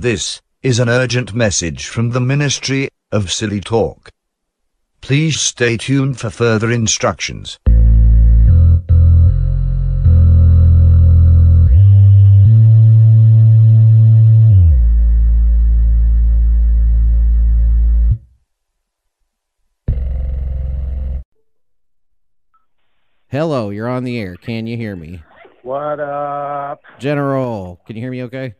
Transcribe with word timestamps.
This 0.00 0.40
is 0.62 0.78
an 0.78 0.88
urgent 0.88 1.34
message 1.34 1.86
from 1.86 2.12
the 2.12 2.22
Ministry 2.22 2.88
of 3.12 3.30
Silly 3.30 3.60
Talk. 3.60 4.08
Please 5.02 5.38
stay 5.38 5.76
tuned 5.76 6.18
for 6.18 6.30
further 6.30 6.70
instructions. 6.70 7.58
Hello, 23.28 23.68
you're 23.68 23.86
on 23.86 24.04
the 24.04 24.18
air. 24.18 24.36
Can 24.36 24.66
you 24.66 24.78
hear 24.78 24.96
me? 24.96 25.22
What 25.62 26.00
up? 26.00 26.80
General, 26.98 27.78
can 27.84 27.96
you 27.96 28.02
hear 28.02 28.10
me 28.10 28.22
okay? 28.22 28.54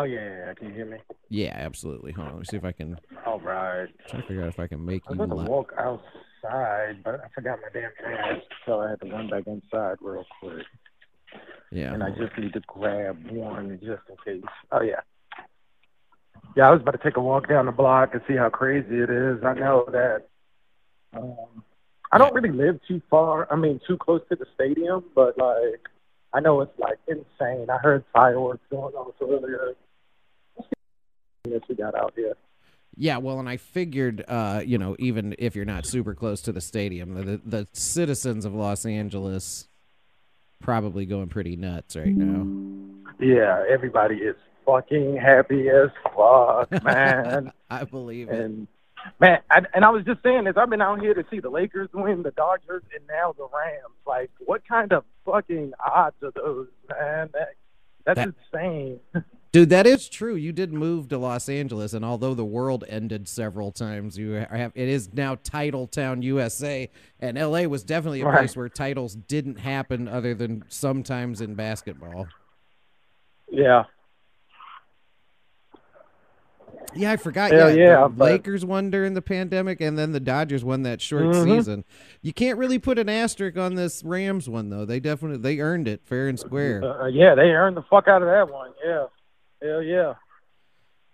Oh 0.00 0.04
yeah, 0.04 0.46
yeah, 0.46 0.54
can 0.54 0.68
you 0.68 0.74
hear 0.74 0.86
me? 0.86 0.96
Yeah, 1.28 1.52
absolutely. 1.54 2.12
Hold 2.12 2.28
on, 2.28 2.34
let 2.36 2.40
me 2.40 2.46
see 2.46 2.56
if 2.56 2.64
I 2.64 2.72
can 2.72 2.96
All 3.26 3.38
right. 3.38 3.86
try 4.08 4.20
to 4.22 4.26
figure 4.26 4.42
out 4.42 4.48
if 4.48 4.58
I 4.58 4.66
can 4.66 4.82
make 4.82 5.02
I 5.06 5.12
you 5.12 5.18
was 5.18 5.28
to 5.28 5.34
live. 5.34 5.46
walk 5.46 5.74
outside, 5.78 7.04
but 7.04 7.20
I 7.20 7.28
forgot 7.34 7.58
my 7.60 7.68
damn 7.78 7.90
pants, 8.02 8.46
so 8.64 8.80
I 8.80 8.88
had 8.88 9.00
to 9.02 9.10
run 9.10 9.28
back 9.28 9.42
inside 9.46 9.98
real 10.00 10.24
quick. 10.40 10.64
Yeah. 11.70 11.92
And 11.92 12.02
I 12.02 12.08
just 12.12 12.32
need 12.38 12.54
to 12.54 12.60
grab 12.66 13.18
one 13.30 13.78
just 13.84 14.00
in 14.08 14.40
case. 14.40 14.50
Oh 14.72 14.80
yeah. 14.80 15.00
Yeah, 16.56 16.68
I 16.68 16.70
was 16.70 16.80
about 16.80 16.92
to 16.92 16.98
take 17.04 17.18
a 17.18 17.20
walk 17.20 17.46
down 17.46 17.66
the 17.66 17.72
block 17.72 18.14
and 18.14 18.22
see 18.26 18.36
how 18.36 18.48
crazy 18.48 19.00
it 19.00 19.10
is. 19.10 19.44
I 19.44 19.52
know 19.52 19.84
that 19.92 20.28
um 21.12 21.62
I 22.10 22.16
don't 22.16 22.32
really 22.32 22.52
live 22.52 22.80
too 22.88 23.02
far. 23.10 23.46
I 23.52 23.56
mean, 23.56 23.82
too 23.86 23.98
close 23.98 24.22
to 24.30 24.36
the 24.36 24.46
stadium, 24.54 25.04
but 25.14 25.36
like 25.36 25.86
I 26.32 26.40
know 26.40 26.62
it's 26.62 26.72
like 26.78 26.98
insane. 27.06 27.68
I 27.68 27.76
heard 27.76 28.02
fireworks 28.14 28.64
going 28.70 28.94
off 28.94 29.14
earlier. 29.20 29.74
We 31.68 31.74
got 31.74 31.94
out 31.94 32.12
here. 32.16 32.34
Yeah, 32.96 33.18
well, 33.18 33.38
and 33.38 33.48
I 33.48 33.56
figured, 33.56 34.24
uh, 34.28 34.62
you 34.64 34.76
know, 34.76 34.96
even 34.98 35.34
if 35.38 35.54
you're 35.56 35.64
not 35.64 35.86
super 35.86 36.14
close 36.14 36.42
to 36.42 36.52
the 36.52 36.60
stadium, 36.60 37.14
the 37.14 37.40
the 37.44 37.66
citizens 37.72 38.44
of 38.44 38.54
Los 38.54 38.84
Angeles 38.84 39.68
probably 40.60 41.06
going 41.06 41.28
pretty 41.28 41.56
nuts 41.56 41.96
right 41.96 42.14
now. 42.14 42.46
Yeah, 43.18 43.64
everybody 43.70 44.16
is 44.16 44.36
fucking 44.66 45.16
happy 45.16 45.68
as 45.70 45.90
fuck, 46.14 46.70
man. 46.84 47.52
I 47.70 47.84
believe 47.84 48.28
it. 48.28 48.40
and 48.40 48.66
man, 49.20 49.38
I, 49.50 49.62
and 49.72 49.84
I 49.84 49.90
was 49.90 50.04
just 50.04 50.22
saying 50.22 50.44
this. 50.44 50.56
I've 50.56 50.68
been 50.70 50.82
out 50.82 51.00
here 51.00 51.14
to 51.14 51.24
see 51.30 51.40
the 51.40 51.48
Lakers 51.50 51.88
win, 51.94 52.22
the 52.22 52.32
Dodgers, 52.32 52.82
and 52.94 53.06
now 53.08 53.32
the 53.36 53.44
Rams. 53.54 53.94
Like, 54.06 54.30
what 54.44 54.66
kind 54.68 54.92
of 54.92 55.04
fucking 55.24 55.72
odds 55.84 56.16
are 56.22 56.32
those, 56.34 56.68
man? 56.90 57.30
That, 57.32 57.48
that's 58.04 58.18
That- 58.18 58.34
insane. 58.52 59.00
Dude, 59.52 59.70
that 59.70 59.84
is 59.84 60.08
true. 60.08 60.36
You 60.36 60.52
did 60.52 60.72
move 60.72 61.08
to 61.08 61.18
Los 61.18 61.48
Angeles, 61.48 61.92
and 61.92 62.04
although 62.04 62.34
the 62.34 62.44
world 62.44 62.84
ended 62.88 63.26
several 63.26 63.72
times, 63.72 64.16
you 64.16 64.30
have 64.30 64.70
it 64.76 64.88
is 64.88 65.12
now 65.12 65.36
Title 65.42 65.88
Town, 65.88 66.22
USA, 66.22 66.88
and 67.18 67.36
LA 67.36 67.64
was 67.66 67.82
definitely 67.82 68.20
a 68.20 68.26
Right. 68.26 68.38
place 68.38 68.56
where 68.56 68.68
titles 68.68 69.16
didn't 69.16 69.58
happen, 69.58 70.06
other 70.06 70.34
than 70.34 70.62
sometimes 70.68 71.40
in 71.40 71.54
basketball. 71.54 72.28
Yeah, 73.50 73.84
Yeah, 76.92 77.12
I 77.12 77.16
forgot. 77.18 77.52
Hell 77.52 77.70
yeah, 77.70 77.84
yeah, 77.84 78.02
the 78.02 78.08
but- 78.08 78.24
Lakers 78.24 78.64
won 78.64 78.90
during 78.90 79.14
the 79.14 79.22
pandemic, 79.22 79.80
and 79.80 79.96
then 79.96 80.10
the 80.10 80.18
Dodgers 80.18 80.64
won 80.64 80.82
that 80.82 81.00
short 81.00 81.22
Mhm. 81.26 81.44
season. 81.44 81.84
You 82.20 82.32
can't 82.32 82.58
really 82.58 82.80
put 82.80 82.98
an 82.98 83.08
asterisk 83.08 83.56
on 83.56 83.76
this 83.76 84.02
Rams 84.04 84.48
one 84.48 84.70
though. 84.70 84.84
They 84.84 84.98
definitely 84.98 85.38
they 85.38 85.60
earned 85.60 85.86
it 85.86 86.00
fair 86.04 86.26
and 86.26 86.38
square. 86.38 86.82
uh, 86.84 87.06
yeah, 87.06 87.36
they 87.36 87.50
earned 87.50 87.76
the 87.76 87.82
fuck 87.82 88.08
out 88.08 88.22
of 88.22 88.28
that 88.28 88.52
one. 88.52 88.70
Yeah, 88.84 89.06
hell 89.62 89.82
yeah. 89.82 90.14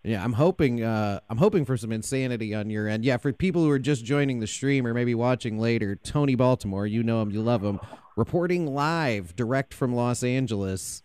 Yeah, 0.05 0.22
I'm 0.22 0.34
hoping. 0.34 0.84
Uh, 0.84 1.19
I'm 1.28 1.39
hoping 1.39 1.64
for 1.64 1.77
some 1.77 1.91
insanity 1.91 2.55
on 2.55 2.70
your 2.70 2.86
end. 2.86 3.05
Yeah, 3.05 3.16
for 3.16 3.33
people 3.33 3.62
who 3.64 3.70
are 3.70 3.78
just 3.78 4.05
joining 4.05 4.38
the 4.38 4.47
stream 4.47 4.86
or 4.86 4.94
maybe 4.94 5.16
watching 5.16 5.58
later, 5.58 5.97
Tony 5.97 6.37
Baltimore, 6.37 6.87
you 6.87 7.03
know 7.03 7.21
him, 7.22 7.32
you 7.32 7.43
love 7.43 7.65
him, 7.65 7.81
reporting 8.15 8.72
live, 8.72 9.34
direct 9.34 9.75
from 9.75 9.97
Los 9.97 10.22
Angeles, 10.22 11.03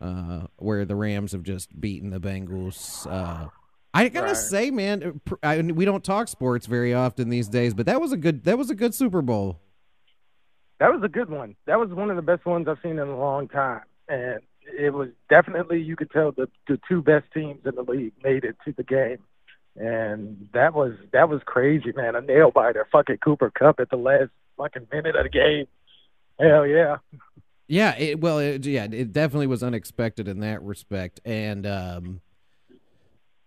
uh, 0.00 0.46
where 0.56 0.84
the 0.84 0.96
Rams 0.96 1.30
have 1.30 1.44
just 1.44 1.80
beaten 1.80 2.10
the 2.10 2.18
Bengals. 2.18 3.06
Uh, 3.08 3.50
I 3.94 4.08
gotta 4.08 4.28
Right. 4.28 4.36
say, 4.36 4.70
man, 4.72 5.20
I, 5.44 5.60
we 5.62 5.84
don't 5.84 6.02
talk 6.02 6.26
sports 6.26 6.66
very 6.66 6.92
often 6.92 7.28
these 7.28 7.48
days, 7.48 7.72
but 7.72 7.86
that 7.86 8.00
was 8.00 8.10
a 8.10 8.16
good. 8.16 8.42
That 8.44 8.58
was 8.58 8.68
a 8.70 8.74
good 8.74 8.94
Super 8.96 9.22
Bowl. 9.22 9.60
That 10.80 10.92
was 10.92 11.02
a 11.04 11.08
good 11.08 11.30
one. 11.30 11.54
That 11.66 11.78
was 11.78 11.90
one 11.90 12.10
of 12.10 12.16
the 12.16 12.22
best 12.22 12.44
ones 12.46 12.66
I've 12.66 12.78
seen 12.82 12.98
in 12.98 13.06
a 13.06 13.16
long 13.16 13.46
time, 13.46 13.82
and 14.08 14.40
it 14.72 14.92
was 14.92 15.08
definitely 15.28 15.80
you 15.80 15.96
could 15.96 16.10
tell 16.10 16.32
the 16.32 16.48
the 16.68 16.78
two 16.88 17.02
best 17.02 17.26
teams 17.32 17.60
in 17.64 17.74
the 17.74 17.82
league 17.82 18.12
made 18.22 18.44
it 18.44 18.56
to 18.64 18.72
the 18.76 18.82
game, 18.82 19.18
and 19.76 20.48
that 20.52 20.74
was 20.74 20.92
that 21.12 21.28
was 21.28 21.40
crazy, 21.44 21.92
man. 21.94 22.14
A 22.16 22.20
nail 22.20 22.50
biter, 22.50 22.86
fucking 22.90 23.18
Cooper 23.18 23.50
Kupp 23.50 23.80
at 23.80 23.90
the 23.90 23.96
last 23.96 24.30
fucking 24.56 24.88
minute 24.92 25.16
of 25.16 25.24
the 25.24 25.30
game. 25.30 25.66
Hell 26.38 26.66
yeah. 26.66 26.96
Yeah, 27.68 27.96
it, 27.96 28.20
well, 28.20 28.40
it, 28.40 28.66
yeah, 28.66 28.88
it 28.90 29.12
definitely 29.12 29.46
was 29.46 29.62
unexpected 29.62 30.26
in 30.26 30.40
that 30.40 30.60
respect, 30.60 31.20
and 31.24 31.64
um, 31.66 32.20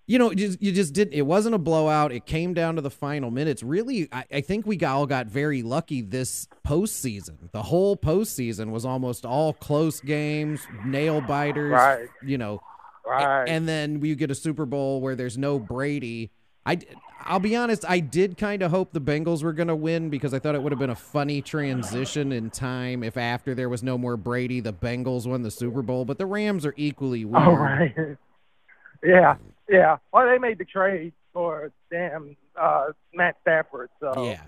you 0.05 0.19
know, 0.19 0.31
you 0.31 0.35
just, 0.35 0.61
you 0.61 0.71
just 0.71 0.93
didn't. 0.93 1.13
It 1.13 1.21
wasn't 1.21 1.55
a 1.55 1.59
blowout. 1.59 2.11
It 2.11 2.25
came 2.25 2.53
down 2.53 2.75
to 2.75 2.81
the 2.81 2.89
final 2.89 3.31
minutes. 3.31 3.63
Really, 3.63 4.09
I, 4.11 4.25
I 4.31 4.41
think 4.41 4.65
we 4.65 4.79
all 4.81 5.05
got 5.05 5.27
very 5.27 5.61
lucky 5.61 6.01
this 6.01 6.47
postseason. 6.67 7.51
The 7.51 7.63
whole 7.63 7.95
postseason 7.95 8.71
was 8.71 8.85
almost 8.85 9.25
all 9.25 9.53
close 9.53 10.01
games, 10.01 10.67
nail 10.85 11.21
biters. 11.21 11.71
Right. 11.71 12.07
You 12.25 12.37
know, 12.37 12.61
Right. 13.05 13.47
and 13.47 13.67
then 13.67 14.03
you 14.03 14.15
get 14.15 14.31
a 14.31 14.35
Super 14.35 14.65
Bowl 14.65 15.01
where 15.01 15.15
there's 15.15 15.37
no 15.37 15.59
Brady. 15.59 16.31
I, 16.65 16.79
I'll 17.21 17.39
be 17.39 17.55
honest, 17.55 17.83
I 17.87 17.99
did 17.99 18.37
kind 18.37 18.61
of 18.61 18.71
hope 18.71 18.93
the 18.93 19.01
Bengals 19.01 19.43
were 19.43 19.51
going 19.53 19.67
to 19.67 19.75
win 19.75 20.09
because 20.09 20.33
I 20.33 20.39
thought 20.39 20.55
it 20.55 20.63
would 20.63 20.71
have 20.71 20.79
been 20.79 20.89
a 20.89 20.95
funny 20.95 21.41
transition 21.41 22.31
in 22.31 22.49
time 22.49 23.03
if 23.03 23.17
after 23.17 23.53
there 23.53 23.67
was 23.69 23.83
no 23.83 23.97
more 23.97 24.15
Brady, 24.15 24.61
the 24.61 24.73
Bengals 24.73 25.27
won 25.27 25.41
the 25.41 25.51
Super 25.51 25.81
Bowl. 25.81 26.05
But 26.05 26.17
the 26.17 26.25
Rams 26.25 26.65
are 26.65 26.73
equally 26.77 27.25
oh, 27.25 27.27
weird. 27.27 27.43
All 27.47 27.55
right. 27.57 28.17
yeah, 29.03 29.35
yeah. 29.69 29.97
Well, 30.11 30.27
they 30.27 30.37
made 30.37 30.57
the 30.57 30.65
trade 30.65 31.13
for 31.33 31.71
damn 31.91 32.35
uh, 32.59 32.87
Matt 33.13 33.35
Stafford, 33.41 33.89
so 33.99 34.25
Yeah. 34.25 34.43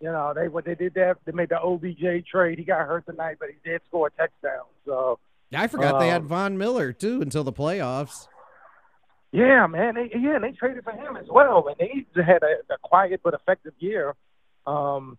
you 0.00 0.08
know 0.10 0.32
they 0.34 0.48
what 0.48 0.64
they 0.64 0.74
did 0.74 0.94
that 0.94 1.18
they 1.24 1.32
made 1.32 1.48
the 1.48 1.60
OBJ 1.60 2.26
trade. 2.30 2.58
He 2.58 2.64
got 2.64 2.86
hurt 2.86 3.06
tonight, 3.06 3.36
but 3.40 3.48
he 3.50 3.68
did 3.68 3.80
score 3.88 4.08
a 4.08 4.10
touchdown. 4.10 4.64
So 4.86 5.18
I 5.54 5.66
forgot 5.66 5.98
they 5.98 6.08
had 6.08 6.22
Um, 6.22 6.28
Von 6.28 6.58
Miller 6.58 6.92
too 6.92 7.20
until 7.22 7.42
the 7.44 7.52
playoffs. 7.52 8.28
yeah, 9.32 9.66
man, 9.66 9.94
they, 9.94 10.10
yeah, 10.18 10.38
they 10.38 10.52
traded 10.52 10.84
for 10.84 10.92
him 10.92 11.16
as 11.16 11.26
well, 11.28 11.66
and 11.68 11.76
they 11.78 12.22
had 12.22 12.42
a, 12.42 12.72
a 12.72 12.78
quiet 12.82 13.20
but 13.22 13.34
effective 13.34 13.74
year. 13.78 14.14
Um, 14.66 15.18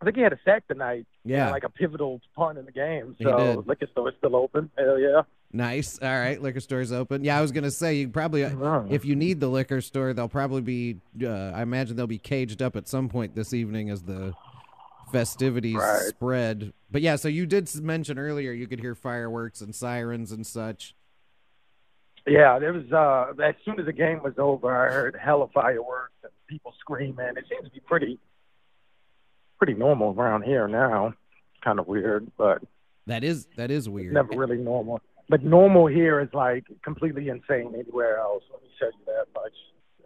I 0.00 0.04
think 0.04 0.16
he 0.16 0.22
had 0.22 0.32
a 0.32 0.38
sack 0.44 0.66
tonight. 0.68 1.06
Yeah. 1.24 1.50
like 1.50 1.64
a 1.64 1.68
pivotal 1.68 2.20
part 2.36 2.56
in 2.56 2.64
the 2.64 2.72
game. 2.72 3.16
So 3.20 3.62
liquor 3.66 3.86
store's 3.90 4.14
still 4.18 4.36
open. 4.36 4.70
Hell 4.78 4.98
yeah. 4.98 5.22
Nice. 5.52 5.98
All 6.00 6.08
right. 6.08 6.40
Liquor 6.40 6.60
store's 6.60 6.92
open. 6.92 7.24
Yeah, 7.24 7.38
I 7.38 7.40
was 7.42 7.52
gonna 7.52 7.70
say 7.70 7.94
you 7.96 8.08
probably 8.08 8.42
if 8.90 9.04
you 9.04 9.16
need 9.16 9.40
the 9.40 9.48
liquor 9.48 9.80
store, 9.80 10.12
they'll 10.12 10.28
probably 10.28 10.60
be. 10.62 10.96
Uh, 11.22 11.50
I 11.54 11.62
imagine 11.62 11.96
they'll 11.96 12.06
be 12.06 12.18
caged 12.18 12.62
up 12.62 12.76
at 12.76 12.86
some 12.86 13.08
point 13.08 13.34
this 13.34 13.52
evening 13.52 13.90
as 13.90 14.02
the 14.02 14.34
festivities 15.10 15.76
Right. 15.76 16.02
spread. 16.08 16.72
But 16.90 17.02
yeah, 17.02 17.16
so 17.16 17.28
you 17.28 17.46
did 17.46 17.68
mention 17.82 18.18
earlier 18.18 18.52
you 18.52 18.66
could 18.66 18.80
hear 18.80 18.94
fireworks 18.94 19.60
and 19.60 19.74
sirens 19.74 20.32
and 20.32 20.46
such. 20.46 20.94
Yeah, 22.26 22.58
there 22.58 22.72
was 22.74 22.90
uh 22.92 23.32
as 23.42 23.54
soon 23.64 23.80
as 23.80 23.86
the 23.86 23.92
game 23.92 24.22
was 24.22 24.34
over 24.38 24.68
I 24.70 24.92
heard 24.92 25.16
hella 25.20 25.48
fireworks 25.54 26.12
and 26.22 26.32
people 26.46 26.74
screaming. 26.78 27.32
It 27.36 27.44
seems 27.48 27.64
to 27.64 27.70
be 27.70 27.80
pretty 27.80 28.18
pretty 29.58 29.74
normal 29.74 30.14
around 30.18 30.42
here 30.42 30.66
now. 30.68 31.12
Kind 31.62 31.78
of 31.78 31.86
weird, 31.86 32.30
but 32.38 32.62
That 33.06 33.24
is 33.24 33.46
that 33.56 33.70
is 33.70 33.88
weird. 33.88 34.12
never 34.14 34.30
really 34.36 34.58
normal. 34.58 35.00
But 35.28 35.42
normal 35.44 35.86
here 35.88 36.20
is 36.20 36.28
like 36.32 36.64
completely 36.82 37.28
insane 37.28 37.72
anywhere 37.74 38.18
else. 38.18 38.42
Let 38.52 38.62
me 38.62 38.68
tell 38.78 38.88
you 38.88 39.04
that 39.06 39.26
much. 39.34 39.52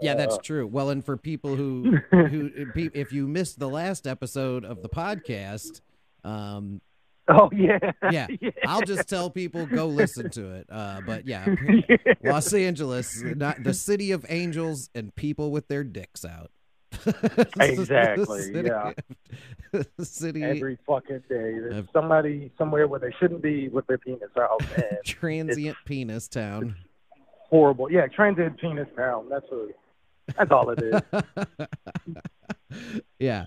Yeah, 0.00 0.14
that's 0.14 0.34
Uh, 0.34 0.43
true. 0.43 0.66
Well, 0.66 0.90
and 0.90 1.04
for 1.04 1.16
people 1.16 1.54
who 1.54 1.99
who 2.10 2.50
if 2.75 3.12
you 3.12 3.28
missed 3.28 3.58
the 3.58 3.69
last 3.69 4.06
episode 4.06 4.64
of 4.64 4.82
the 4.82 4.88
podcast, 4.88 5.81
um, 6.25 6.81
Oh 7.28 7.48
yeah. 7.55 7.78
yeah, 8.10 8.26
I'll 8.66 8.82
just 8.82 9.08
tell 9.08 9.31
people 9.31 9.64
go 9.66 9.87
listen 9.87 10.28
to 10.31 10.55
it. 10.56 10.66
Uh, 10.69 11.02
but 11.06 11.25
yeah, 11.25 11.46
Los 12.25 12.52
Angeles, 12.52 13.22
not 13.22 13.62
the 13.62 13.75
city 13.75 14.10
of 14.10 14.26
angels 14.28 14.90
and 14.93 15.14
people 15.14 15.52
with 15.52 15.69
their 15.69 15.84
dicks 15.84 16.25
out. 16.25 16.50
Exactly, 17.61 18.43
City- 18.43 18.69
yeah. 18.69 18.93
city 20.03 20.43
Every 20.44 20.79
fucking 20.87 21.23
day. 21.29 21.59
There's 21.59 21.87
somebody 21.93 22.53
somewhere 22.59 22.87
where 22.87 23.00
they 23.00 23.12
shouldn't 23.19 23.43
be 23.43 23.69
with 23.69 23.87
their 23.87 23.99
penis 23.99 24.31
out 24.39 24.62
and 24.77 24.99
transient 25.05 25.77
penis 25.85 26.29
town. 26.29 26.75
horrible. 27.50 27.91
Yeah, 27.91 28.06
transient 28.09 28.59
penis 28.61 28.89
town. 28.97 29.29
That's 29.31 29.47
what 29.50 29.71
that's 30.37 30.50
all 30.50 30.71
it 30.71 30.83
is. 30.83 31.00
yeah. 33.19 33.44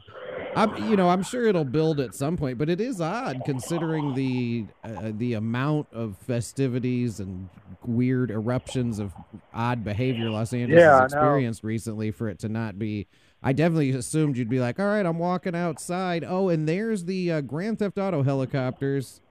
I'm, 0.56 0.90
you 0.90 0.96
know, 0.96 1.10
I'm 1.10 1.24
sure 1.24 1.48
it'll 1.48 1.66
build 1.66 2.00
at 2.00 2.16
some 2.16 2.38
point, 2.38 2.58
but 2.58 2.70
it 2.70 2.80
is 2.80 3.02
odd 3.02 3.42
considering 3.46 4.14
the 4.14 4.66
uh, 4.84 5.12
the 5.14 5.34
amount 5.34 5.88
of 5.92 6.18
festivities 6.20 7.20
and 7.20 7.50
weird 7.84 8.32
eruptions 8.32 9.00
of 9.00 9.14
odd 9.54 9.84
behavior 9.84 10.30
Los 10.30 10.54
Angeles 10.54 10.80
Yeah, 10.82 11.02
has 11.02 11.12
experienced 11.14 11.64
recently 11.64 12.12
for 12.12 12.30
it 12.30 12.40
to 12.40 12.50
not 12.50 12.80
be. 12.80 13.08
I 13.46 13.54
definitely 13.54 13.92
assumed 13.92 14.38
you'd 14.38 14.50
be 14.50 14.60
like, 14.60 14.80
all 14.80 14.88
right, 14.88 15.06
I'm 15.06 15.20
walking 15.20 15.56
outside. 15.56 16.26
Oh, 16.28 16.50
and 16.50 16.68
there's 16.68 17.06
the 17.06 17.32
uh, 17.32 17.42
Grand 17.42 17.78
Theft 17.78 18.00
Auto 18.00 18.24
helicopters. 18.24 19.22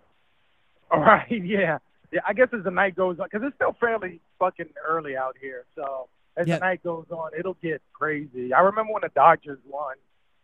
All 0.90 1.00
right, 1.00 1.26
yeah, 1.30 1.78
yeah. 2.12 2.20
I 2.26 2.32
guess 2.32 2.48
as 2.56 2.62
the 2.62 2.70
night 2.70 2.94
goes 2.94 3.18
on, 3.18 3.26
because 3.30 3.44
it's 3.46 3.56
still 3.56 3.76
fairly 3.80 4.20
fucking 4.38 4.68
early 4.86 5.16
out 5.16 5.34
here. 5.40 5.64
So 5.74 6.08
as 6.36 6.46
Yeah. 6.46 6.56
the 6.58 6.60
night 6.60 6.84
goes 6.84 7.06
on, 7.10 7.30
it'll 7.36 7.56
get 7.60 7.82
crazy. 7.92 8.52
I 8.54 8.60
remember 8.60 8.92
when 8.92 9.02
the 9.02 9.10
Dodgers 9.16 9.58
won, 9.68 9.96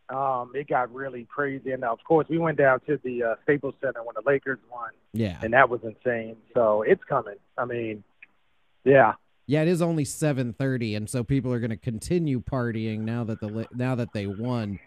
um, 0.08 0.50
it 0.56 0.66
got 0.68 0.92
really 0.92 1.24
crazy. 1.32 1.70
And 1.70 1.84
of 1.84 2.02
course, 2.02 2.26
we 2.28 2.38
went 2.38 2.58
down 2.58 2.80
to 2.88 2.98
the 3.04 3.22
uh, 3.22 3.34
Staples 3.44 3.74
Center 3.80 4.02
when 4.02 4.14
the 4.16 4.28
Lakers 4.28 4.58
won, 4.72 4.90
Yeah, 5.12 5.38
and 5.42 5.52
that 5.52 5.70
was 5.70 5.80
insane. 5.84 6.34
So 6.54 6.82
it's 6.82 7.04
coming. 7.04 7.36
I 7.56 7.66
mean, 7.66 8.02
yeah, 8.82 9.12
yeah. 9.50 9.62
It 9.62 9.68
is 9.68 9.82
only 9.82 10.04
7:30, 10.04 10.96
and 10.96 11.10
so 11.10 11.24
people 11.24 11.52
are 11.52 11.58
going 11.60 11.70
to 11.70 11.76
continue 11.76 12.40
partying 12.40 13.00
now 13.00 13.24
that 13.24 13.40
the 13.40 13.48
li- 13.48 13.68
now 13.74 13.94
that 13.96 14.12
they 14.12 14.26
won. 14.26 14.78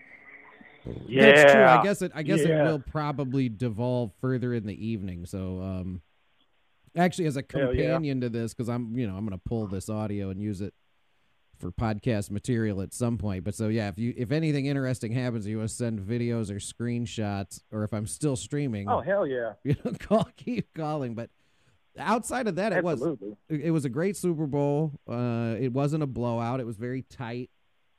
yeah. 1.07 1.25
That's 1.25 1.53
true. 1.53 1.63
I 1.63 1.83
guess 1.83 2.01
it. 2.01 2.11
I 2.15 2.23
guess 2.23 2.39
it 2.41 2.49
will 2.49 2.79
probably 2.79 3.49
devolve 3.49 4.11
further 4.21 4.53
in 4.53 4.65
the 4.65 4.85
evening. 4.87 5.25
So, 5.25 5.61
um, 5.61 6.01
actually, 6.95 7.25
as 7.25 7.37
a 7.37 7.43
Hell 7.51 7.73
yeah. 7.73 7.83
companion 7.83 8.21
to 8.21 8.29
this, 8.29 8.53
because 8.53 8.69
I'm, 8.69 8.97
you 8.97 9.07
know, 9.07 9.15
I'm 9.15 9.25
going 9.25 9.37
to 9.37 9.43
pull 9.45 9.67
this 9.67 9.89
audio 9.89 10.29
and 10.29 10.41
use 10.41 10.61
it 10.61 10.73
for 11.59 11.71
podcast 11.71 12.31
material 12.31 12.81
at 12.81 12.93
some 12.93 13.17
point. 13.17 13.43
But 13.43 13.55
so 13.55 13.67
yeah, 13.69 13.87
if 13.87 13.97
you 13.97 14.13
if 14.17 14.31
anything 14.31 14.65
interesting 14.65 15.11
happens, 15.11 15.47
you 15.47 15.57
want 15.57 15.69
to 15.69 15.75
send 15.75 15.99
videos 15.99 16.49
or 16.49 16.55
screenshots, 16.55 17.61
or 17.71 17.83
if 17.83 17.93
I'm 17.93 18.07
still 18.07 18.35
streaming, 18.35 18.89
Oh 18.89 19.01
hell 19.01 19.25
yeah, 19.25 19.53
you 19.63 19.75
know, 19.83 19.91
call 19.99 20.27
keep 20.35 20.73
calling. 20.73 21.15
But 21.15 21.29
outside 21.97 22.47
of 22.47 22.55
that, 22.55 22.73
it 22.73 22.83
was 22.83 23.01
it 23.49 23.71
was 23.71 23.85
a 23.85 23.89
great 23.89 24.17
Super 24.17 24.45
Bowl. 24.47 24.99
Uh, 25.07 25.55
it 25.59 25.71
wasn't 25.73 26.03
a 26.03 26.07
blowout. 26.07 26.59
It 26.59 26.65
was 26.65 26.77
very 26.77 27.03
tight. 27.03 27.49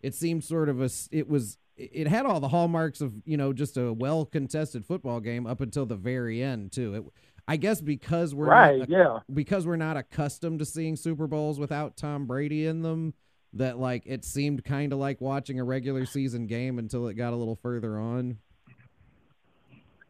It 0.03 0.15
seemed 0.15 0.45
sort 0.45 0.69
of 0.69 0.81
a 0.83 0.91
It 1.11 1.29
was. 1.29 1.59
It 1.77 2.07
had 2.07 2.25
all 2.25 2.39
the 2.39 2.49
hallmarks 2.49 3.01
of 3.01 3.13
you 3.25 3.37
know 3.37 3.53
just 3.53 3.77
a 3.77 3.93
well 3.93 4.25
contested 4.27 4.87
football 4.87 5.19
game 5.21 5.45
up 5.47 5.61
until 5.61 5.87
the 5.87 5.97
very 5.97 6.41
end 6.43 6.71
too. 6.73 6.95
It, 6.95 7.05
I 7.49 7.57
guess 7.57 7.81
because 7.81 8.35
we're 8.35 8.47
Right, 8.47 8.79
not, 8.79 8.89
yeah. 8.89 9.19
because 9.33 9.67
we're 9.67 9.77
not 9.77 9.97
accustomed 9.97 10.61
to 10.61 10.65
seeing 10.65 10.95
Super 10.97 11.27
Bowls 11.27 11.59
without 11.59 11.97
Tom 11.97 12.27
Brady 12.27 12.67
in 12.67 12.83
them. 12.83 13.15
That 13.55 13.79
like 13.79 14.03
it 14.07 14.25
seemed 14.25 14.65
kind 14.65 14.93
of 14.93 14.99
like 14.99 15.21
watching 15.21 15.59
a 15.61 15.65
regular 15.65 16.07
season 16.07 16.47
game 16.47 16.79
until 16.79 17.07
it 17.09 17.15
got 17.15 17.33
a 17.33 17.37
little 17.37 17.57
further 17.57 17.99
on. 17.99 18.39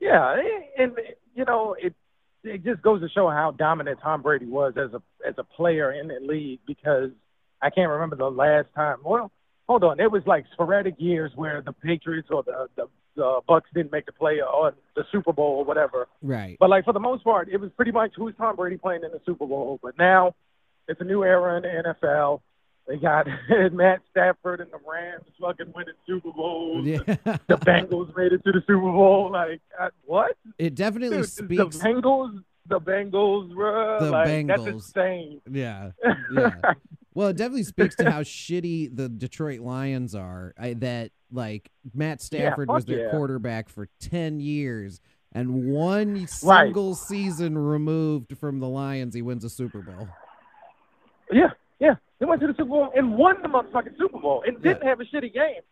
Yeah, 0.00 0.37
and 0.78 0.92
you 1.34 1.44
know 1.44 1.75
it. 1.78 1.94
It 2.44 2.64
just 2.64 2.82
goes 2.82 3.00
to 3.00 3.08
show 3.08 3.29
how 3.31 3.52
dominant 3.52 4.00
Tom 4.02 4.23
Brady 4.23 4.46
was 4.46 4.75
as 4.76 4.93
a 4.93 5.02
as 5.26 5.35
a 5.38 5.44
player 5.44 5.93
in 5.93 6.08
the 6.08 6.19
league 6.20 6.61
because 6.67 7.11
I 7.62 7.70
can't 7.70 7.91
remember 7.91 8.17
the 8.17 8.31
last 8.31 8.69
time. 8.75 8.99
Well, 9.02 9.32
hold 9.67 9.85
on, 9.85 10.00
it 10.00 10.11
was 10.11 10.23
like 10.26 10.44
sporadic 10.52 10.94
years 10.99 11.32
where 11.35 11.62
the 11.62 11.73
Patriots 11.73 12.29
or 12.31 12.43
the 12.43 12.69
the, 12.76 12.87
the 13.17 13.41
Bucs 13.49 13.62
didn't 13.75 13.93
make 13.93 14.06
the 14.06 14.12
play 14.12 14.41
or 14.43 14.75
the 14.94 15.05
Super 15.11 15.32
Bowl 15.32 15.58
or 15.58 15.64
whatever. 15.64 16.06
Right. 16.23 16.56
But 16.61 16.70
like 16.70 16.85
for 16.85 16.93
the 16.93 17.00
most 17.00 17.25
part, 17.25 17.49
it 17.49 17.58
was 17.58 17.70
pretty 17.76 17.93
much 17.93 18.12
who's 18.17 18.35
Tom 18.37 18.56
Brady 18.56 18.76
playing 18.76 19.05
in 19.05 19.11
the 19.11 19.20
Super 19.25 19.47
Bowl. 19.47 19.79
But 19.82 19.99
now 19.99 20.35
it's 20.88 21.00
a 21.00 21.05
new 21.05 21.25
era 21.25 21.56
in 21.56 21.62
the 21.62 21.94
NFL. 22.02 22.40
They 22.86 22.96
got 22.96 23.26
Matt 23.72 24.02
Stafford 24.10 24.60
and 24.60 24.70
the 24.70 24.78
Rams 24.86 25.25
fucking 25.40 25.72
winning 25.75 25.94
Super 26.06 26.32
Bowls. 26.32 26.84
Yeah. 26.86 26.98
The 27.46 27.56
Bengals 27.56 28.14
made 28.16 28.32
it 28.32 28.44
to 28.44 28.52
the 28.52 28.60
Super 28.66 28.81
Bowl. 28.81 29.31
Like 29.32 29.60
uh, 29.78 29.88
what? 30.04 30.36
it 30.58 30.75
definitely 30.75 31.19
Dude, 31.19 31.31
speaks. 31.31 31.78
the 31.78 31.84
Bengals, 31.84 32.42
the 32.66 32.81
Bengals, 32.81 33.52
bruh. 33.52 34.00
The 34.00 34.10
like, 34.10 34.46
That's 34.46 34.66
insane. 34.66 35.40
Yeah. 35.50 35.90
Yeah. 36.34 36.50
Well, 37.14 37.28
it 37.28 37.36
definitely 37.36 37.62
speaks 37.62 37.94
to 37.96 38.10
how 38.10 38.22
shitty 38.22 38.94
the 38.94 39.08
Detroit 39.08 39.60
Lions 39.60 40.16
are. 40.16 40.52
I, 40.58 40.75
that 40.75 41.12
like 41.30 41.70
Matt 41.94 42.20
Stafford 42.20 42.69
was 42.69 42.87
their 42.87 43.04
yeah. 43.04 43.10
quarterback 43.10 43.69
for 43.69 43.88
ten 44.00 44.40
years, 44.40 45.00
and 45.30 45.70
one 45.70 46.26
single 46.26 46.96
season 46.96 47.56
removed 47.56 48.37
from 48.37 48.58
the 48.58 48.69
Lions, 48.69 49.14
he 49.14 49.22
wins 49.22 49.44
a 49.44 49.50
Super 49.50 49.80
Bowl. 49.80 50.08
yeah, 51.30 51.50
yeah. 51.79 51.94
They 52.19 52.26
went 52.26 52.41
to 52.41 52.47
the 52.47 52.55
Super 52.55 52.65
Bowl 52.71 52.91
and 52.94 53.17
won 53.17 53.43
the 53.43 53.49
motherfucking 53.49 53.99
Super 53.99 54.19
Bowl 54.19 54.43
and 54.47 54.62
didn't 54.62 54.85
have 54.85 55.00
a 55.00 55.05
shitty 55.05 55.35
game. 55.35 55.62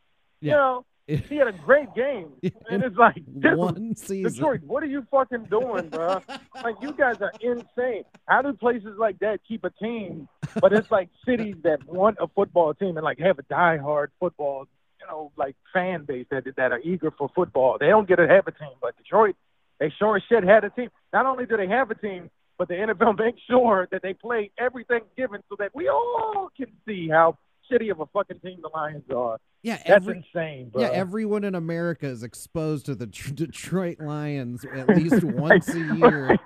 You 0.40 0.50
know, 0.50 0.84
he 1.06 1.36
had 1.36 1.48
a 1.48 1.52
great 1.52 1.94
game. 1.94 2.32
And 2.70 2.82
it's 2.82 2.96
like, 2.96 3.16
dude, 3.40 3.56
one 3.56 3.94
season. 3.96 4.32
Detroit, 4.32 4.62
what 4.62 4.82
are 4.82 4.86
you 4.86 5.06
fucking 5.10 5.44
doing, 5.50 5.88
bro? 5.88 6.22
like, 6.64 6.76
you 6.80 6.92
guys 6.92 7.16
are 7.20 7.32
insane. 7.40 8.04
How 8.26 8.40
do 8.40 8.54
places 8.54 8.96
like 8.98 9.18
that 9.18 9.40
keep 9.46 9.64
a 9.64 9.70
team? 9.70 10.28
But 10.58 10.72
it's 10.72 10.90
like 10.90 11.10
cities 11.26 11.56
that 11.64 11.86
want 11.86 12.16
a 12.20 12.28
football 12.28 12.72
team 12.72 12.96
and 12.96 13.04
like 13.04 13.18
have 13.18 13.38
a 13.38 13.42
diehard 13.42 14.08
football, 14.18 14.66
you 15.00 15.06
know, 15.06 15.32
like 15.36 15.54
fan 15.72 16.04
base 16.04 16.26
that 16.30 16.44
that 16.56 16.72
are 16.72 16.80
eager 16.80 17.10
for 17.10 17.30
football. 17.34 17.76
They 17.78 17.88
don't 17.88 18.08
get 18.08 18.16
to 18.16 18.28
have 18.28 18.46
a 18.46 18.52
team, 18.52 18.72
but 18.80 18.96
Detroit, 18.96 19.36
they 19.78 19.92
sure 19.98 20.16
as 20.16 20.22
shit 20.28 20.44
had 20.44 20.64
a 20.64 20.70
team. 20.70 20.88
Not 21.12 21.26
only 21.26 21.44
do 21.44 21.56
they 21.56 21.68
have 21.68 21.90
a 21.90 21.94
team, 21.94 22.30
but 22.58 22.68
the 22.68 22.74
NFL 22.74 23.18
makes 23.18 23.40
sure 23.48 23.88
that 23.90 24.02
they 24.02 24.14
play 24.14 24.50
every 24.58 24.84
Thanksgiving 24.84 25.40
so 25.48 25.56
that 25.58 25.74
we 25.74 25.88
all 25.88 26.48
can 26.56 26.66
see 26.86 27.08
how 27.08 27.36
shitty 27.70 27.90
of 27.90 28.00
a 28.00 28.06
fucking 28.06 28.40
team 28.40 28.58
the 28.62 28.68
Lions 28.68 29.04
are. 29.14 29.38
yeah, 29.62 29.80
That's 29.86 30.06
insane, 30.06 30.68
bro. 30.70 30.82
yeah, 30.82 30.88
everyone 30.88 31.44
in 31.44 31.54
America 31.54 32.06
is 32.06 32.22
exposed 32.22 32.86
to 32.86 32.94
the 32.94 33.06
Tr- 33.06 33.30
Detroit 33.32 33.98
Lions 34.00 34.64
at 34.74 34.88
least 34.88 35.22
once 35.24 35.68
a 35.74 35.78
year 35.94 36.38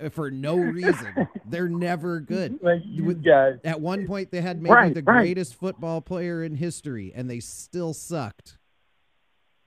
uh, 0.00 0.08
for 0.10 0.30
no 0.30 0.56
reason. 0.56 1.28
They're 1.46 1.68
never 1.68 2.20
good. 2.20 2.58
like 2.62 2.80
you 2.84 3.12
guys. 3.14 3.54
At 3.64 3.80
one 3.80 4.06
point, 4.06 4.30
they 4.30 4.40
had 4.40 4.62
maybe 4.62 4.72
Right, 4.74 4.94
the 4.94 5.02
right. 5.02 5.22
greatest 5.22 5.54
football 5.56 6.00
player 6.00 6.42
in 6.44 6.54
history, 6.54 7.12
and 7.14 7.28
they 7.28 7.40
still 7.40 7.92
sucked. 7.94 8.58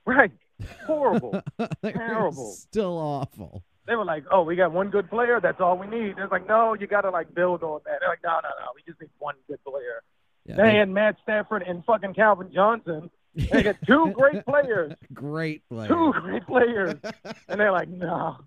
Right. 0.06 0.32
Horrible. 0.86 1.42
Terrible. 1.84 2.52
still 2.52 2.96
awful. 2.96 3.64
They 3.92 3.96
were 3.96 4.04
like, 4.06 4.24
"Oh, 4.30 4.42
we 4.42 4.56
got 4.56 4.72
one 4.72 4.88
good 4.88 5.10
player. 5.10 5.38
That's 5.40 5.60
all 5.60 5.76
we 5.76 5.86
need." 5.86 6.14
It's 6.16 6.32
like, 6.32 6.48
no, 6.48 6.72
you 6.72 6.86
got 6.86 7.02
to 7.02 7.10
like 7.10 7.34
build 7.34 7.62
on 7.62 7.80
that. 7.84 7.98
They're 8.00 8.08
like, 8.08 8.22
no, 8.24 8.30
no, 8.42 8.48
no. 8.58 8.66
We 8.74 8.82
just 8.86 8.98
need 9.00 9.10
one 9.18 9.34
good 9.46 9.62
player. 9.64 10.02
Yeah, 10.46 10.56
They 10.56 10.62
they- 10.62 10.74
had 10.78 10.88
Matt 10.88 11.16
Stafford 11.22 11.62
and 11.62 11.84
fucking 11.84 12.14
Calvin 12.14 12.50
Johnson. 12.52 13.10
They 13.34 13.62
got 13.62 13.76
two 13.86 14.10
great 14.14 14.44
players. 14.46 14.94
great 15.12 15.62
players. 15.68 15.88
Two 15.88 16.12
great 16.20 16.46
players, 16.46 16.94
and 17.48 17.60
they're 17.60 17.72
like, 17.72 17.88
no. 17.88 18.38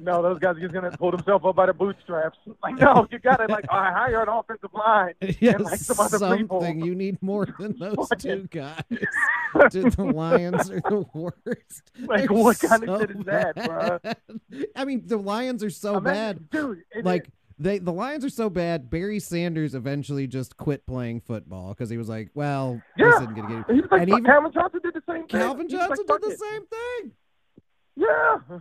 No, 0.00 0.22
those 0.22 0.38
guys 0.38 0.56
are 0.56 0.60
just 0.60 0.72
gonna 0.74 0.90
pull 0.92 1.10
himself 1.12 1.44
up 1.44 1.56
by 1.56 1.66
the 1.66 1.74
bootstraps. 1.74 2.38
Like, 2.62 2.76
no, 2.78 3.06
you 3.10 3.18
gotta 3.18 3.46
like 3.52 3.64
I 3.70 3.92
hire 3.92 4.22
an 4.22 4.28
offensive 4.28 4.70
line. 4.72 5.14
yeah, 5.40 5.52
and, 5.56 5.64
like, 5.64 5.78
some 5.78 6.00
other 6.00 6.18
something. 6.18 6.40
people. 6.40 6.64
You 6.64 6.94
need 6.94 7.22
more 7.22 7.46
than 7.58 7.76
those 7.78 8.08
two 8.18 8.48
guys. 8.50 8.80
Dude, 9.70 9.92
the 9.92 10.04
Lions 10.04 10.70
are 10.70 10.80
the 10.80 11.04
worst. 11.14 11.82
Like, 12.00 12.28
They're 12.28 12.36
what 12.36 12.58
kind 12.58 12.88
of 12.88 13.00
shit 13.00 13.10
is 13.10 13.24
that, 13.26 13.54
bro? 13.66 13.98
I 14.76 14.84
mean, 14.84 15.02
the 15.06 15.16
Lions 15.18 15.62
are 15.62 15.70
so 15.70 15.96
Imagine- 15.98 16.48
bad. 16.50 16.50
dude. 16.50 16.82
Like 17.04 17.28
they, 17.58 17.78
the 17.78 17.92
Lions 17.92 18.24
are 18.24 18.30
so 18.30 18.48
bad. 18.50 18.90
Barry 18.90 19.20
Sanders 19.20 19.74
eventually 19.74 20.26
just 20.26 20.56
quit 20.56 20.84
playing 20.86 21.20
football 21.20 21.68
because 21.68 21.88
he 21.90 21.96
was 21.96 22.08
like, 22.08 22.30
"Well, 22.34 22.80
Yeah. 22.96 23.06
this 23.06 23.14
isn't 23.20 23.34
gonna 23.36 23.64
get." 23.66 23.74
he 23.74 23.80
was 23.80 23.90
like, 23.90 24.00
and 24.02 24.10
even- 24.10 24.24
Calvin 24.24 24.52
Johnson 24.52 24.80
did 24.82 24.94
the 24.94 25.02
same 25.08 25.26
thing. 25.28 25.40
Calvin 25.40 25.68
He 25.68 25.76
was 25.76 25.88
like, 25.88 25.98
Johnson 25.98 26.06
did 26.08 26.22
the 26.22 26.34
it. 26.34 26.38
same 26.38 26.66
thing. 26.66 27.12
Yeah. 27.96 28.58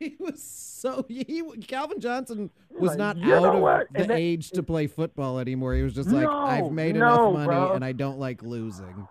He 0.08 0.16
was 0.18 0.42
so 0.42 1.04
he 1.08 1.42
Calvin 1.68 2.00
Johnson 2.00 2.50
was 2.70 2.96
Like, 2.96 2.98
not 2.98 3.22
out 3.22 3.54
of 3.54 3.60
what? 3.60 3.86
the 3.92 4.04
that- 4.06 4.10
age 4.18 4.50
to 4.52 4.62
play 4.62 4.86
football 4.86 5.38
anymore. 5.38 5.74
He 5.74 5.82
was 5.82 5.92
just 5.92 6.08
like, 6.08 6.24
No, 6.24 6.30
I've 6.38 6.72
made 6.72 6.94
no, 6.96 7.00
enough 7.06 7.32
money 7.34 7.46
bro. 7.46 7.72
and 7.74 7.84
I 7.84 7.92
don't 7.92 8.18
like 8.18 8.42
losing. 8.42 9.06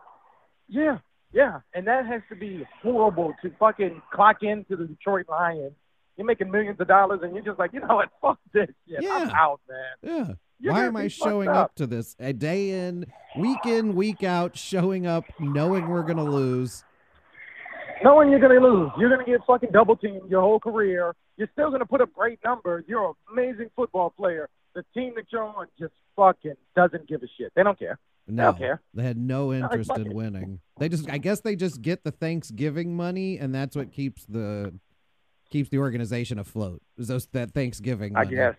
Yeah, 0.67 0.98
yeah, 1.31 1.60
and 1.75 1.86
that 1.88 2.05
has 2.08 2.22
to 2.29 2.36
be 2.36 2.65
horrible 2.81 3.34
to 3.43 3.51
fucking 3.60 4.01
clock 4.12 4.41
into 4.41 4.75
the 4.75 4.86
Detroit 4.86 5.27
Lions. 5.29 5.74
You're 6.17 6.25
making 6.25 6.50
millions 6.51 6.79
of 6.81 6.88
dollars, 6.88 7.19
and 7.24 7.34
you're 7.34 7.46
just 7.46 7.60
like, 7.60 7.72
you 7.72 7.79
know 7.81 7.96
what? 7.96 8.10
Fuck 8.22 8.39
this 8.53 8.67
shit. 8.88 9.10
I'm 9.10 9.29
out, 9.29 9.62
man. 9.69 9.88
Yeah. 10.27 10.34
You're 10.60 10.74
Why 10.74 10.86
am 10.86 10.98
I 10.98 11.08
showing 11.08 11.48
up 11.48 11.75
to 11.75 11.88
this 11.88 12.15
a 12.19 12.34
day 12.34 12.72
in, 12.88 13.05
week 13.38 13.65
in, 13.65 13.96
week 13.96 14.24
out, 14.24 14.58
showing 14.58 15.08
up 15.08 15.24
knowing 15.39 15.88
we're 15.88 16.03
gonna 16.03 16.25
lose? 16.25 16.84
Knowing 18.03 18.29
you're 18.29 18.39
gonna 18.39 18.60
lose, 18.60 18.91
you're 18.98 19.10
gonna 19.10 19.25
get 19.25 19.41
fucking 19.46 19.70
double 19.72 19.96
teamed 19.96 20.29
your 20.29 20.41
whole 20.41 20.60
career. 20.60 21.13
You're 21.38 21.50
still 21.53 21.72
gonna 21.72 21.86
put 21.86 22.01
up 22.01 22.13
great 22.13 22.39
numbers. 22.44 22.86
You're 22.88 23.10
an 23.10 23.13
amazing 23.32 23.70
football 23.75 24.10
player. 24.12 24.50
The 24.75 24.84
team 24.94 25.13
that 25.15 25.25
you're 25.32 25.44
on 25.44 25.68
just 25.77 25.94
fucking 26.15 26.56
doesn't 26.75 27.08
give 27.08 27.24
a 27.24 27.27
shit. 27.38 27.51
They 27.56 27.63
don't 27.63 27.77
care. 27.77 28.00
No, 28.27 28.44
don't 28.46 28.58
care. 28.60 28.82
they 28.94 29.03
had 29.03 29.18
no 29.18 29.51
interest 29.51 29.91
in 29.96 30.13
winning. 30.13 30.60
They 30.77 30.88
just, 30.88 31.10
I 31.10 31.18
guess, 31.18 31.41
they 31.41 31.56
just 31.56 31.82
get 31.82 32.03
the 32.03 32.12
Thanksgiving 32.12 32.96
money, 32.96 33.39
and 33.39 33.53
that's 33.53 33.75
what 33.75 33.91
keeps 33.91 34.25
the 34.25 34.74
keeps 35.50 35.70
the 35.70 35.79
organization 35.79 36.38
afloat. 36.38 36.82
Is 36.98 37.08
those 37.08 37.25
that 37.34 37.51
Thanksgiving? 37.51 38.15
I 38.15 38.25
guess 38.25 38.56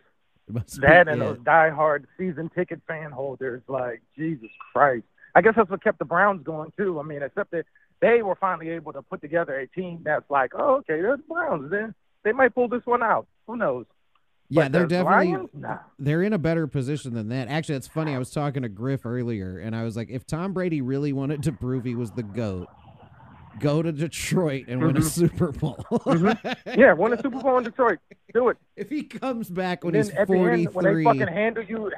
that 0.80 1.09
and 1.09 1.23
it. 1.23 1.25
those 1.25 1.38
diehard 1.38 2.04
season 2.18 2.50
ticket 2.54 2.80
fan 2.88 3.12
holders, 3.12 3.62
like 3.68 4.02
Jesus 4.16 4.50
Christ. 4.73 5.04
I 5.35 5.42
guess 5.42 5.54
that's 5.56 5.70
what 5.70 5.82
kept 5.82 6.00
the 6.00 6.04
Browns 6.04 6.42
going 6.42 6.73
too. 6.76 6.99
I 6.99 7.04
mean, 7.04 7.23
except 7.23 7.52
that 7.52 7.64
they 8.00 8.23
were 8.23 8.35
finally 8.37 8.71
able 8.71 8.92
to 8.92 9.02
put 9.02 9.21
together 9.21 9.59
a 9.59 9.66
team 9.66 10.00
that's 10.04 10.28
like, 10.30 10.52
oh, 10.54 10.76
okay, 10.76 11.00
they're 11.00 11.16
the 11.16 11.23
Browns. 11.25 11.71
Then 11.71 11.95
they 12.25 12.33
might 12.33 12.54
pull 12.54 12.69
this 12.69 12.85
one 12.87 13.02
out. 13.02 13.26
Who 13.47 13.57
knows? 13.57 13.87
Yeah, 14.49 14.64
But 14.64 14.73
they're 14.73 14.87
definitely 14.87 15.49
Nah. 15.54 15.78
they're 15.99 16.23
in 16.23 16.33
a 16.33 16.38
better 16.38 16.66
position 16.66 17.14
than 17.14 17.28
that. 17.28 17.49
Actually, 17.49 17.76
it's 17.76 17.87
funny. 17.87 18.14
I 18.14 18.19
was 18.19 18.30
talking 18.33 18.62
to 18.62 18.69
Griff 18.69 19.07
earlier, 19.07 19.59
and 19.59 19.76
I 19.76 19.85
was 19.85 19.97
like, 19.97 20.11
if 20.11 20.26
Tom 20.26 20.52
Brady 20.52 20.80
really 20.80 21.12
wanted 21.12 21.42
to 21.45 21.52
prove 21.52 21.85
he 21.85 21.95
was 21.95 22.11
the 22.12 22.25
goat, 22.25 22.66
go 23.61 23.80
to 23.83 23.92
Detroit 23.92 24.64
and 24.66 24.80
win 24.83 24.97
a 24.97 25.00
Mhm. 25.00 25.04
Super 25.04 25.52
Bowl. 25.52 25.85
Yeah, 26.76 26.95
win 26.95 27.12
a 27.12 27.16
Super 27.23 27.40
Bowl 27.40 27.59
in 27.59 27.64
Detroit. 27.64 27.99
Do 28.35 28.49
it. 28.49 28.57
if 28.76 28.88
he 28.88 29.02
comes 29.04 29.49
back 29.50 29.85
when 29.85 29.95
he's 29.95 30.11
at 30.11 30.26
the 30.26 30.37
when 30.73 30.85
they 30.85 31.04
fucking 31.04 31.28
handle 31.28 31.62
you, 31.64 31.92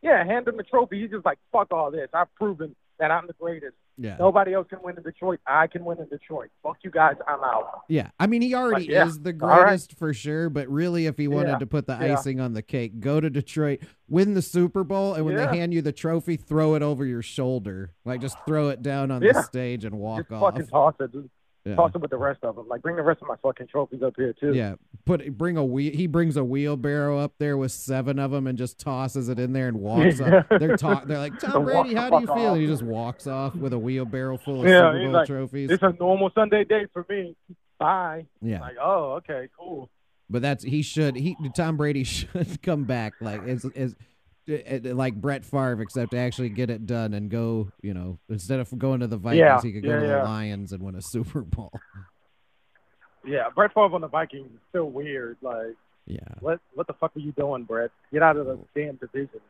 yeah, 0.00 0.24
hand 0.24 0.46
them 0.46 0.56
the 0.56 0.62
trophy. 0.64 1.00
He's 1.02 1.10
just 1.10 1.24
like, 1.24 1.38
fuck 1.52 1.72
all 1.72 1.90
this. 1.92 2.08
I've 2.12 2.32
proven 2.34 2.74
that 3.02 3.10
I'm 3.10 3.26
the 3.26 3.32
greatest. 3.32 3.74
yeah, 3.98 4.16
Nobody 4.16 4.54
else 4.54 4.68
can 4.70 4.78
win 4.80 4.96
in 4.96 5.02
Detroit. 5.02 5.40
I 5.44 5.66
can 5.66 5.84
win 5.84 5.98
in 5.98 6.08
Detroit. 6.08 6.50
Fuck 6.62 6.76
you 6.84 6.90
guys. 6.92 7.16
I'm 7.26 7.40
out. 7.42 7.82
yeah. 7.88 8.10
I 8.20 8.28
mean, 8.28 8.40
he 8.42 8.54
already 8.54 8.84
yeah, 8.86 9.06
is 9.08 9.18
the 9.18 9.36
all 9.42 9.48
right. 9.48 9.64
greatest 9.64 9.98
for 9.98 10.14
sure. 10.14 10.48
But 10.48 10.68
really, 10.68 11.06
if 11.06 11.18
he 11.18 11.26
wanted 11.26 11.48
Yeah, 11.50 11.58
to 11.58 11.66
put 11.66 11.88
the 11.88 11.98
yeah. 12.00 12.12
icing 12.16 12.38
on 12.38 12.52
the 12.52 12.62
cake, 12.62 13.00
go 13.00 13.20
to 13.20 13.28
Detroit, 13.28 13.80
win 14.08 14.34
the 14.34 14.42
Super 14.42 14.84
Bowl, 14.84 15.14
and 15.14 15.24
when 15.26 15.34
they 15.34 15.46
hand 15.46 15.74
you 15.74 15.82
the 15.82 15.90
trophy, 15.92 16.36
throw 16.36 16.76
it 16.76 16.82
over 16.82 17.04
your 17.04 17.22
shoulder, 17.22 17.90
like 18.04 18.20
just 18.20 18.36
throw 18.46 18.68
it 18.68 18.82
down 18.82 19.10
on 19.10 19.20
the 19.20 19.42
stage 19.42 19.84
and 19.84 19.98
walk 19.98 20.28
Just 20.28 20.32
off. 20.32 20.52
fucking 20.54 20.68
toss 20.68 20.94
it. 21.00 21.12
Just 21.12 21.26
Yeah. 21.64 21.76
Toss 21.76 21.92
it 21.94 22.00
with 22.00 22.10
the 22.10 22.16
rest 22.16 22.40
of 22.42 22.56
them. 22.56 22.66
Like, 22.66 22.82
bring 22.82 22.96
the 22.96 23.02
rest 23.02 23.22
of 23.22 23.28
my 23.28 23.36
fucking 23.40 23.68
trophies 23.68 24.02
up 24.02 24.14
here, 24.16 24.32
too. 24.32 24.52
Yeah, 24.52 24.74
put 25.04 25.38
bring 25.38 25.56
a 25.56 25.64
wheel. 25.64 25.92
He 25.94 26.08
brings 26.08 26.36
a 26.36 26.42
wheelbarrow 26.42 27.18
up 27.20 27.34
there 27.38 27.56
with 27.56 27.70
seven 27.70 28.18
of 28.18 28.32
them 28.32 28.48
and 28.48 28.58
just 28.58 28.80
tosses 28.80 29.28
it 29.28 29.38
in 29.38 29.52
there 29.52 29.68
and 29.68 29.78
walks 29.80 30.20
off. 30.20 30.46
They're 30.58 30.76
talk. 30.76 31.06
They're 31.06 31.18
like 31.18 31.38
Tom 31.38 31.64
Brady, 31.64 31.94
how 31.94 32.10
do 32.10 32.20
you 32.20 32.26
feel? 32.26 32.54
And 32.54 32.60
he 32.62 32.66
just 32.66 32.82
walks 32.82 33.28
off 33.28 33.54
with 33.54 33.72
a 33.72 33.78
wheelbarrow 33.78 34.38
full 34.38 34.62
of 34.62 34.68
Yeah, 34.68 34.90
Super 34.92 35.04
Bowl 35.04 35.12
like, 35.12 35.26
trophies. 35.28 35.70
It's 35.70 35.82
a 35.84 35.92
normal 36.00 36.30
Sunday 36.34 36.64
day 36.64 36.86
for 36.92 37.06
me. 37.08 37.36
Bye. 37.78 38.26
yeah, 38.40 38.60
Like, 38.60 38.76
oh, 38.82 39.12
okay, 39.18 39.48
cool. 39.58 39.88
but 40.30 40.42
that's 40.42 40.64
he 40.64 40.82
should. 40.82 41.14
He 41.16 41.36
Tom 41.54 41.76
Brady 41.76 42.02
should 42.04 42.60
come 42.62 42.84
back 42.84 43.14
like 43.20 43.46
as 43.46 43.64
as 43.76 43.94
Eh, 44.48 44.80
like 44.92 45.14
Brett 45.14 45.44
Favre, 45.44 45.80
except 45.82 46.14
actually 46.14 46.48
get 46.48 46.68
it 46.68 46.84
done 46.84 47.14
and 47.14 47.30
go. 47.30 47.70
You 47.80 47.94
know, 47.94 48.18
instead 48.28 48.58
of 48.60 48.76
going 48.76 49.00
to 49.00 49.06
the 49.06 49.16
Vikings, 49.16 49.38
Yeah, 49.38 49.60
he 49.62 49.72
could 49.72 49.84
go 49.84 49.90
yeah, 49.90 50.00
to 50.00 50.06
yeah. 50.06 50.18
the 50.18 50.24
Lions 50.24 50.72
and 50.72 50.82
win 50.82 50.96
a 50.96 51.02
Super 51.02 51.42
Bowl. 51.42 51.70
Yeah, 53.24 53.48
Brett 53.54 53.72
Favre 53.72 53.94
on 53.94 54.00
the 54.00 54.08
Vikings 54.08 54.50
is 54.52 54.58
still 54.70 54.90
weird. 54.90 55.36
Like, 55.42 55.76
Yeah. 56.06 56.18
what 56.40 56.60
what 56.74 56.86
the 56.88 56.94
fuck 56.94 57.16
are 57.16 57.20
you 57.20 57.32
doing, 57.32 57.64
Brett? 57.64 57.90
Get 58.12 58.22
out 58.22 58.36
of 58.36 58.46
the 58.46 58.58
damn 58.74 58.96
division. 58.96 59.40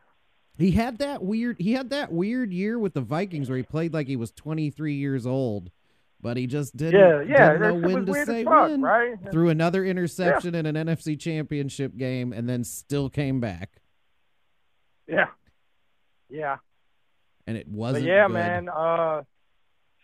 He 0.58 0.72
had 0.72 0.98
that 0.98 1.22
weird 1.22 1.56
he 1.58 1.72
had 1.72 1.88
that 1.90 2.12
weird 2.12 2.52
year 2.52 2.78
with 2.78 2.92
the 2.92 3.00
Vikings 3.00 3.48
where 3.48 3.56
he 3.56 3.62
played 3.62 3.94
like 3.94 4.06
he 4.08 4.16
was 4.16 4.30
23 4.32 4.92
years 4.92 5.26
old, 5.26 5.70
but 6.20 6.36
he 6.36 6.46
just 6.46 6.76
didn't, 6.76 7.00
Yeah, 7.00 7.22
yeah, 7.22 7.52
didn't 7.54 7.80
know 7.80 7.88
when 7.88 8.04
to 8.04 8.12
say 8.26 8.44
fuck, 8.44 8.68
when. 8.68 8.82
right? 8.82 9.16
Threw 9.30 9.48
another 9.48 9.86
interception 9.86 10.54
in 10.54 10.66
an 10.66 10.74
NFC 10.76 11.18
championship 11.18 11.96
game 11.96 12.34
and 12.34 12.46
then 12.46 12.64
still 12.64 13.08
came 13.08 13.40
back. 13.40 13.80
Yeah, 15.06 15.26
yeah. 16.28 16.56
And 17.46 17.56
it 17.56 17.68
wasn't 17.68 18.04
yeah, 18.04 18.26
good. 18.26 18.34
man. 18.34 18.68
Uh, 18.68 19.22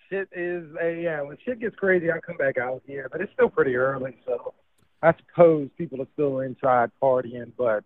shit 0.08 0.28
is 0.32 0.64
a 0.80 1.00
yeah. 1.00 1.22
When 1.22 1.36
shit 1.44 1.60
gets 1.60 1.76
crazy, 1.76 2.10
I 2.10 2.18
come 2.20 2.36
back 2.36 2.58
out 2.58 2.82
here, 2.86 3.08
but 3.10 3.20
it's 3.20 3.32
still 3.32 3.48
pretty 3.48 3.76
early, 3.76 4.16
so 4.26 4.54
I 5.02 5.14
suppose 5.14 5.68
people 5.76 6.02
are 6.02 6.08
still 6.14 6.40
inside 6.40 6.90
partying. 7.02 7.52
But 7.56 7.84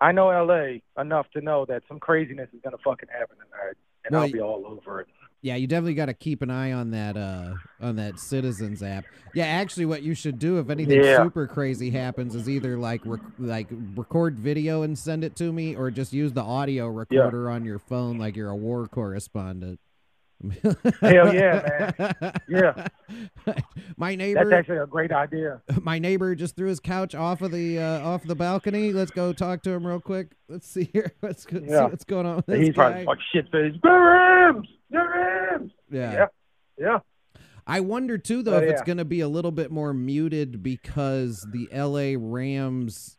I 0.00 0.12
know 0.12 0.28
LA 0.28 0.78
enough 1.00 1.26
to 1.32 1.40
know 1.40 1.66
that 1.66 1.82
some 1.88 2.00
craziness 2.00 2.48
is 2.54 2.60
gonna 2.62 2.78
fucking 2.84 3.08
happen 3.10 3.36
tonight, 3.36 3.76
and 4.04 4.12
Well, 4.12 4.22
I'll 4.22 4.32
be 4.32 4.40
all 4.40 4.66
over 4.66 5.00
it. 5.02 5.08
Yeah, 5.44 5.56
you 5.56 5.66
definitely 5.66 5.92
got 5.92 6.06
to 6.06 6.14
keep 6.14 6.40
an 6.40 6.48
eye 6.48 6.72
on 6.72 6.90
that 6.92 7.18
uh 7.18 7.52
on 7.78 7.96
that 7.96 8.18
Citizens 8.18 8.82
app. 8.82 9.04
Yeah, 9.34 9.44
actually 9.44 9.84
what 9.84 10.02
you 10.02 10.14
should 10.14 10.38
do 10.38 10.58
if 10.58 10.70
anything 10.70 11.04
Yeah. 11.04 11.22
super 11.22 11.46
crazy 11.46 11.90
happens 11.90 12.34
is 12.34 12.48
either 12.48 12.78
like 12.78 13.02
rec- 13.04 13.20
like 13.38 13.66
record 13.94 14.38
video 14.38 14.82
and 14.84 14.98
send 14.98 15.22
it 15.22 15.36
to 15.36 15.52
me 15.52 15.76
or 15.76 15.90
just 15.90 16.14
use 16.14 16.32
the 16.32 16.40
audio 16.42 16.86
recorder 16.88 17.50
on 17.50 17.62
your 17.62 17.78
phone 17.78 18.16
like 18.16 18.36
you're 18.36 18.48
a 18.48 18.56
war 18.56 18.86
correspondent. 18.88 19.80
Hell 21.00 21.34
yeah, 21.34 21.90
man. 22.10 22.32
Yeah. 22.48 22.86
My 23.96 24.14
neighbor. 24.14 24.40
That's 24.44 24.52
actually 24.52 24.78
a 24.78 24.86
great 24.86 25.12
idea. 25.12 25.62
my 25.82 25.98
neighbor 25.98 26.34
just 26.34 26.56
threw 26.56 26.68
his 26.68 26.80
couch 26.80 27.14
off 27.14 27.40
of 27.42 27.50
the 27.52 27.78
uh, 27.78 28.00
off 28.00 28.24
the 28.24 28.34
balcony. 28.34 28.92
Let's 28.92 29.10
go 29.10 29.32
talk 29.32 29.62
to 29.62 29.70
him 29.70 29.86
real 29.86 30.00
quick. 30.00 30.32
Let's 30.48 30.68
see 30.68 30.90
here. 30.92 31.12
Let's 31.22 31.46
go 31.46 31.60
see 31.60 31.66
Yeah. 31.70 31.84
what's 31.84 32.04
going 32.04 32.26
on 32.26 32.36
with 32.36 32.48
And 32.48 32.60
this 32.60 32.66
he's 32.68 32.74
probably 32.74 33.04
guy. 33.04 33.10
like 33.10 33.18
shit 33.32 33.44
face. 33.50 33.74
The 33.82 33.90
Rams, 33.90 34.68
the 34.90 34.98
Rams. 34.98 35.72
yeah. 35.90 36.12
Yeah, 36.12 36.26
yeah. 36.78 36.98
I 37.66 37.80
wonder 37.80 38.18
too, 38.18 38.42
though, 38.42 38.52
But, 38.60 38.64
if 38.64 38.70
it's 38.72 38.82
going 38.82 38.98
to 38.98 39.04
be 39.06 39.20
a 39.20 39.28
little 39.28 39.52
bit 39.52 39.70
more 39.70 39.94
muted 39.94 40.62
because 40.62 41.46
the 41.52 41.68
LA 41.72 42.14
Rams 42.18 43.16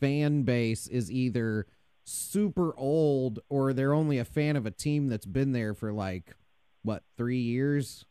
fan 0.00 0.42
base 0.42 0.88
is 0.88 1.10
either 1.12 1.66
super 2.04 2.74
old 2.76 3.40
or 3.48 3.72
they're 3.72 3.94
only 3.94 4.18
a 4.18 4.24
fan 4.24 4.56
of 4.56 4.66
a 4.66 4.70
team 4.70 5.08
that's 5.08 5.26
been 5.26 5.52
there 5.52 5.74
for 5.74 5.92
like 5.92 6.34
what 6.82 7.02
three 7.16 7.40
years, 7.40 8.04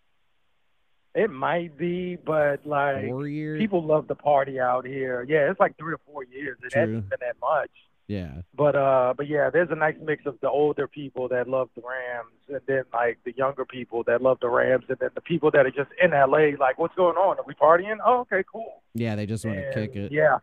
It 1.16 1.32
might 1.32 1.78
be, 1.78 2.16
but 2.16 2.66
like 2.66 3.08
four 3.08 3.28
years. 3.28 3.60
people 3.60 3.84
love 3.84 4.08
to 4.08 4.16
party 4.16 4.60
out 4.60 4.86
here. 4.86 5.26
Yeah, 5.28 5.50
it's 5.50 5.60
like 5.60 5.78
three 5.78 5.94
or 5.94 6.00
four 6.06 6.24
years. 6.24 6.58
It 6.64 6.72
True. 6.72 6.82
hasn't 6.82 7.10
been 7.10 7.20
that 7.22 7.36
much. 7.42 7.72
yeah, 8.08 8.42
But 8.56 8.76
uh, 8.76 9.14
but 9.18 9.28
yeah, 9.28 9.50
there's 9.50 9.70
a 9.72 9.76
nice 9.76 9.96
mix 10.02 10.26
of 10.28 10.38
the 10.42 10.50
older 10.50 10.88
people 10.88 11.28
that 11.30 11.48
love 11.50 11.70
the 11.76 11.82
Rams, 11.82 12.36
and 12.48 12.62
then 12.68 12.84
like 12.94 13.18
the 13.26 13.34
younger 13.36 13.66
people 13.66 14.04
that 14.04 14.22
love 14.22 14.38
the 14.40 14.50
Rams, 14.50 14.86
and 14.88 14.98
then 15.00 15.10
the 15.16 15.22
people 15.22 15.50
that 15.52 15.66
are 15.66 15.72
just 15.72 15.90
in 16.02 16.12
LA. 16.12 16.52
Like, 16.60 16.78
what's 16.78 16.96
going 16.96 17.18
on? 17.18 17.38
Are 17.40 17.44
we 17.46 17.54
partying? 17.56 17.98
Oh, 18.06 18.20
okay, 18.22 18.44
cool. 18.52 18.84
yeah, 18.94 19.16
they 19.16 19.26
just 19.26 19.44
want 19.46 19.58
to 19.58 19.72
kick 19.74 19.96
it. 19.96 20.12
Yeah, 20.12 20.38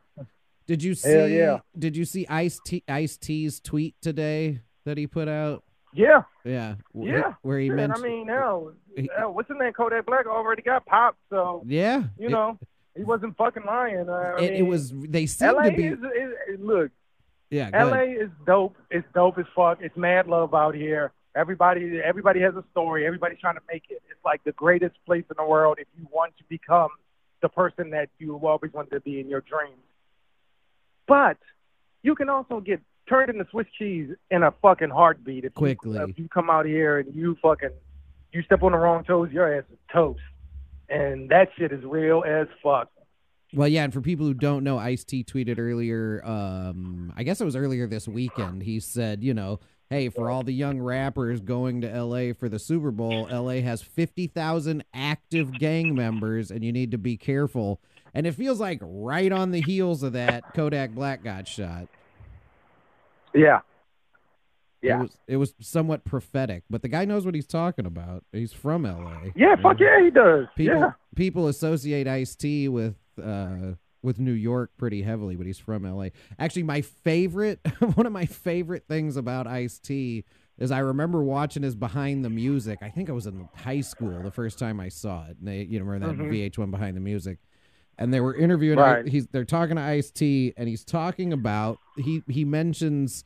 Did 0.67 0.83
you 0.83 0.95
see? 0.95 1.11
Hell 1.11 1.29
yeah. 1.29 1.59
Did 1.79 1.97
you 1.97 2.05
see 2.05 2.27
Ice 2.29 2.61
T 2.65 2.83
Ice 2.89 3.17
T's 3.17 3.61
tweet 3.61 3.95
today 4.03 4.61
that 4.85 4.99
he 4.99 5.07
put 5.07 5.29
out? 5.29 5.63
yeah, 5.95 6.23
Yeah, 6.45 6.75
Yeah. 6.93 7.35
where 7.43 7.59
he 7.59 7.69
And 7.69 7.77
mentioned. 7.77 8.05
I 8.05 8.09
mean, 8.09 8.29
hell, 8.29 8.73
he- 8.97 9.09
hell, 9.17 9.33
what's 9.33 9.49
his 9.49 9.57
name? 9.59 9.73
Kodak 9.73 10.05
Black 10.07 10.27
already 10.27 10.61
got 10.63 10.85
popped, 10.85 11.19
so 11.31 11.63
yeah, 11.67 12.05
you 12.19 12.27
it- 12.27 12.31
know 12.31 12.59
he 12.97 13.03
wasn't 13.05 13.37
fucking 13.37 13.65
lying. 13.65 14.09
Uh, 14.09 14.37
it, 14.39 14.55
it 14.55 14.63
was. 14.63 14.93
They 14.93 15.27
seem 15.27 15.49
LA 15.55 15.63
to 15.65 15.71
be. 15.77 15.87
is, 15.87 15.99
is 16.49 16.61
look. 16.61 16.91
yeah, 17.51 17.71
LA 17.73 18.03
ahead. 18.03 18.17
is 18.23 18.31
dope. 18.47 18.77
It's 18.91 19.07
dope 19.15 19.39
as 19.39 19.47
fuck. 19.55 19.79
It's 19.81 19.97
mad 19.97 20.27
love 20.27 20.55
out 20.55 20.75
here. 20.75 21.13
Everybody, 21.35 22.01
everybody 22.03 22.41
has 22.41 22.55
a 22.57 22.65
story. 22.73 23.07
Everybody's 23.07 23.39
trying 23.39 23.57
to 23.57 23.61
make 23.71 23.85
it. 23.91 24.03
It's 24.11 24.25
like 24.25 24.43
the 24.45 24.53
greatest 24.53 24.97
place 25.07 25.25
in 25.31 25.35
the 25.39 25.45
world 25.45 25.79
if 25.79 25.87
you 25.99 26.07
want 26.11 26.37
to 26.39 26.45
become 26.49 26.89
the 27.43 27.49
person 27.51 27.91
that 27.91 28.09
you 28.19 28.35
always 28.37 28.73
wanted 28.73 28.91
to 28.91 29.01
be 29.01 29.21
in 29.21 29.29
your 29.29 29.43
dreams. 29.43 29.77
But 31.07 31.39
you 32.03 32.15
can 32.15 32.29
also 32.29 32.61
get 32.61 32.81
turned 33.09 33.31
into 33.31 33.47
Swiss 33.51 33.67
cheese 33.79 34.11
in 34.31 34.43
a 34.43 34.53
fucking 34.63 34.91
heartbeat 34.91 35.45
if 35.45 35.55
Quickly. 35.55 35.99
You, 35.99 36.05
if 36.05 36.19
you 36.19 36.29
come 36.29 36.51
out 36.51 36.67
here 36.67 36.99
and 36.99 37.15
you 37.15 37.37
fucking 37.43 37.71
you 38.33 38.43
step 38.43 38.63
on 38.63 38.73
the 38.73 38.79
wrong 38.79 39.05
toes, 39.05 39.31
your 39.33 39.57
ass 39.57 39.65
is 39.73 39.79
toast. 39.93 40.21
And 40.89 41.29
that 41.31 41.49
shit 41.59 41.73
is 41.73 41.83
real 41.85 42.23
as 42.27 42.47
fuck. 42.63 42.91
Well, 43.53 43.69
yeah, 43.69 43.85
and 43.85 43.93
for 43.93 44.01
people 44.01 44.27
who 44.27 44.35
don't 44.35 44.65
know, 44.65 44.77
Ice 44.79 45.05
T 45.05 45.25
tweeted 45.25 45.59
earlier. 45.59 46.21
Um, 46.25 47.13
I 47.17 47.23
guess 47.23 47.41
it 47.41 47.45
was 47.45 47.57
earlier 47.57 47.87
this 47.87 48.07
weekend. 48.07 48.63
He 48.63 48.81
said, 48.81 49.23
you 49.23 49.35
know, 49.35 49.61
hey, 49.89 50.09
for 50.09 50.31
all 50.31 50.43
the 50.43 50.53
young 50.53 50.81
rappers 50.81 51.41
going 51.41 51.81
to 51.81 51.91
L.A. 51.91 52.33
for 52.33 52.49
the 52.49 52.59
Super 52.59 52.91
Bowl, 52.91 53.29
L.A. 53.31 53.61
has 53.63 53.83
fifty 53.83 54.27
thousand 54.27 54.85
active 54.93 55.59
gang 55.59 55.95
members, 55.95 56.51
and 56.51 56.65
you 56.65 56.73
need 56.73 56.91
to 56.91 56.99
be 56.99 57.17
careful. 57.17 57.81
And 58.17 58.27
it 58.27 58.33
feels 58.33 58.59
like 58.59 58.79
right 58.83 59.31
on 59.31 59.51
the 59.51 59.61
heels 59.61 60.03
of 60.03 60.15
that, 60.15 60.55
Kodak 60.55 60.93
Black 60.93 61.23
got 61.23 61.47
shot. 61.47 61.87
Yeah. 63.35 63.59
It 64.81 64.89
Yeah. 64.89 65.03
was, 65.03 65.19
it 65.29 65.37
was 65.37 65.55
somewhat 65.61 66.05
prophetic, 66.07 66.63
but 66.71 66.81
the 66.81 66.89
guy 66.89 67.05
knows 67.05 67.27
what 67.27 67.35
he's 67.35 67.47
talking 67.47 67.85
about. 67.85 68.25
He's 68.33 68.55
from 68.55 68.87
L.A. 68.87 69.33
Yeah, 69.37 69.57
fuck 69.63 69.79
yeah, 69.81 70.03
he 70.03 70.09
does. 70.11 70.47
People 70.57 70.81
yeah. 70.81 70.93
people 71.15 71.47
associate 71.49 72.09
Ice 72.09 72.35
T 72.35 72.69
with 72.69 72.97
uh 73.23 73.73
with 74.03 74.19
New 74.19 74.33
York 74.33 74.71
pretty 74.79 75.03
heavily, 75.03 75.37
but 75.37 75.45
he's 75.47 75.59
from 75.59 75.83
LA. 75.85 76.09
Actually, 76.39 76.63
my 76.63 76.81
favorite 76.81 77.61
one 77.97 78.07
of 78.07 78.13
my 78.13 78.25
favorite 78.25 78.85
things 78.89 79.19
about 79.19 79.47
Ice 79.47 79.79
T 79.79 80.25
is 80.57 80.71
I 80.71 80.79
remember 80.79 81.23
watching 81.23 81.63
his 81.65 81.75
behind 81.75 82.25
the 82.25 82.31
music. 82.31 82.79
I 82.81 82.89
think 82.89 83.11
I 83.11 83.13
was 83.13 83.27
in 83.27 83.47
high 83.57 83.83
school 83.83 84.23
the 84.23 84.31
first 84.31 84.59
time 84.59 84.81
I 84.81 84.89
saw 84.89 85.27
it. 85.27 85.37
And 85.39 85.47
they, 85.49 85.63
you 85.65 85.79
know, 85.79 85.85
remember 85.85 86.17
that 86.25 86.31
Mhm. 86.31 86.51
VH1 86.51 86.71
behind 86.71 86.97
the 86.97 87.01
music. 87.03 87.39
And 87.99 88.13
they 88.13 88.21
were 88.21 88.35
interviewing 88.35 88.79
Right. 88.79 89.07
he's 89.09 89.27
they're 89.29 89.45
talking 89.45 89.77
to 89.77 89.83
Ice 89.83 90.11
T 90.11 90.53
and 90.57 90.69
he's 90.69 90.85
talking 90.85 91.33
about 91.33 91.79
he 91.97 92.23
he 92.29 92.45
mentions 92.45 93.25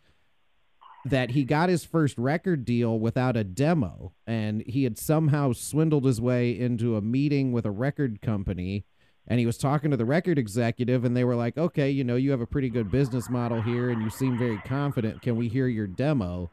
that 1.06 1.30
he 1.30 1.44
got 1.44 1.68
his 1.70 1.84
first 1.84 2.16
record 2.18 2.64
deal 2.64 2.98
without 2.98 3.36
a 3.36 3.42
demo 3.42 4.12
and 4.26 4.62
he 4.66 4.84
had 4.84 4.98
somehow 4.98 5.52
swindled 5.52 6.04
his 6.04 6.20
way 6.20 6.50
into 6.58 6.94
a 6.96 7.00
meeting 7.00 7.52
with 7.52 7.64
a 7.64 7.70
record 7.70 8.20
company 8.20 8.84
and 9.26 9.40
he 9.40 9.46
was 9.46 9.56
talking 9.56 9.90
to 9.90 9.96
the 9.96 10.04
record 10.04 10.38
executive 10.38 11.02
and 11.04 11.16
they 11.16 11.24
were 11.24 11.34
like 11.36 11.56
okay 11.56 11.88
you 11.90 12.04
know 12.04 12.16
you 12.16 12.30
have 12.30 12.42
a 12.42 12.46
pretty 12.46 12.68
good 12.68 12.90
business 12.90 13.30
model 13.30 13.62
here 13.62 13.88
and 13.88 14.02
you 14.02 14.10
seem 14.10 14.36
very 14.38 14.58
confident 14.66 15.22
can 15.22 15.36
we 15.36 15.48
hear 15.48 15.66
your 15.66 15.86
demo 15.86 16.50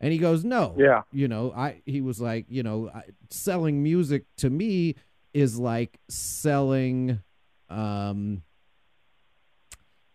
and 0.00 0.12
he 0.12 0.18
goes 0.18 0.44
no 0.46 0.74
Yeah. 0.78 1.02
you 1.12 1.28
know 1.28 1.52
i 1.54 1.82
he 1.84 2.00
was 2.00 2.18
like 2.22 2.46
you 2.48 2.62
know 2.62 2.90
I, 2.94 3.02
selling 3.28 3.82
music 3.82 4.24
to 4.38 4.48
me 4.48 4.94
is 5.34 5.58
like 5.58 6.00
selling 6.08 7.20
um 7.74 8.42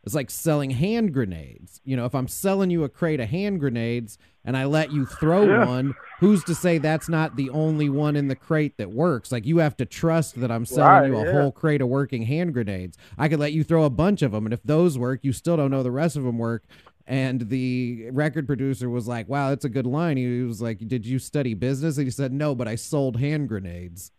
It's 0.06 0.16
like 0.16 0.32
selling 0.32 0.72
hand 0.72 1.14
grenades. 1.14 1.82
You 1.84 1.98
know, 1.98 2.06
if 2.06 2.16
I'm 2.16 2.28
selling 2.30 2.72
you 2.72 2.84
a 2.86 2.90
crate 2.90 3.20
of 3.20 3.30
hand 3.30 3.60
grenades 3.60 4.18
and 4.46 4.56
I 4.56 4.64
let 4.66 4.92
you 4.94 5.06
throw 5.06 5.44
Yeah. 5.44 5.66
one, 5.66 5.94
who's 6.20 6.44
to 6.46 6.56
say 6.56 6.78
that's 6.78 7.10
not 7.10 7.36
the 7.36 7.50
only 7.50 7.90
one 7.90 8.16
in 8.16 8.30
the 8.30 8.36
crate 8.36 8.78
that 8.78 8.92
works? 8.92 9.30
Like 9.32 9.46
you 9.46 9.58
have 9.58 9.76
to 9.78 9.86
trust 9.86 10.40
that 10.40 10.50
I'm 10.52 10.66
selling 10.66 11.12
you 11.12 11.18
a 11.18 11.26
yeah. 11.26 11.32
whole 11.34 11.52
crate 11.52 11.82
of 11.82 11.90
working 11.90 12.24
hand 12.24 12.54
grenades. 12.54 12.98
I 13.18 13.28
could 13.28 13.40
let 13.40 13.52
you 13.52 13.64
throw 13.64 13.84
a 13.84 13.90
bunch 13.90 14.22
of 14.22 14.32
them, 14.32 14.46
and 14.46 14.54
if 14.54 14.64
those 14.64 14.98
work, 14.98 15.20
you 15.24 15.34
still 15.34 15.58
don't 15.58 15.70
know 15.70 15.84
the 15.84 15.92
rest 15.92 16.16
of 16.16 16.24
them 16.24 16.38
work. 16.38 16.64
And 17.06 17.50
the 17.50 18.10
record 18.12 18.46
producer 18.48 18.90
was 18.90 19.08
like, 19.08 19.28
"Wow, 19.28 19.50
that's 19.50 19.66
a 19.66 19.70
good 19.70 19.86
line." 19.88 20.16
He 20.16 20.44
was 20.44 20.62
like, 20.62 20.78
"Did 20.88 21.06
you 21.06 21.20
study 21.20 21.56
business?" 21.56 21.98
And 21.98 22.08
he 22.08 22.12
said, 22.12 22.32
"No, 22.32 22.56
but 22.56 22.68
I 22.68 22.76
sold 22.76 23.18
hand 23.20 23.50
grenades." 23.50 24.12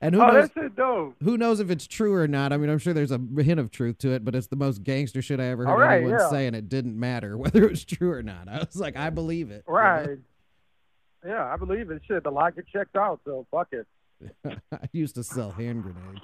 and 0.00 0.14
who 0.14 0.22
oh, 0.22 0.26
knows? 0.26 0.48
that 0.48 0.50
shit 0.54 0.74
dope. 0.74 1.16
Who 1.22 1.36
knows 1.36 1.60
if 1.60 1.70
it's 1.70 1.86
true 1.86 2.14
or 2.14 2.26
not? 2.26 2.50
I 2.52 2.56
mean, 2.56 2.70
I'm 2.70 2.78
sure 2.78 2.94
there's 2.94 3.10
a 3.10 3.20
hint 3.38 3.60
of 3.60 3.70
truth 3.70 3.98
to 3.98 4.12
it, 4.12 4.24
but 4.24 4.34
it's 4.34 4.46
the 4.46 4.56
most 4.56 4.82
gangster 4.82 5.20
shit 5.20 5.38
I 5.38 5.48
ever 5.48 5.66
heard 5.66 5.78
right, 5.78 5.98
anyone 5.98 6.18
yeah. 6.18 6.30
say, 6.30 6.46
and 6.46 6.56
it 6.56 6.70
didn't 6.70 6.98
matter 6.98 7.36
whether 7.38 7.64
it 7.64 7.70
was 7.70 7.84
true 7.84 8.10
or 8.10 8.22
not. 8.22 8.48
I 8.48 8.58
was 8.58 8.76
like, 8.76 8.96
I 8.96 9.10
believe 9.10 9.50
it. 9.50 9.64
you 9.66 9.74
know? 9.74 9.80
Right. 9.80 10.18
Yeah, 11.26 11.44
I 11.44 11.56
believe 11.56 11.90
it. 11.90 12.00
Shit, 12.08 12.24
the 12.24 12.30
logic 12.30 12.64
checked 12.72 12.96
out, 12.96 13.20
so 13.26 13.46
fuck 13.50 13.68
it. 13.72 13.86
I 14.72 14.88
used 14.92 15.14
to 15.16 15.22
sell 15.22 15.50
hand 15.50 15.82
grenades. 15.82 16.22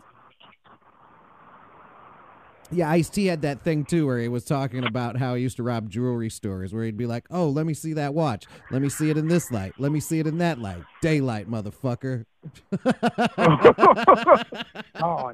Yeah, 2.73 2.91
Ice 2.91 3.09
T 3.09 3.27
had 3.27 3.43
that 3.43 3.63
thing 3.63 3.85
too, 3.85 4.07
where 4.07 4.19
he 4.19 4.29
was 4.29 4.45
talking 4.45 4.85
about 4.85 5.17
how 5.17 5.35
he 5.37 5.43
used 5.43 5.57
to 5.59 5.63
rob 5.63 5.89
jewelry 5.89 6.29
stores, 6.31 6.75
where 6.75 6.85
he'd 6.85 6.97
be 6.97 7.07
like, 7.07 7.25
"Oh, 7.31 7.49
let 7.49 7.65
me 7.67 7.75
see 7.75 7.93
that 7.93 8.13
watch. 8.13 8.47
Let 8.71 8.83
me 8.83 8.89
see 8.89 9.09
it 9.11 9.17
in 9.17 9.29
this 9.29 9.51
light. 9.53 9.73
Let 9.79 9.93
me 9.93 10.01
see 10.01 10.19
it 10.19 10.27
in 10.27 10.39
that 10.39 10.59
light. 10.59 10.83
Daylight, 11.01 11.49
motherfucker." 11.49 12.25
Oh, 15.03 15.33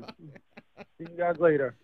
see 0.98 1.06
you 1.10 1.16
guys 1.18 1.36
later. 1.38 1.74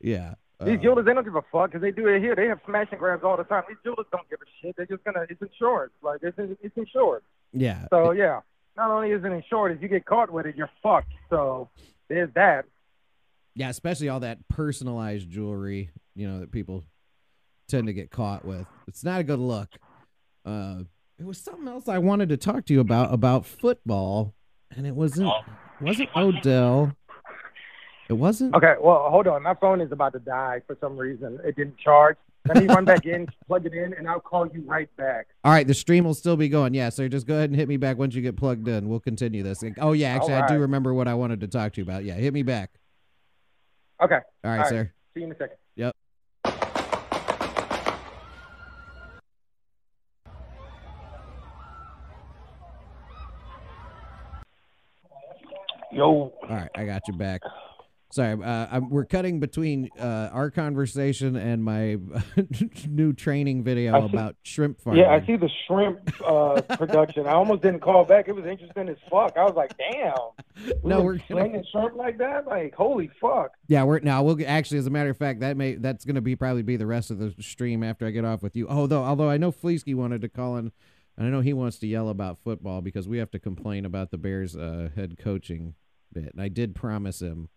yeah. 0.00 0.34
These 0.64 0.78
uh, 0.78 0.82
jewelers, 0.82 1.04
they 1.04 1.12
don't 1.12 1.24
give 1.24 1.34
a 1.36 1.42
fuck 1.52 1.70
because 1.70 1.82
they 1.82 1.90
do 1.90 2.06
it 2.08 2.20
here. 2.20 2.34
They 2.34 2.46
have 2.46 2.60
smash 2.66 2.88
and 2.90 2.98
grabs 2.98 3.22
all 3.22 3.36
the 3.36 3.44
time. 3.44 3.64
These 3.68 3.76
jewelers 3.84 4.06
don't 4.10 4.26
give 4.30 4.38
a 4.40 4.46
shit. 4.62 4.74
They're 4.76 4.86
just 4.86 5.04
gonna. 5.04 5.26
It's 5.28 5.42
insured. 5.42 5.90
Like 6.02 6.20
it's 6.22 6.36
it's 6.38 6.76
insured. 6.78 7.22
yeah. 7.52 7.86
So 7.90 8.12
yeah, 8.12 8.40
not 8.74 8.90
only 8.90 9.10
is 9.10 9.22
it 9.22 9.32
insured, 9.32 9.72
if 9.72 9.82
you 9.82 9.88
get 9.88 10.06
caught 10.06 10.30
with 10.30 10.46
it, 10.46 10.56
you're 10.56 10.70
fucked. 10.82 11.12
So 11.28 11.68
there's 12.08 12.30
that. 12.34 12.64
Yeah, 13.56 13.70
especially 13.70 14.08
all 14.10 14.20
that 14.20 14.46
personalized 14.48 15.28
jewelry, 15.30 15.90
you 16.14 16.28
know, 16.28 16.40
that 16.40 16.52
people 16.52 16.84
tend 17.68 17.86
to 17.86 17.92
get 17.92 18.10
caught 18.10 18.44
with. 18.44 18.66
It's 18.86 19.02
not 19.02 19.20
a 19.20 19.24
good 19.24 19.38
look. 19.38 19.70
Uh, 20.44 20.82
it 21.18 21.24
was 21.24 21.38
something 21.38 21.66
else 21.66 21.88
I 21.88 21.98
wanted 21.98 22.28
to 22.28 22.36
talk 22.36 22.66
to 22.66 22.74
you 22.74 22.80
about 22.80 23.12
about 23.12 23.46
football, 23.46 24.34
and 24.76 24.86
it 24.86 24.94
wasn't 24.94 25.32
wasn't 25.80 26.10
Odell. 26.14 26.94
It 28.08 28.12
wasn't. 28.12 28.54
Okay, 28.54 28.74
well, 28.80 29.08
hold 29.10 29.26
on. 29.26 29.42
My 29.42 29.54
phone 29.54 29.80
is 29.80 29.90
about 29.90 30.12
to 30.12 30.20
die 30.20 30.60
for 30.66 30.76
some 30.80 30.96
reason. 30.96 31.40
It 31.44 31.56
didn't 31.56 31.78
charge. 31.78 32.16
Let 32.46 32.58
me 32.58 32.66
run 32.66 32.84
back 32.84 33.04
in, 33.06 33.26
plug 33.48 33.66
it 33.66 33.72
in, 33.72 33.94
and 33.94 34.06
I'll 34.06 34.20
call 34.20 34.46
you 34.46 34.62
right 34.64 34.88
back. 34.96 35.26
All 35.42 35.50
right, 35.50 35.66
the 35.66 35.74
stream 35.74 36.04
will 36.04 36.14
still 36.14 36.36
be 36.36 36.48
going. 36.48 36.74
Yeah, 36.74 36.90
so 36.90 37.08
just 37.08 37.26
go 37.26 37.34
ahead 37.34 37.50
and 37.50 37.58
hit 37.58 37.68
me 37.68 37.78
back 37.78 37.98
once 37.98 38.14
you 38.14 38.22
get 38.22 38.36
plugged 38.36 38.68
in. 38.68 38.88
We'll 38.88 39.00
continue 39.00 39.42
this. 39.42 39.64
Oh 39.78 39.92
yeah, 39.92 40.10
actually, 40.10 40.34
I 40.34 40.46
do 40.46 40.58
remember 40.58 40.94
what 40.94 41.08
I 41.08 41.14
wanted 41.14 41.40
to 41.40 41.48
talk 41.48 41.72
to 41.72 41.80
you 41.80 41.82
about. 41.82 42.04
Yeah, 42.04 42.14
hit 42.14 42.32
me 42.32 42.42
back. 42.42 42.70
Okay. 44.02 44.14
All 44.14 44.50
right, 44.50 44.52
All 44.52 44.56
right. 44.58 44.68
sir. 44.68 44.92
See 45.14 45.20
you 45.20 45.26
in 45.26 45.32
a 45.32 45.36
second. 45.36 45.56
Yep. 45.76 45.94
Yo. 55.92 56.04
All 56.08 56.32
right, 56.48 56.68
I 56.74 56.84
got 56.84 57.02
you 57.08 57.14
back. 57.14 57.40
Sorry, 58.12 58.40
uh, 58.40 58.66
I'm, 58.70 58.88
we're 58.88 59.04
cutting 59.04 59.40
between 59.40 59.90
uh, 59.98 60.30
our 60.32 60.50
conversation 60.50 61.34
and 61.34 61.62
my 61.62 61.98
new 62.88 63.12
training 63.12 63.64
video 63.64 64.00
see- 64.00 64.06
about 64.14 64.36
shrimp 64.44 64.80
farming. 64.80 65.02
Yeah, 65.02 65.10
I 65.10 65.26
see 65.26 65.36
the 65.36 65.50
shrimp 65.66 65.98
uh, 66.24 66.60
production. 66.76 67.26
I 67.26 67.32
almost 67.32 67.62
didn't 67.62 67.80
call 67.80 68.04
back. 68.04 68.28
It 68.28 68.32
was 68.32 68.44
interesting 68.46 68.88
as 68.88 68.96
fuck. 69.10 69.32
I 69.36 69.42
was 69.42 69.54
like, 69.56 69.72
damn. 69.76 70.14
We 70.66 70.72
No, 70.88 70.98
were 71.00 71.04
we're 71.04 71.12
gonna- 71.16 71.24
slinging 71.28 71.64
shrimp 71.72 71.96
like 71.96 72.18
that. 72.18 72.46
Like, 72.46 72.74
holy 72.74 73.10
fuck. 73.20 73.50
Yeah, 73.66 73.82
we're 73.82 73.98
now 74.00 74.22
we'll 74.22 74.38
actually, 74.46 74.78
as 74.78 74.86
a 74.86 74.90
matter 74.90 75.10
of 75.10 75.16
fact, 75.18 75.40
that 75.40 75.56
may 75.56 75.74
that's 75.74 76.04
going 76.04 76.14
to 76.14 76.20
be 76.20 76.36
probably 76.36 76.62
be 76.62 76.76
the 76.76 76.86
rest 76.86 77.10
of 77.10 77.18
the 77.18 77.34
stream 77.40 77.82
after 77.82 78.06
I 78.06 78.10
get 78.12 78.24
off 78.24 78.40
with 78.42 78.54
you. 78.56 78.68
Although, 78.68 79.02
although 79.02 79.28
I 79.28 79.36
know 79.36 79.50
Fleesky 79.50 79.94
wanted 79.96 80.20
to 80.22 80.28
call 80.28 80.56
in, 80.56 80.70
and 81.18 81.26
I 81.26 81.30
know 81.30 81.40
he 81.40 81.52
wants 81.52 81.78
to 81.80 81.86
yell 81.88 82.08
about 82.08 82.38
football 82.38 82.80
because 82.82 83.08
we 83.08 83.18
have 83.18 83.32
to 83.32 83.38
complain 83.40 83.84
about 83.84 84.10
the 84.12 84.18
Bears' 84.18 84.54
uh, 84.56 84.90
head 84.94 85.18
coaching 85.18 85.74
bit, 86.12 86.32
and 86.32 86.40
I 86.40 86.48
did 86.48 86.74
promise 86.76 87.20
him 87.20 87.48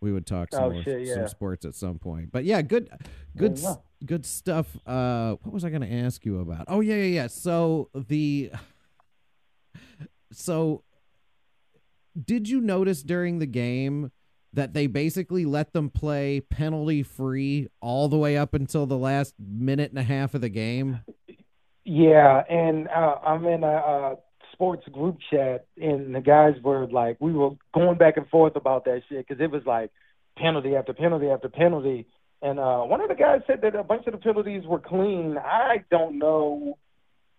we 0.00 0.12
would 0.12 0.26
talk 0.26 0.50
some 0.52 0.64
Oh, 0.64 0.70
more, 0.70 0.82
shit, 0.82 1.08
some 1.08 1.28
sports 1.28 1.64
at 1.64 1.74
some 1.74 1.98
point. 1.98 2.32
But 2.32 2.44
yeah, 2.44 2.62
good, 2.62 2.88
good, 3.36 3.58
Yeah. 3.58 3.74
good 4.04 4.24
stuff. 4.24 4.76
Uh, 4.86 5.36
what 5.42 5.52
was 5.52 5.64
I 5.64 5.70
going 5.70 5.82
to 5.82 5.92
ask 5.92 6.24
you 6.24 6.40
about? 6.40 6.64
Oh 6.68 6.80
yeah, 6.80 6.96
yeah, 6.96 7.02
yeah. 7.22 7.26
So 7.26 7.90
the, 7.94 8.50
so 10.32 10.82
did 12.22 12.48
you 12.48 12.60
notice 12.60 13.02
during 13.02 13.38
the 13.38 13.46
game 13.46 14.10
that 14.52 14.74
they 14.74 14.86
basically 14.86 15.44
let 15.44 15.72
them 15.72 15.90
play 15.90 16.40
penalty 16.40 17.02
free 17.02 17.68
all 17.80 18.08
the 18.08 18.18
way 18.18 18.36
up 18.36 18.52
until 18.54 18.84
the 18.86 18.98
last 18.98 19.34
minute 19.38 19.90
and 19.90 19.98
a 19.98 20.02
half 20.02 20.34
of 20.34 20.40
the 20.40 20.48
game? 20.48 21.00
Yeah, 21.84 22.42
and 22.48 22.88
uh, 22.88 23.16
I'm 23.24 23.44
in 23.46 23.62
a, 23.64 23.66
uh 23.72 24.14
sports 24.60 24.86
group 24.88 25.16
chat, 25.30 25.64
and 25.80 26.14
the 26.14 26.20
guys 26.20 26.52
were 26.62 26.86
like, 26.86 27.16
we 27.18 27.32
were 27.32 27.52
going 27.72 27.96
back 27.96 28.18
and 28.18 28.28
forth 28.28 28.56
about 28.56 28.84
that 28.84 29.00
shit 29.08 29.26
because 29.26 29.42
it 29.42 29.50
was 29.50 29.62
like 29.64 29.90
penalty 30.36 30.76
after 30.76 30.92
penalty 30.92 31.28
after 31.28 31.48
penalty. 31.48 32.06
And 32.42 32.60
uh, 32.60 32.80
one 32.80 33.00
of 33.00 33.08
the 33.08 33.14
guys 33.14 33.40
said 33.46 33.62
that 33.62 33.74
a 33.74 33.82
bunch 33.82 34.06
of 34.06 34.12
the 34.12 34.18
penalties 34.18 34.64
were 34.66 34.78
clean. 34.78 35.38
I 35.38 35.82
don't 35.90 36.18
know. 36.18 36.76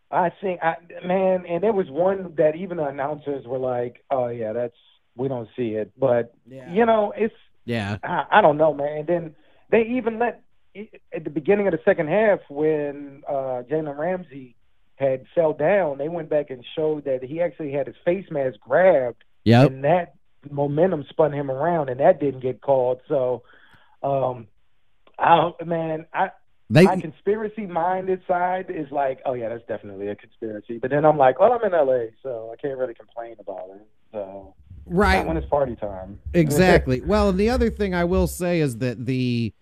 I 0.10 0.32
think, 0.42 0.62
I, 0.64 0.78
man, 1.06 1.46
and 1.48 1.62
there 1.62 1.74
was 1.74 1.92
one 1.92 2.34
that 2.38 2.56
even 2.56 2.78
the 2.78 2.88
announcers 2.88 3.46
were 3.46 3.60
like, 3.60 4.04
"Oh 4.10 4.28
yeah, 4.28 4.54
that's 4.54 4.76
we 5.16 5.28
don't 5.28 5.48
see 5.56 5.76
it." 5.76 5.92
But 5.98 6.34
you 6.74 6.88
know, 6.88 7.14
it's 7.16 7.36
Yeah. 7.66 7.98
I, 8.04 8.26
I 8.32 8.42
don't 8.42 8.58
know, 8.58 8.74
man. 8.74 8.98
And 8.98 9.08
then 9.08 9.36
they 9.70 9.84
even 9.96 10.18
let 10.18 10.42
at 11.14 11.24
the 11.24 11.30
beginning 11.30 11.68
of 11.68 11.72
the 11.72 11.80
second 11.86 12.10
half 12.10 12.40
when 12.50 13.22
uh, 13.28 13.62
Jalen 13.70 13.96
Ramsey 13.96 14.56
had 14.96 15.26
fell 15.34 15.54
down, 15.54 15.98
they 15.98 16.10
went 16.10 16.30
back 16.30 16.50
and 16.50 16.64
showed 16.76 17.06
that 17.06 17.24
he 17.24 17.42
actually 17.42 17.72
had 17.72 17.88
his 17.88 17.96
face 18.06 18.26
mask 18.30 18.60
grabbed, 18.60 19.24
Yep. 19.46 19.72
and 19.72 19.84
that 19.84 20.14
momentum 20.50 21.06
spun 21.10 21.32
him 21.34 21.50
around, 21.50 21.90
and 21.90 22.00
that 22.00 22.20
didn't 22.20 22.42
get 22.42 22.62
called. 22.62 23.02
So, 23.08 23.44
um, 24.04 24.48
I 25.18 25.52
man, 25.66 26.06
I 26.14 26.32
They 26.70 26.84
my 26.84 27.00
conspiracy 27.00 27.66
minded 27.66 28.22
side 28.28 28.68
is 28.70 28.92
like, 28.92 29.20
oh 29.26 29.34
yeah, 29.34 29.50
that's 29.50 29.66
definitely 29.68 30.08
a 30.08 30.16
conspiracy. 30.16 30.78
But 30.80 30.92
then 30.92 31.06
I'm 31.06 31.18
like, 31.18 31.40
well, 31.40 31.52
I'm 31.54 31.64
in 31.64 31.72
LA, 31.72 32.12
so 32.24 32.52
I 32.54 32.56
can't 32.62 32.78
really 32.78 32.94
complain 32.94 33.36
about 33.40 33.70
it. 33.76 33.88
So 34.12 34.56
right. 34.86 35.26
when 35.26 35.38
it's 35.38 35.48
party 35.48 35.76
time. 35.76 36.20
Exactly. 36.34 37.02
well, 37.02 37.30
and 37.30 37.40
the 37.40 37.50
other 37.50 37.70
thing 37.70 37.94
I 37.94 38.04
will 38.04 38.28
say 38.28 38.60
is 38.60 38.78
that 38.78 39.06
the 39.06 39.54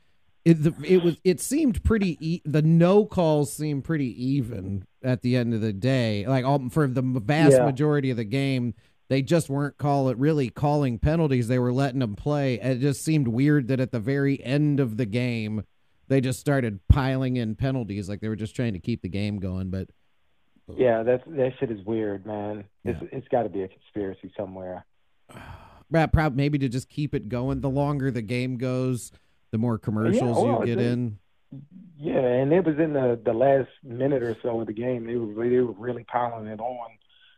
it, 0.45 0.54
the, 0.63 0.73
it 0.86 1.04
was 1.04 1.17
it 1.23 1.39
seemed 1.39 1.84
pretty 1.84 2.17
e- 2.19 2.41
the 2.45 2.62
no 2.62 3.06
calls 3.06 3.52
seemed 3.54 3.84
pretty 3.84 4.08
even 4.23 4.86
at 5.04 5.21
the 5.21 5.36
end 5.36 5.54
of 5.54 5.62
the 5.62 5.73
day. 5.73 6.25
Like 6.28 6.45
all, 6.45 6.69
for 6.69 6.88
the 6.88 7.02
vast 7.02 7.54
Yeah. 7.58 7.65
majority 7.65 8.10
of 8.10 8.17
the 8.17 8.23
game, 8.23 8.73
they 9.10 9.21
just 9.21 9.49
weren't 9.49 9.78
call 9.78 10.10
it 10.10 10.17
really 10.17 10.49
calling 10.49 10.97
penalties. 10.99 11.47
They 11.47 11.60
were 11.60 11.73
letting 11.73 11.99
them 11.99 12.15
play. 12.15 12.56
It 12.60 12.80
just 12.80 13.04
seemed 13.04 13.28
weird 13.28 13.67
that 13.67 13.80
at 13.80 13.91
the 13.91 13.99
very 13.99 14.43
end 14.43 14.80
of 14.80 14.97
the 14.97 15.06
game, 15.06 15.63
they 16.08 16.21
just 16.21 16.39
started 16.39 16.80
piling 16.88 17.38
in 17.38 17.56
penalties 17.56 18.08
like 18.10 18.19
they 18.21 18.30
were 18.30 18.36
just 18.36 18.56
trying 18.56 18.73
to 18.73 18.80
keep 18.80 19.02
the 19.02 19.10
game 19.10 19.39
going. 19.39 19.69
But 19.69 19.89
Yeah, 20.78 21.04
that's 21.04 21.23
that 21.28 21.54
shit 21.60 21.69
is 21.71 21.84
weird, 21.86 22.25
man. 22.25 22.63
It's 22.86 22.99
it's 23.12 23.28
got 23.28 23.43
to 23.43 23.49
be 23.49 23.62
a 23.63 23.67
conspiracy 23.67 24.32
somewhere. 24.38 24.86
Brad, 25.91 26.13
prob 26.13 26.36
maybe 26.36 26.60
to 26.60 26.69
just 26.69 26.88
keep 26.88 27.15
it 27.15 27.30
going. 27.30 27.62
The 27.62 27.69
longer 27.69 28.12
the 28.12 28.21
game 28.21 28.58
goes, 28.58 29.12
the 29.52 29.58
more 29.58 29.78
commercials 29.78 30.38
well, 30.38 30.60
you 30.62 30.66
get 30.76 30.80
it's- 30.80 30.94
in. 30.94 31.20
Yeah, 31.98 32.20
and 32.20 32.54
it 32.54 32.64
was 32.64 32.78
in 32.78 32.94
the 32.94 33.20
the 33.26 33.34
last 33.34 33.70
minute 33.84 34.22
or 34.24 34.38
so 34.44 34.62
of 34.62 34.68
the 34.68 34.74
game. 34.74 35.06
They 35.08 35.16
were 35.16 35.50
they 35.50 35.60
were 35.60 35.72
really 35.74 36.04
piling 36.06 36.48
it 36.48 36.60
on. 36.60 36.90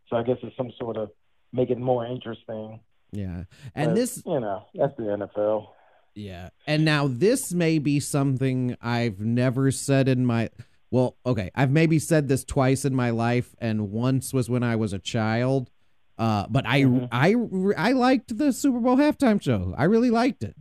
So 0.09 0.17
I 0.17 0.23
guess 0.23 0.37
it's 0.43 0.55
some 0.57 0.71
sort 0.77 0.97
of 0.97 1.09
make 1.53 1.69
it 1.69 1.77
more 1.79 2.05
interesting. 2.05 2.81
Yeah. 3.13 3.43
And 3.73 3.91
But, 3.91 3.95
this 3.95 4.21
you 4.25 4.39
know, 4.39 4.63
that's 4.75 4.95
the 4.97 5.03
NFL. 5.03 5.67
yeah. 6.13 6.49
And 6.67 6.83
now 6.85 7.07
this 7.07 7.53
may 7.53 7.79
be 7.79 7.99
something 8.01 8.75
I've 8.81 9.19
never 9.21 9.71
said 9.71 10.07
in 10.09 10.25
my 10.25 10.49
well, 10.91 11.15
okay, 11.25 11.49
I've 11.55 11.71
maybe 11.71 11.97
said 11.97 12.27
this 12.27 12.43
twice 12.43 12.83
in 12.83 12.93
my 12.93 13.11
life 13.11 13.55
and 13.59 13.91
once 13.91 14.33
was 14.33 14.49
when 14.49 14.61
I 14.63 14.75
was 14.75 14.91
a 14.91 14.99
child. 14.99 15.71
Uh 16.17 16.45
but 16.49 16.67
I 16.67 16.81
Mhm. 16.83 17.07
I 17.13 17.35
I 17.77 17.93
liked 17.93 18.37
the 18.37 18.51
Super 18.51 18.79
Bowl 18.81 18.97
halftime 18.97 19.41
show. 19.41 19.73
I 19.77 19.85
really 19.85 20.09
liked 20.11 20.43
it. 20.43 20.55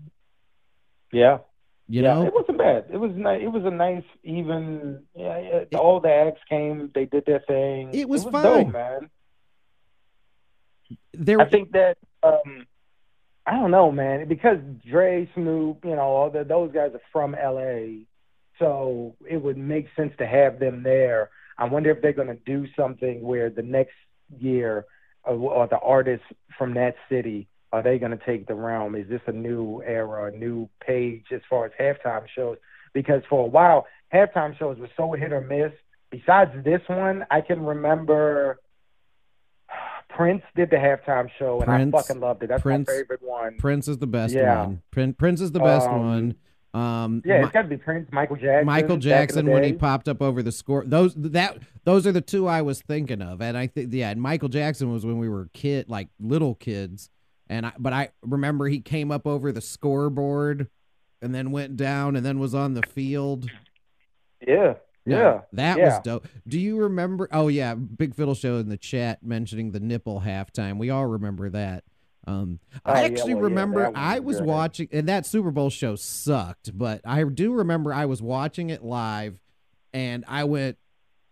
Yeah, 1.12 1.38
You 1.88 2.02
yeah, 2.02 2.14
know? 2.14 2.26
it 2.26 2.34
wasn't 2.34 2.58
bad. 2.58 2.86
It 2.92 2.98
was 2.98 3.12
nice. 3.14 3.40
It 3.42 3.48
was 3.48 3.64
a 3.64 3.70
nice, 3.70 4.04
even. 4.22 5.02
Yeah, 5.14 5.34
it, 5.34 5.74
all 5.74 6.00
the 6.00 6.12
acts 6.12 6.40
came. 6.48 6.90
They 6.94 7.06
did 7.06 7.24
their 7.26 7.40
thing. 7.40 7.90
It 7.92 8.08
was 8.08 8.24
dope, 8.24 8.32
fine. 8.32 8.72
man. 8.72 9.10
there 11.12 11.40
I 11.40 11.48
think 11.48 11.72
that 11.72 11.98
um, 12.22 12.66
I 13.46 13.52
don't 13.52 13.70
know, 13.70 13.90
man, 13.90 14.28
because 14.28 14.58
Dre, 14.88 15.28
Snoop, 15.34 15.84
you 15.84 15.96
know, 15.96 16.02
all 16.02 16.30
the, 16.30 16.44
those 16.44 16.70
guys 16.72 16.92
are 16.94 17.00
from 17.12 17.34
L.A., 17.34 18.06
so 18.58 19.16
it 19.28 19.38
would 19.38 19.56
make 19.56 19.88
sense 19.96 20.12
to 20.18 20.26
have 20.26 20.60
them 20.60 20.82
there. 20.82 21.30
I 21.56 21.64
wonder 21.64 21.90
if 21.90 22.02
they're 22.02 22.12
going 22.12 22.28
to 22.28 22.38
do 22.44 22.66
something 22.76 23.22
where 23.22 23.48
the 23.50 23.62
next 23.62 23.94
year, 24.38 24.84
uh, 25.26 25.32
or 25.32 25.66
the 25.66 25.78
artists 25.78 26.26
from 26.58 26.74
that 26.74 26.94
city, 27.08 27.48
are 27.72 27.82
they 27.82 27.98
going 27.98 28.16
to 28.16 28.24
take 28.24 28.46
the 28.46 28.54
realm? 28.54 28.94
Is 28.94 29.08
this 29.08 29.20
a 29.26 29.32
new 29.32 29.82
era, 29.86 30.32
a 30.32 30.36
new 30.36 30.68
page 30.84 31.26
as 31.32 31.40
far 31.48 31.66
as 31.66 31.72
halftime 31.80 32.24
shows? 32.34 32.58
Because 32.92 33.22
for 33.28 33.44
a 33.44 33.48
while, 33.48 33.86
halftime 34.12 34.58
shows 34.58 34.78
were 34.78 34.88
so 34.96 35.12
hit 35.12 35.32
or 35.32 35.40
miss. 35.40 35.72
Besides 36.10 36.50
this 36.64 36.80
one, 36.88 37.24
I 37.30 37.40
can 37.40 37.64
remember 37.64 38.58
Prince 40.08 40.42
did 40.56 40.70
the 40.70 40.76
halftime 40.76 41.28
show, 41.38 41.60
and 41.60 41.66
Prince- 41.66 41.94
I 41.94 41.98
fucking 41.98 42.20
loved 42.20 42.42
it. 42.42 42.48
That's 42.48 42.62
Prince- 42.62 42.88
my 42.88 42.94
favorite 42.94 43.22
one. 43.22 43.56
Prince 43.58 43.86
is 43.86 43.98
the 43.98 44.08
best 44.08 44.34
Yeah. 44.34 44.64
one. 44.66 44.82
Prin- 44.90 45.14
Prince 45.14 45.40
is 45.40 45.52
the 45.52 45.60
best 45.60 45.88
Um, 45.88 46.00
one. 46.00 46.34
Um, 46.74 47.22
Yeah, 47.24 47.42
it's 47.42 47.52
got 47.52 47.62
to 47.62 47.68
be 47.68 47.76
Prince, 47.76 48.08
Michael 48.12 48.36
Jackson. 48.36 48.66
Michael 48.66 48.88
back 48.88 48.92
in 48.94 48.98
the 49.00 49.04
Jackson 49.04 49.46
when 49.50 49.62
he 49.64 49.72
popped 49.72 50.08
up 50.08 50.20
over 50.22 50.42
the 50.42 50.52
score. 50.52 50.84
Those 50.84 51.14
that 51.16 51.58
those 51.84 52.06
are 52.06 52.12
the 52.12 52.20
two 52.20 52.46
I 52.46 52.62
was 52.62 52.80
thinking 52.82 53.22
of, 53.22 53.40
and 53.40 53.56
I 53.56 53.66
think 53.68 53.92
yeah, 53.92 54.10
and 54.10 54.20
Michael 54.20 54.48
Jackson 54.48 54.92
was 54.92 55.04
when 55.06 55.18
we 55.18 55.28
were 55.28 55.48
kid, 55.52 55.88
like 55.88 56.08
little 56.20 56.54
kids, 56.56 57.08
and 57.50 57.66
I 57.66 57.72
but 57.78 57.92
I 57.92 58.10
remember 58.22 58.68
he 58.68 58.80
came 58.80 59.10
up 59.10 59.26
over 59.26 59.52
the 59.52 59.60
scoreboard, 59.60 60.68
and 61.20 61.34
then 61.34 61.50
went 61.50 61.76
down, 61.76 62.16
and 62.16 62.24
then 62.24 62.38
was 62.38 62.54
on 62.54 62.74
the 62.74 62.82
field. 62.82 63.50
Yeah, 64.40 64.74
yeah. 65.04 65.40
that 65.52 65.76
yeah. 65.76 65.84
was 65.84 66.00
dope. 66.02 66.28
Do 66.46 66.58
you 66.58 66.78
remember? 66.78 67.28
Oh 67.32 67.48
yeah, 67.48 67.74
Big 67.74 68.14
Fiddle 68.14 68.36
Show 68.36 68.56
in 68.56 68.68
the 68.68 68.76
chat 68.78 69.22
mentioning 69.22 69.72
the 69.72 69.80
nipple 69.80 70.22
halftime. 70.24 70.78
We 70.78 70.90
all 70.90 71.06
remember 71.06 71.50
that. 71.50 71.84
Um, 72.26 72.60
Oh, 72.86 72.92
I 72.92 73.00
yeah, 73.00 73.06
actually 73.06 73.34
well, 73.34 73.44
remember 73.44 73.84
one 73.84 73.96
I 73.96 74.20
was 74.20 74.26
was 74.26 74.38
good. 74.38 74.48
watching, 74.48 74.88
and 74.92 75.08
that 75.08 75.26
Super 75.26 75.50
Bowl 75.50 75.70
show 75.70 75.96
sucked, 75.96 76.76
but 76.78 77.00
I 77.04 77.24
do 77.24 77.52
remember 77.52 77.92
I 77.92 78.06
was 78.06 78.22
watching 78.22 78.70
it 78.70 78.84
live, 78.84 79.40
and 79.92 80.24
I 80.28 80.44
went, 80.44 80.76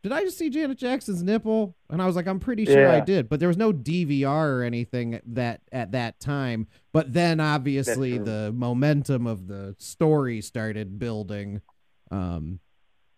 "Did 0.02 0.12
I 0.12 0.22
just 0.22 0.38
see 0.38 0.50
Janet 0.50 0.78
Jackson's 0.78 1.22
nipple?" 1.22 1.76
And 1.90 2.00
I 2.00 2.06
was 2.06 2.16
like, 2.16 2.26
"I'm 2.26 2.40
pretty 2.40 2.64
sure 2.64 2.88
I 2.88 3.00
did," 3.00 3.28
but 3.28 3.40
there 3.40 3.48
was 3.48 3.56
no 3.56 3.72
DVR 3.72 4.58
or 4.58 4.62
anything 4.62 5.20
that 5.26 5.60
at 5.72 5.92
that 5.92 6.20
time. 6.20 6.66
But 6.92 7.12
then 7.12 7.40
obviously 7.40 8.18
the 8.18 8.52
momentum 8.54 9.26
of 9.26 9.46
the 9.48 9.74
story 9.78 10.40
started 10.40 10.98
building. 10.98 11.60
Um, 12.10 12.60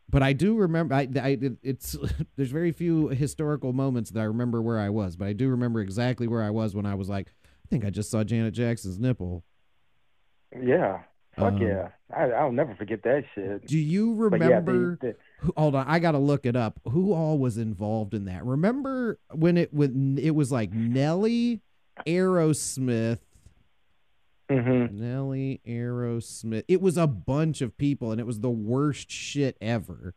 but 0.08 0.22
I 0.24 0.32
do 0.32 0.56
remember. 0.56 0.94
I, 0.94 1.08
I 1.22 1.28
it- 1.40 1.58
it's 1.62 1.96
there's 2.36 2.50
very 2.50 2.72
few 2.72 3.08
historical 3.08 3.72
moments 3.72 4.10
that 4.10 4.20
I 4.20 4.24
remember 4.24 4.60
where 4.60 4.78
I 4.78 4.88
was, 4.88 5.16
but 5.16 5.28
I 5.28 5.32
do 5.32 5.48
remember 5.48 5.80
exactly 5.80 6.26
where 6.26 6.42
I 6.42 6.50
was 6.50 6.74
when 6.74 6.86
I 6.86 6.94
was 6.94 7.08
like, 7.08 7.28
I 7.44 7.68
think 7.68 7.84
I 7.84 7.90
just 7.90 8.10
saw 8.10 8.24
Janet 8.24 8.54
Jackson's 8.54 8.98
nipple. 8.98 9.44
Yeah. 10.60 11.02
Fuck 11.36 11.54
Um, 11.54 11.62
yeah. 11.62 11.88
I, 12.12 12.24
I'll 12.32 12.50
never 12.50 12.74
forget 12.74 13.04
that 13.04 13.22
shit. 13.34 13.66
Do 13.66 13.78
you 13.78 14.14
yeah, 14.14 14.22
remember? 14.24 14.98
the, 15.00 15.06
the, 15.06 15.12
who- 15.12 15.18
hold 15.56 15.74
on, 15.74 15.86
I 15.86 15.98
gotta 15.98 16.18
look 16.18 16.46
it 16.46 16.56
up. 16.56 16.80
Who 16.90 17.12
all 17.12 17.38
was 17.38 17.58
involved 17.58 18.14
in 18.14 18.24
that? 18.26 18.44
Remember 18.44 19.18
when 19.32 19.56
it 19.56 19.72
when 19.72 20.18
it 20.20 20.34
was 20.34 20.50
like 20.52 20.72
Nelly, 20.72 21.60
Aerosmith, 22.06 23.18
mhm. 24.50 24.92
Nelly, 24.92 25.60
Aerosmith. 25.66 26.64
It 26.68 26.80
was 26.80 26.96
a 26.96 27.06
bunch 27.06 27.60
of 27.60 27.76
people, 27.76 28.12
and 28.12 28.20
it 28.20 28.26
was 28.26 28.40
the 28.40 28.50
worst 28.50 29.10
shit 29.10 29.56
ever. 29.60 30.14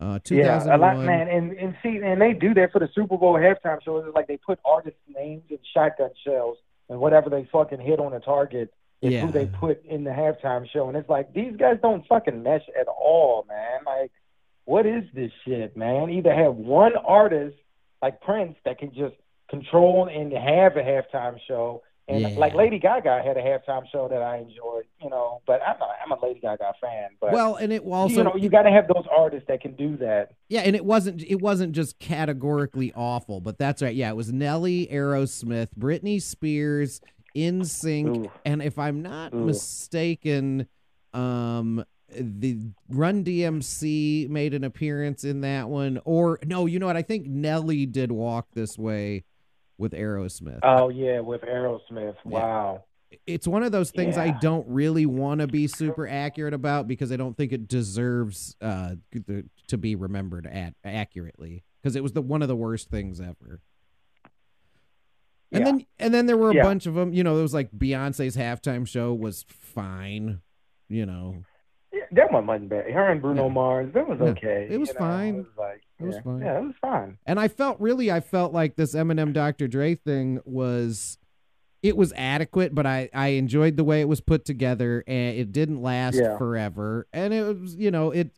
Uh, 0.00 0.18
Yeah, 0.30 0.64
a 0.64 0.76
lot, 0.78 0.98
man, 0.98 1.28
and 1.28 1.52
and 1.52 1.76
see, 1.82 1.98
and 2.02 2.20
they 2.20 2.32
do 2.32 2.54
that 2.54 2.72
for 2.72 2.80
the 2.80 2.88
Super 2.94 3.16
Bowl 3.16 3.34
halftime 3.34 3.80
show. 3.82 3.98
It's 3.98 4.14
like 4.14 4.26
they 4.26 4.36
put 4.36 4.58
artists' 4.64 4.98
names 5.08 5.44
in 5.48 5.58
shotgun 5.72 6.10
shells, 6.24 6.58
and 6.88 6.98
whatever 6.98 7.30
they 7.30 7.44
fucking 7.52 7.80
hit 7.80 8.00
on 8.00 8.10
the 8.10 8.18
target 8.18 8.72
is 9.00 9.12
Yeah. 9.12 9.20
who 9.26 9.30
they 9.32 9.46
put 9.46 9.84
in 9.84 10.02
the 10.04 10.10
halftime 10.10 10.68
show. 10.68 10.88
And 10.88 10.96
it's 10.96 11.08
like 11.08 11.32
these 11.32 11.56
guys 11.56 11.78
don't 11.82 12.04
fucking 12.08 12.42
mesh 12.42 12.64
at 12.78 12.88
all, 12.88 13.44
man. 13.48 13.80
Like, 13.86 14.10
what 14.64 14.86
is 14.86 15.04
this 15.14 15.30
shit, 15.44 15.76
man? 15.76 16.10
Either 16.10 16.32
have 16.34 16.54
one 16.54 16.92
artist 16.96 17.56
like 18.00 18.20
Prince 18.20 18.56
that 18.64 18.78
can 18.78 18.92
just 18.94 19.14
control 19.50 20.08
and 20.12 20.32
have 20.32 20.76
a 20.76 20.82
halftime 20.82 21.36
show. 21.46 21.82
And 22.08 22.22
Yeah. 22.22 22.28
like 22.36 22.54
Lady 22.54 22.78
Gaga 22.80 23.22
had 23.24 23.36
a 23.36 23.40
halftime 23.42 23.84
show 23.92 24.08
that 24.08 24.20
I 24.22 24.38
enjoyed, 24.38 24.84
you 25.00 25.08
know. 25.08 25.40
But 25.46 25.60
I'm 25.66 25.80
a, 25.80 25.88
I'm 26.04 26.10
a 26.10 26.20
Lady 26.24 26.40
Gaga 26.40 26.74
fan. 26.80 27.10
But 27.20 27.32
Well, 27.32 27.54
and 27.56 27.72
it 27.72 27.82
also 27.84 28.14
you 28.16 28.24
know, 28.24 28.34
you 28.34 28.48
got 28.50 28.62
to 28.62 28.70
have 28.70 28.88
those 28.88 29.04
artists 29.16 29.46
that 29.48 29.60
can 29.60 29.76
do 29.76 29.96
that. 29.98 30.32
Yeah, 30.48 30.60
and 30.62 30.74
it 30.74 30.84
wasn't 30.84 31.22
it 31.22 31.40
wasn't 31.40 31.72
just 31.74 31.98
categorically 32.00 32.92
awful, 32.94 33.40
but 33.40 33.56
that's 33.56 33.82
right. 33.82 33.94
Yeah, 33.94 34.10
it 34.10 34.16
was 34.16 34.32
Nelly, 34.32 34.88
Aerosmith, 34.90 35.68
Britney 35.78 36.20
Spears, 36.20 37.00
NSYNC, 37.36 38.30
and 38.44 38.62
if 38.62 38.78
I'm 38.78 39.02
not 39.02 39.32
Ooh. 39.32 39.44
mistaken, 39.44 40.66
um 41.14 41.84
the 42.16 42.58
Run 42.88 43.24
DMC 43.24 44.28
made 44.28 44.54
an 44.54 44.64
appearance 44.64 45.24
in 45.24 45.40
that 45.42 45.68
one 45.68 46.00
or 46.04 46.38
no, 46.44 46.66
you 46.66 46.78
know 46.78 46.86
what? 46.86 46.96
I 46.96 47.02
think 47.02 47.26
Nelly 47.26 47.86
did 47.86 48.12
Walk 48.12 48.48
This 48.52 48.76
Way 48.78 49.24
with 49.78 49.92
Aerosmith. 49.92 50.60
Oh 50.62 50.88
yeah, 50.88 51.20
with 51.20 51.42
Aerosmith. 51.42 52.16
Wow. 52.24 52.84
it's 53.26 53.46
one 53.46 53.62
of 53.62 53.72
those 53.72 53.90
things 53.90 54.16
I 54.16 54.30
don't 54.40 54.66
really 54.68 55.04
want 55.06 55.40
to 55.42 55.46
be 55.46 55.66
super 55.66 56.06
accurate 56.08 56.54
about 56.54 56.88
because 56.88 57.12
I 57.12 57.16
don't 57.16 57.36
think 57.36 57.52
it 57.52 57.68
deserves 57.68 58.56
uh 58.60 58.94
to, 59.26 59.44
to 59.68 59.78
be 59.78 59.94
remembered 59.94 60.46
at 60.46 60.74
accurately 60.84 61.64
because 61.82 61.94
it 61.96 62.02
was 62.02 62.12
the 62.12 62.22
one 62.22 62.42
of 62.42 62.48
the 62.48 62.56
worst 62.56 62.90
things 62.90 63.20
ever. 63.20 63.60
And 65.50 65.60
Yeah. 65.60 65.64
then 65.64 65.86
and 65.98 66.14
then 66.14 66.26
there 66.26 66.36
were 66.36 66.50
a 66.50 66.54
Yeah. 66.54 66.62
bunch 66.62 66.86
of 66.86 66.94
them. 66.94 67.12
You 67.12 67.22
know, 67.24 67.38
it 67.38 67.42
was 67.42 67.54
like 67.54 67.70
Beyonce's 67.72 68.36
halftime 68.36 68.86
show 68.86 69.12
was 69.14 69.44
fine. 69.48 70.40
You 70.88 71.06
know, 71.06 71.42
Yeah, 71.92 72.00
that 72.12 72.32
one 72.32 72.46
wasn't 72.46 72.70
bad. 72.70 72.90
Her 72.90 73.10
and 73.10 73.20
Bruno 73.20 73.46
Yeah. 73.48 73.52
Mars, 73.52 73.92
that 73.94 74.08
was 74.08 74.18
Yeah. 74.20 74.26
okay. 74.28 74.66
It 74.70 74.78
was 74.78 74.88
you 74.88 74.94
know, 74.94 74.98
fine. 75.00 75.34
It 75.34 75.38
was 75.38 75.46
like, 75.58 75.82
It 76.00 76.04
was 76.04 76.14
yeah. 76.16 76.20
fine. 76.22 76.40
Yeah, 76.40 76.58
it 76.58 76.64
was 76.64 76.74
fine. 76.80 77.18
and 77.26 77.38
I 77.40 77.48
felt 77.48 77.80
really, 77.80 78.10
I 78.10 78.20
felt 78.20 78.52
like 78.52 78.76
this 78.76 78.94
Eminem 78.94 79.32
Dr. 79.32 79.68
Dre 79.68 79.94
thing 79.94 80.40
was. 80.44 81.18
It 81.82 81.96
was 81.96 82.12
adequate, 82.16 82.76
but 82.76 82.86
I, 82.86 83.10
I 83.12 83.28
enjoyed 83.30 83.76
the 83.76 83.82
way 83.82 84.00
it 84.00 84.08
was 84.08 84.20
put 84.20 84.44
together, 84.44 85.02
and 85.08 85.36
it 85.36 85.50
didn't 85.50 85.82
last 85.82 86.16
forever. 86.38 87.08
And 87.12 87.34
it 87.34 87.58
was, 87.58 87.74
you 87.74 87.90
know, 87.90 88.12
it. 88.12 88.30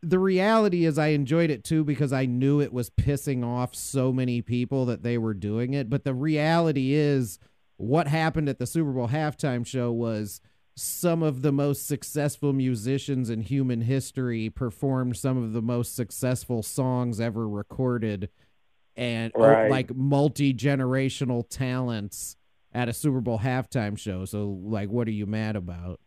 The 0.00 0.20
reality 0.20 0.84
is, 0.84 0.96
I 0.96 1.08
enjoyed 1.08 1.50
it 1.50 1.64
too 1.64 1.82
because 1.82 2.12
I 2.12 2.24
knew 2.24 2.60
it 2.60 2.72
was 2.72 2.88
pissing 2.88 3.44
off 3.44 3.74
so 3.74 4.12
many 4.12 4.42
people 4.42 4.86
that 4.86 5.02
they 5.02 5.18
were 5.18 5.34
doing 5.34 5.74
it. 5.74 5.90
But 5.90 6.04
the 6.04 6.14
reality 6.14 6.92
is, 6.92 7.40
what 7.78 8.06
happened 8.06 8.48
at 8.48 8.60
the 8.60 8.66
Super 8.66 8.92
Bowl 8.92 9.08
halftime 9.08 9.66
show 9.66 9.90
was 9.90 10.40
some 10.78 11.22
of 11.22 11.42
the 11.42 11.52
most 11.52 11.86
successful 11.86 12.52
musicians 12.52 13.30
in 13.30 13.40
human 13.42 13.80
history 13.82 14.48
performed 14.48 15.16
some 15.16 15.42
of 15.42 15.52
the 15.52 15.62
most 15.62 15.96
successful 15.96 16.62
songs 16.62 17.20
ever 17.20 17.48
recorded 17.48 18.28
and 18.96 19.32
oh, 19.34 19.40
Right. 19.40 19.70
like 19.70 19.94
multi-generational 19.94 21.44
talents 21.48 22.36
at 22.72 22.88
a 22.88 22.92
Super 22.92 23.20
Bowl 23.20 23.38
halftime 23.38 23.98
show. 23.98 24.24
So 24.24 24.58
like 24.62 24.88
what 24.88 25.08
are 25.08 25.12
you 25.12 25.26
mad 25.26 25.56
about? 25.56 26.00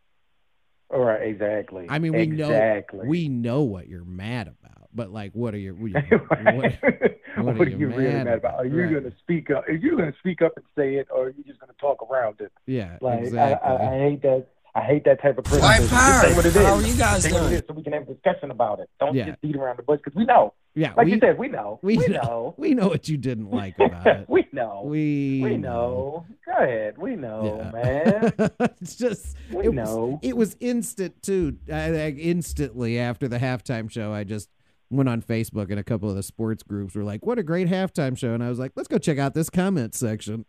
All 0.90 1.00
right, 1.00 1.22
exactly. 1.22 1.86
I 1.88 1.98
mean, 1.98 2.12
we 2.12 2.26
know 2.26 2.50
exactly. 2.50 3.08
we 3.08 3.28
know 3.28 3.62
what 3.62 3.88
you're 3.88 4.04
mad 4.04 4.48
about, 4.48 4.88
but 4.92 5.10
like 5.10 5.32
what 5.32 5.54
are 5.54 5.58
you 5.58 5.74
what, 5.74 5.92
Right. 6.44 6.54
what 6.54 7.56
what, 7.56 7.56
are 7.56 7.62
are 7.62 7.68
you 7.68 7.78
you 7.78 7.86
really 7.88 8.04
mad 8.12 8.24
mad 8.26 8.38
about? 8.38 8.54
Are 8.56 8.66
you 8.66 8.80
about? 8.80 8.90
going 9.00 9.04
to 9.04 9.18
speak 9.18 9.50
up? 9.50 9.66
Are 9.68 9.72
you 9.72 9.96
going 9.96 10.12
to 10.12 10.18
speak 10.18 10.42
up 10.42 10.52
and 10.56 10.64
say 10.76 10.96
it, 10.96 11.08
or 11.10 11.26
are 11.26 11.30
you 11.30 11.42
just 11.44 11.60
going 11.60 11.72
to 11.72 11.78
talk 11.80 12.02
around 12.10 12.40
it? 12.40 12.52
yeah, 12.66 12.98
Like 13.00 13.20
exactly. 13.20 13.68
I, 13.70 13.74
I, 13.74 13.94
I 13.94 13.98
hate 14.10 14.22
that. 14.22 14.48
I 14.74 14.80
hate 14.80 15.04
that 15.04 15.20
type 15.20 15.36
of 15.36 15.44
criticism. 15.44 15.68
White 15.68 15.80
Just 15.80 15.92
power. 15.92 16.22
say 16.22 16.34
what 16.34 16.46
it 16.46 16.56
is. 16.56 16.56
How 16.56 16.74
are 16.76 16.82
you 16.82 16.96
guys 16.96 17.22
say 17.24 17.32
what 17.32 17.52
it 17.52 17.56
is, 17.56 17.62
so 17.68 17.74
we 17.74 17.82
can 17.82 17.92
have 17.92 18.08
a 18.08 18.14
discussion 18.14 18.50
about 18.50 18.80
it. 18.80 18.88
Don't 19.00 19.14
Yeah. 19.14 19.26
just 19.26 19.40
beat 19.42 19.54
around 19.54 19.76
the 19.78 19.82
bush 19.82 20.00
because 20.02 20.16
we 20.16 20.24
know. 20.24 20.54
yeah, 20.74 20.94
Like 20.96 21.04
we, 21.06 21.12
you 21.12 21.18
said, 21.20 21.36
we 21.38 21.48
know. 21.48 21.78
we 21.82 21.98
We, 21.98 22.06
know. 22.08 22.22
know. 22.22 22.54
we 22.58 22.72
know 22.72 22.88
what 22.88 23.06
you 23.06 23.18
didn't 23.18 23.50
like 23.54 23.74
about 23.78 24.06
it. 24.06 24.24
we 24.30 24.46
know. 24.52 24.82
we 24.86 25.40
We 25.42 25.56
know. 25.58 26.24
Go 26.46 26.52
ahead. 26.52 26.96
We 26.96 27.16
know, 27.16 27.58
Yeah. 27.58 27.70
man. 27.82 28.32
it's 28.80 28.96
just 28.96 29.36
We 29.50 29.66
it 29.66 29.74
know. 29.74 30.06
Was, 30.06 30.18
it 30.22 30.36
was 30.38 30.56
instant 30.60 31.22
too. 31.22 31.58
I, 31.70 31.90
like 31.90 32.16
instantly 32.18 32.98
after 32.98 33.28
the 33.28 33.38
halftime 33.38 33.90
show, 33.90 34.12
I 34.14 34.24
just 34.24 34.48
went 34.90 35.08
on 35.08 35.20
Facebook 35.22 35.70
and 35.70 35.78
a 35.78 35.84
couple 35.84 36.08
of 36.10 36.16
the 36.16 36.22
sports 36.22 36.62
groups 36.62 36.94
were 36.94 37.02
like, 37.04 37.24
"What 37.24 37.38
a 37.38 37.42
great 37.42 37.66
halftime 37.68 38.16
show!" 38.16 38.34
And 38.34 38.42
I 38.44 38.48
was 38.50 38.58
like, 38.58 38.72
"Let's 38.74 38.88
go 38.88 38.98
check 38.98 39.18
out 39.18 39.32
this 39.34 39.48
comment 39.50 39.94
section." 39.94 40.44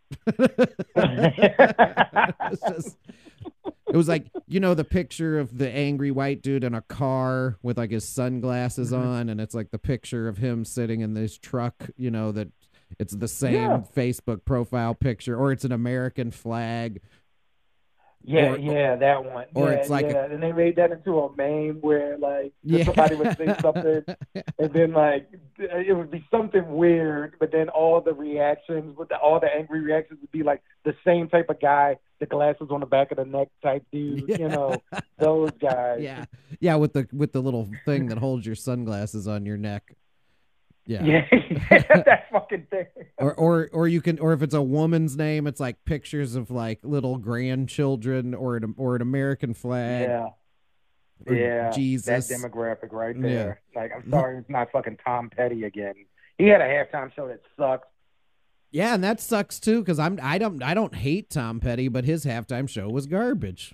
it's 0.96 2.62
just. 2.70 2.98
It 3.94 3.98
was 3.98 4.08
like 4.10 4.26
you 4.48 4.60
know 4.60 4.74
the 4.74 4.84
picture 4.84 5.40
of 5.40 5.56
the 5.58 5.70
angry 5.70 6.10
white 6.10 6.42
dude 6.42 6.64
in 6.64 6.74
a 6.74 6.82
car 6.82 7.58
with 7.62 7.78
like 7.78 7.92
his 7.92 8.04
sunglasses 8.10 8.92
Mm-hmm. 8.92 9.08
on, 9.08 9.30
and 9.30 9.40
it's 9.40 9.54
like 9.54 9.70
the 9.70 9.78
picture 9.78 10.28
of 10.28 10.40
him 10.40 10.66
sitting 10.66 11.02
in 11.02 11.14
this 11.14 11.38
truck. 11.38 11.92
You 11.96 12.10
know 12.10 12.32
that 12.32 12.48
it's 13.00 13.16
the 13.16 13.28
same 13.28 13.54
Yeah. 13.54 13.82
Facebook 13.96 14.46
profile 14.46 14.96
picture, 14.96 15.38
or 15.38 15.52
it's 15.52 15.64
an 15.64 15.72
American 15.72 16.32
flag. 16.32 17.02
Yeah, 18.26 18.54
Or- 18.54 18.58
yeah, 18.58 18.96
that 18.96 19.26
one. 19.26 19.46
or 19.54 19.70
yeah, 19.70 19.76
it's 19.76 19.90
like 19.90 20.06
a- 20.06 20.26
and 20.32 20.42
they 20.42 20.54
made 20.54 20.78
that 20.78 20.92
into 20.92 21.20
a 21.20 21.36
meme 21.36 21.82
where 21.82 22.18
like 22.18 22.54
Yeah. 22.64 22.86
somebody 22.86 23.16
would 23.16 23.38
say 23.38 23.54
something, 23.62 24.04
and 24.60 24.74
then 24.74 24.94
like 24.94 25.28
it 25.60 25.96
would 25.96 26.10
be 26.10 26.26
something 26.32 26.66
weird, 26.76 27.36
but 27.40 27.52
then 27.52 27.68
all 27.70 28.00
the 28.00 28.14
reactions, 28.14 28.98
with 28.98 29.10
the, 29.10 29.18
all 29.18 29.40
the 29.42 29.54
angry 29.54 29.82
reactions 29.82 30.22
would 30.22 30.32
be 30.32 30.42
like 30.44 30.62
the 30.86 30.96
same 31.06 31.28
type 31.28 31.50
of 31.50 31.60
guy, 31.60 31.98
the 32.20 32.26
glasses 32.26 32.68
on 32.72 32.80
the 32.80 32.86
back 32.86 33.12
of 33.12 33.18
the 33.18 33.26
neck 33.26 33.50
type 33.62 33.84
dude, 33.92 34.28
you 34.40 34.48
know, 34.48 34.76
those 35.18 35.52
guys. 35.60 36.00
yeah, 36.02 36.24
yeah, 36.62 36.76
with 36.76 36.94
the 36.94 37.08
with 37.12 37.34
the 37.34 37.42
little 37.42 37.68
thing 37.84 38.08
that 38.08 38.18
holds 38.18 38.46
your 38.46 38.56
sunglasses 38.56 39.28
on 39.28 39.46
your 39.46 39.58
neck. 39.58 39.96
Yeah. 40.86 41.04
yeah, 41.04 41.26
yeah, 41.32 41.48
that 42.06 42.26
fucking 42.32 42.68
thing. 42.70 42.88
Or, 43.18 43.34
or 43.36 43.70
or 43.72 43.88
you 43.88 44.02
can 44.02 44.20
or 44.20 44.34
if 44.34 44.42
it's 44.42 44.54
a 44.54 44.62
woman's 44.62 45.16
name, 45.16 45.48
it's 45.48 45.60
like 45.60 45.84
pictures 45.86 46.36
of 46.36 46.52
like 46.52 46.80
little 46.84 47.18
grandchildren 47.18 48.34
or 48.34 48.58
an 48.58 48.74
or 48.78 48.96
an 48.96 49.02
American 49.02 49.54
flag. 49.54 50.10
Yeah. 50.10 50.28
Yeah, 51.30 51.72
Jesus. 51.72 52.28
that 52.28 52.36
demographic 52.36 52.92
right 52.92 53.16
Yeah. 53.16 53.22
there. 53.22 53.62
Like, 53.74 53.92
I'm 53.96 54.10
sorry, 54.10 54.40
it's 54.40 54.50
not 54.50 54.70
fucking 54.74 54.98
Tom 55.06 55.30
Petty 55.30 55.64
again. 55.64 55.94
He 56.38 56.48
had 56.48 56.60
a 56.60 56.66
halftime 56.66 57.14
show 57.16 57.30
that 57.30 57.40
sucked. 57.58 57.86
Yeah, 58.72 58.94
and 58.96 59.04
that 59.06 59.22
sucks 59.22 59.60
too 59.60 59.80
because 59.80 60.00
I'm 60.00 60.20
I 60.22 60.38
don't 60.38 60.62
I 60.62 60.74
don't 60.74 60.96
hate 60.96 61.30
Tom 61.30 61.60
Petty, 61.62 61.88
but 61.88 62.04
his 62.04 62.26
halftime 62.26 62.68
show 62.68 62.90
was 62.90 63.06
garbage. 63.06 63.74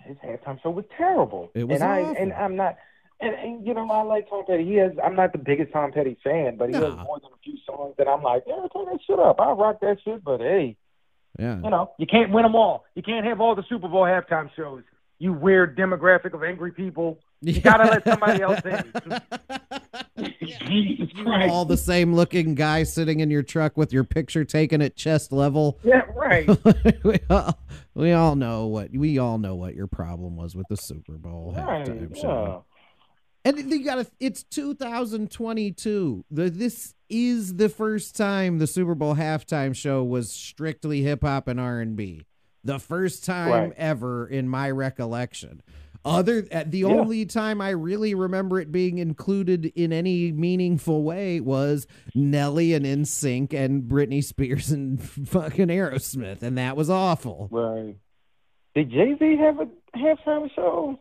His 0.00 0.16
halftime 0.16 0.60
show 0.62 0.70
was 0.70 0.84
terrible. 0.96 1.50
It 1.54 1.68
was 1.68 1.80
and 1.80 1.90
I 1.90 1.98
and 2.14 2.32
I'm 2.32 2.56
not. 2.56 2.76
And, 3.22 3.34
and 3.34 3.66
you 3.66 3.74
know, 3.74 3.88
I 3.90 4.02
like 4.02 4.28
Tom 4.30 4.44
Petty. 4.46 4.64
He 4.64 4.74
has. 4.76 4.92
I'm 5.04 5.14
not 5.14 5.32
the 5.32 5.38
biggest 5.38 5.72
Tom 5.72 5.92
Petty 5.92 6.16
fan, 6.24 6.56
but 6.56 6.68
he 6.70 6.74
has 6.74 6.82
more 6.96 7.20
than 7.20 7.30
a 7.34 7.38
few 7.44 7.56
songs 7.66 7.94
that 7.98 8.08
I'm 8.08 8.22
like, 8.22 8.44
yeah, 8.46 8.54
turn 8.72 8.86
that 8.86 8.98
shit 9.06 9.18
up. 9.18 9.40
I 9.40 9.50
rock 9.52 9.80
that 9.82 9.98
shit. 10.04 10.24
But 10.24 10.40
hey, 10.40 10.76
Yeah. 11.38 11.56
you 11.62 11.68
know, 11.70 11.92
you 11.98 12.06
can't 12.06 12.32
win 12.32 12.44
them 12.44 12.54
all. 12.54 12.84
You 12.94 13.02
can't 13.02 13.26
have 13.26 13.40
all 13.40 13.54
the 13.54 13.64
Super 13.68 13.88
Bowl 13.88 14.04
halftime 14.04 14.48
shows. 14.56 14.82
You 15.18 15.34
weird 15.34 15.76
demographic 15.76 16.32
of 16.32 16.42
angry 16.42 16.72
people. 16.72 17.18
You 17.42 17.60
gotta 17.60 17.84
let 17.84 18.06
somebody 18.06 18.42
else 18.42 18.60
in. 18.64 19.20
Jesus 20.66 21.08
Christ. 21.22 21.50
All 21.52 21.64
the 21.64 21.76
same 21.76 22.14
looking 22.14 22.54
guy 22.54 22.82
sitting 22.84 23.20
in 23.20 23.30
your 23.30 23.42
truck 23.42 23.76
with 23.76 23.92
your 23.92 24.04
picture 24.04 24.44
taken 24.44 24.80
at 24.82 24.96
chest 24.96 25.32
level. 25.32 25.78
Yeah, 25.82 26.02
right. 26.14 26.48
we, 27.04 27.18
all, 27.28 27.58
we 27.94 28.12
all 28.12 28.36
know 28.36 28.66
what 28.66 28.90
we 28.92 29.18
all 29.18 29.38
know 29.38 29.54
what 29.56 29.74
your 29.74 29.86
problem 29.86 30.36
was 30.36 30.54
with 30.54 30.66
the 30.68 30.76
Super 30.76 31.12
Bowl 31.18 31.54
right. 31.56 31.86
halftime 31.86 32.14
Yeah. 32.16 32.20
show. 32.22 32.64
And 33.44 33.58
you 33.70 33.82
got 33.84 33.94
to 33.96 34.06
it's 34.20 34.42
2022. 34.42 36.24
The, 36.30 36.50
this 36.50 36.94
is 37.08 37.56
the 37.56 37.68
first 37.68 38.16
time 38.16 38.58
the 38.58 38.66
Super 38.66 38.94
Bowl 38.94 39.14
halftime 39.14 39.74
show 39.74 40.04
was 40.04 40.30
strictly 40.30 41.02
hip 41.02 41.22
hop 41.22 41.48
and 41.48 41.58
R&B. 41.58 42.22
The 42.64 42.78
first 42.78 43.24
time 43.24 43.50
Right. 43.50 43.72
ever 43.76 44.26
in 44.26 44.48
my 44.48 44.70
recollection. 44.70 45.62
Other 46.04 46.46
uh, 46.52 46.64
the 46.66 46.78
Yeah. 46.80 46.86
only 46.88 47.26
time 47.26 47.60
I 47.60 47.70
really 47.70 48.14
remember 48.14 48.58
it 48.60 48.70
being 48.72 48.98
included 48.98 49.66
in 49.74 49.92
any 49.92 50.32
meaningful 50.32 51.02
way 51.02 51.40
was 51.40 51.86
Nelly 52.14 52.72
and 52.74 52.86
NSYNC 52.86 53.52
and 53.54 53.82
Britney 53.84 54.22
Spears 54.24 54.70
and 54.70 55.00
fucking 55.28 55.68
Aerosmith 55.68 56.42
and 56.42 56.56
that 56.58 56.76
was 56.76 56.88
awful. 56.90 57.48
Right. 57.50 57.96
Did 58.74 58.90
Jay 58.90 59.14
Z 59.18 59.36
have 59.40 59.58
a 59.60 59.68
halftime 59.98 60.50
show? 60.54 60.98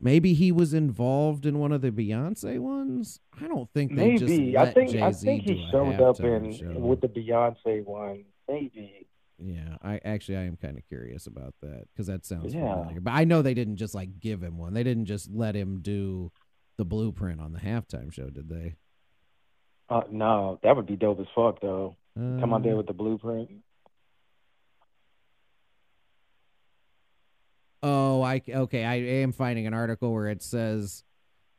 Maybe 0.00 0.32
he 0.34 0.52
was 0.52 0.74
involved 0.74 1.44
in 1.46 1.58
one 1.58 1.72
of 1.72 1.80
the 1.82 1.90
Beyonce 1.90 2.58
ones. 2.58 3.20
I 3.40 3.48
don't 3.48 3.68
think 3.72 3.96
they 3.96 4.16
just 4.16 4.30
Maybe. 4.30 4.52
let 4.56 4.68
I 4.68 4.72
think 4.72 4.90
I 4.90 5.10
Jay-Z 5.10 5.26
think 5.26 5.42
he 5.44 5.68
showed 5.72 6.00
up 6.00 6.20
in 6.20 6.52
show. 6.52 6.72
with 6.78 7.00
the 7.00 7.08
Beyonce 7.08 7.84
one. 7.84 8.24
Maybe. 8.48 9.06
Yeah, 9.40 9.76
I 9.82 10.00
actually 10.04 10.36
I 10.38 10.42
am 10.44 10.56
kind 10.56 10.76
of 10.78 10.86
curious 10.88 11.26
about 11.26 11.54
that 11.62 11.84
because 11.92 12.06
that 12.08 12.24
sounds 12.24 12.54
Yeah. 12.54 12.74
familiar. 12.74 13.00
But 13.00 13.12
I 13.12 13.24
know 13.24 13.42
they 13.42 13.54
didn't 13.54 13.76
just 13.76 13.94
like 13.94 14.18
give 14.20 14.42
him 14.42 14.58
one. 14.58 14.74
They 14.74 14.82
didn't 14.82 15.06
just 15.06 15.30
let 15.32 15.54
him 15.54 15.80
do 15.80 16.32
the 16.76 16.84
blueprint 16.84 17.40
on 17.40 17.52
the 17.52 17.58
halftime 17.60 18.12
show, 18.12 18.30
did 18.30 18.48
they? 18.48 18.76
Uh, 19.88 20.02
no, 20.10 20.58
that 20.62 20.76
would 20.76 20.86
be 20.86 20.96
dope 20.96 21.18
as 21.20 21.26
fuck 21.34 21.60
though. 21.60 21.96
Come 22.16 22.52
out 22.52 22.62
there 22.64 22.74
Uh, 22.74 22.78
with 22.78 22.86
the 22.88 22.92
blueprint. 22.92 23.48
Oh, 27.82 28.22
I 28.22 28.42
okay. 28.48 28.84
I 28.84 28.94
am 28.96 29.32
finding 29.32 29.66
an 29.66 29.74
article 29.74 30.12
where 30.12 30.28
it 30.28 30.42
says 30.42 31.04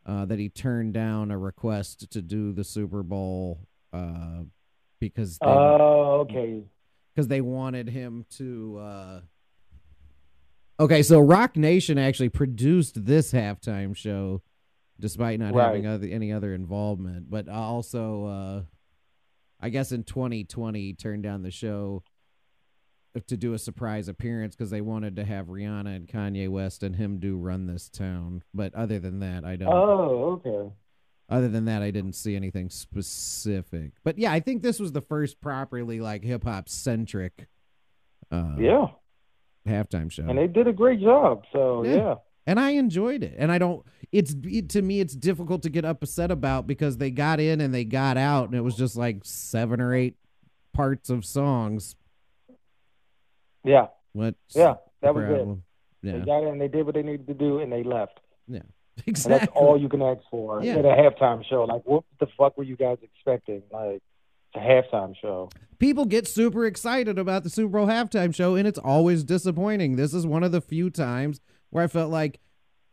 uh, 0.05 0.25
that 0.25 0.39
he 0.39 0.49
turned 0.49 0.93
down 0.93 1.31
a 1.31 1.37
request 1.37 2.11
to 2.11 2.21
do 2.21 2.51
the 2.51 2.63
Super 2.63 3.03
Bowl 3.03 3.67
uh, 3.93 4.43
because 4.99 5.37
they, 5.37 5.47
Oh, 5.47 6.21
okay. 6.21 6.63
because 7.13 7.27
they 7.27 7.41
wanted 7.41 7.89
him 7.89 8.25
to. 8.37 8.79
Uh... 8.81 9.21
Okay, 10.79 11.03
so 11.03 11.19
Roc 11.19 11.55
Nation 11.55 11.97
actually 11.97 12.29
produced 12.29 13.05
this 13.05 13.31
halftime 13.31 13.95
show, 13.95 14.41
despite 14.99 15.39
not 15.39 15.53
having 15.53 15.85
other, 15.85 16.07
any 16.07 16.31
other 16.31 16.53
involvement. 16.53 17.29
But 17.29 17.47
also, 17.47 18.25
uh, 18.25 18.61
I 19.59 19.69
guess 19.69 19.91
in 19.91 20.03
2020, 20.03 20.79
he 20.79 20.93
turned 20.93 21.23
down 21.23 21.43
the 21.43 21.51
show 21.51 22.03
to 23.27 23.37
do 23.37 23.53
a 23.53 23.59
surprise 23.59 24.07
appearance 24.07 24.55
because 24.55 24.69
they 24.71 24.81
wanted 24.81 25.15
to 25.17 25.25
have 25.25 25.47
Rihanna 25.47 25.95
and 25.95 26.07
Kanye 26.07 26.49
West 26.49 26.83
and 26.83 26.95
him 26.95 27.19
do 27.19 27.37
"Run 27.37 27.67
This 27.67 27.89
Town." 27.89 28.43
But 28.53 28.73
other 28.75 28.99
than 28.99 29.19
that, 29.19 29.43
I 29.45 29.55
don't. 29.55 29.73
Oh, 29.73 30.41
okay. 30.45 30.73
Other 31.29 31.47
than 31.47 31.65
that, 31.65 31.81
I 31.83 31.91
didn't 31.91 32.13
see 32.13 32.35
anything 32.35 32.69
specific. 32.69 33.91
But 34.03 34.17
yeah, 34.17 34.31
I 34.31 34.39
think 34.39 34.61
this 34.63 34.79
was 34.79 34.91
the 34.91 35.01
first 35.01 35.39
properly 35.41 35.99
like 35.99 36.23
hip 36.23 36.43
hop 36.43 36.67
centric 36.69 37.47
uh 38.31 38.55
Yeah, 38.57 38.87
halftime 39.67 40.11
show. 40.11 40.23
and 40.27 40.37
they 40.37 40.47
did 40.47 40.67
a 40.67 40.73
great 40.73 40.99
job. 41.01 41.43
So 41.51 41.83
Yeah. 41.83 41.95
yeah, 41.95 42.15
and 42.47 42.59
I 42.59 42.71
enjoyed 42.71 43.23
it. 43.23 43.35
And 43.37 43.51
I 43.51 43.57
don't 43.59 43.85
it's 44.11 44.35
it, 44.43 44.69
to 44.69 44.81
me 44.81 44.99
it's 45.01 45.15
difficult 45.15 45.61
to 45.63 45.69
get 45.69 45.85
upset 45.85 46.31
about 46.31 46.65
because 46.65 46.97
they 46.97 47.11
got 47.11 47.39
in 47.39 47.61
and 47.61 47.73
they 47.73 47.85
got 47.85 48.17
out 48.17 48.45
and 48.49 48.55
it 48.55 48.61
was 48.61 48.75
just 48.75 48.95
like 48.95 49.19
seven 49.23 49.79
or 49.81 49.93
eight 49.93 50.15
parts 50.73 51.09
of 51.11 51.25
songs. 51.25 51.95
Yeah, 53.69 53.87
What 54.13 54.35
yeah. 54.55 54.75
That 55.01 55.13
was 55.15 55.23
it. 55.23 55.27
problem? 55.27 55.63
They 56.03 56.11
got 56.19 56.43
in, 56.43 56.47
and 56.49 56.61
they 56.61 56.67
did 56.67 56.85
what 56.85 56.95
they 56.95 57.03
needed 57.03 57.27
to 57.27 57.33
do, 57.33 57.59
and 57.59 57.71
they 57.71 57.83
left. 57.83 58.19
Yeah. 58.47 58.61
Exactly. 59.07 59.39
that's 59.47 59.51
all 59.55 59.79
you 59.79 59.87
can 59.87 60.01
ask 60.01 60.19
for 60.29 60.61
Yeah. 60.61 60.75
at 60.79 60.85
a 60.85 60.89
halftime 60.89 61.43
show. 61.45 61.63
Like, 61.63 61.83
what 61.85 62.03
the 62.19 62.27
fuck 62.37 62.57
were 62.57 62.65
you 62.65 62.75
guys 62.75 62.97
expecting? 63.01 63.63
Like, 63.71 64.01
it's 64.53 64.55
a 64.55 64.59
halftime 64.59 65.13
show. 65.21 65.49
people 65.77 66.03
get 66.05 66.27
super 66.27 66.65
excited 66.65 67.17
about 67.17 67.43
the 67.43 67.49
Super 67.49 67.77
Bowl 67.77 67.87
halftime 67.87 68.35
show, 68.35 68.55
and 68.55 68.67
it's 68.67 68.79
always 68.79 69.23
disappointing. 69.23 69.95
This 69.95 70.13
is 70.13 70.25
one 70.27 70.43
of 70.43 70.51
the 70.51 70.59
few 70.59 70.89
times 70.89 71.39
where 71.69 71.83
I 71.83 71.87
felt 71.87 72.11
like 72.11 72.41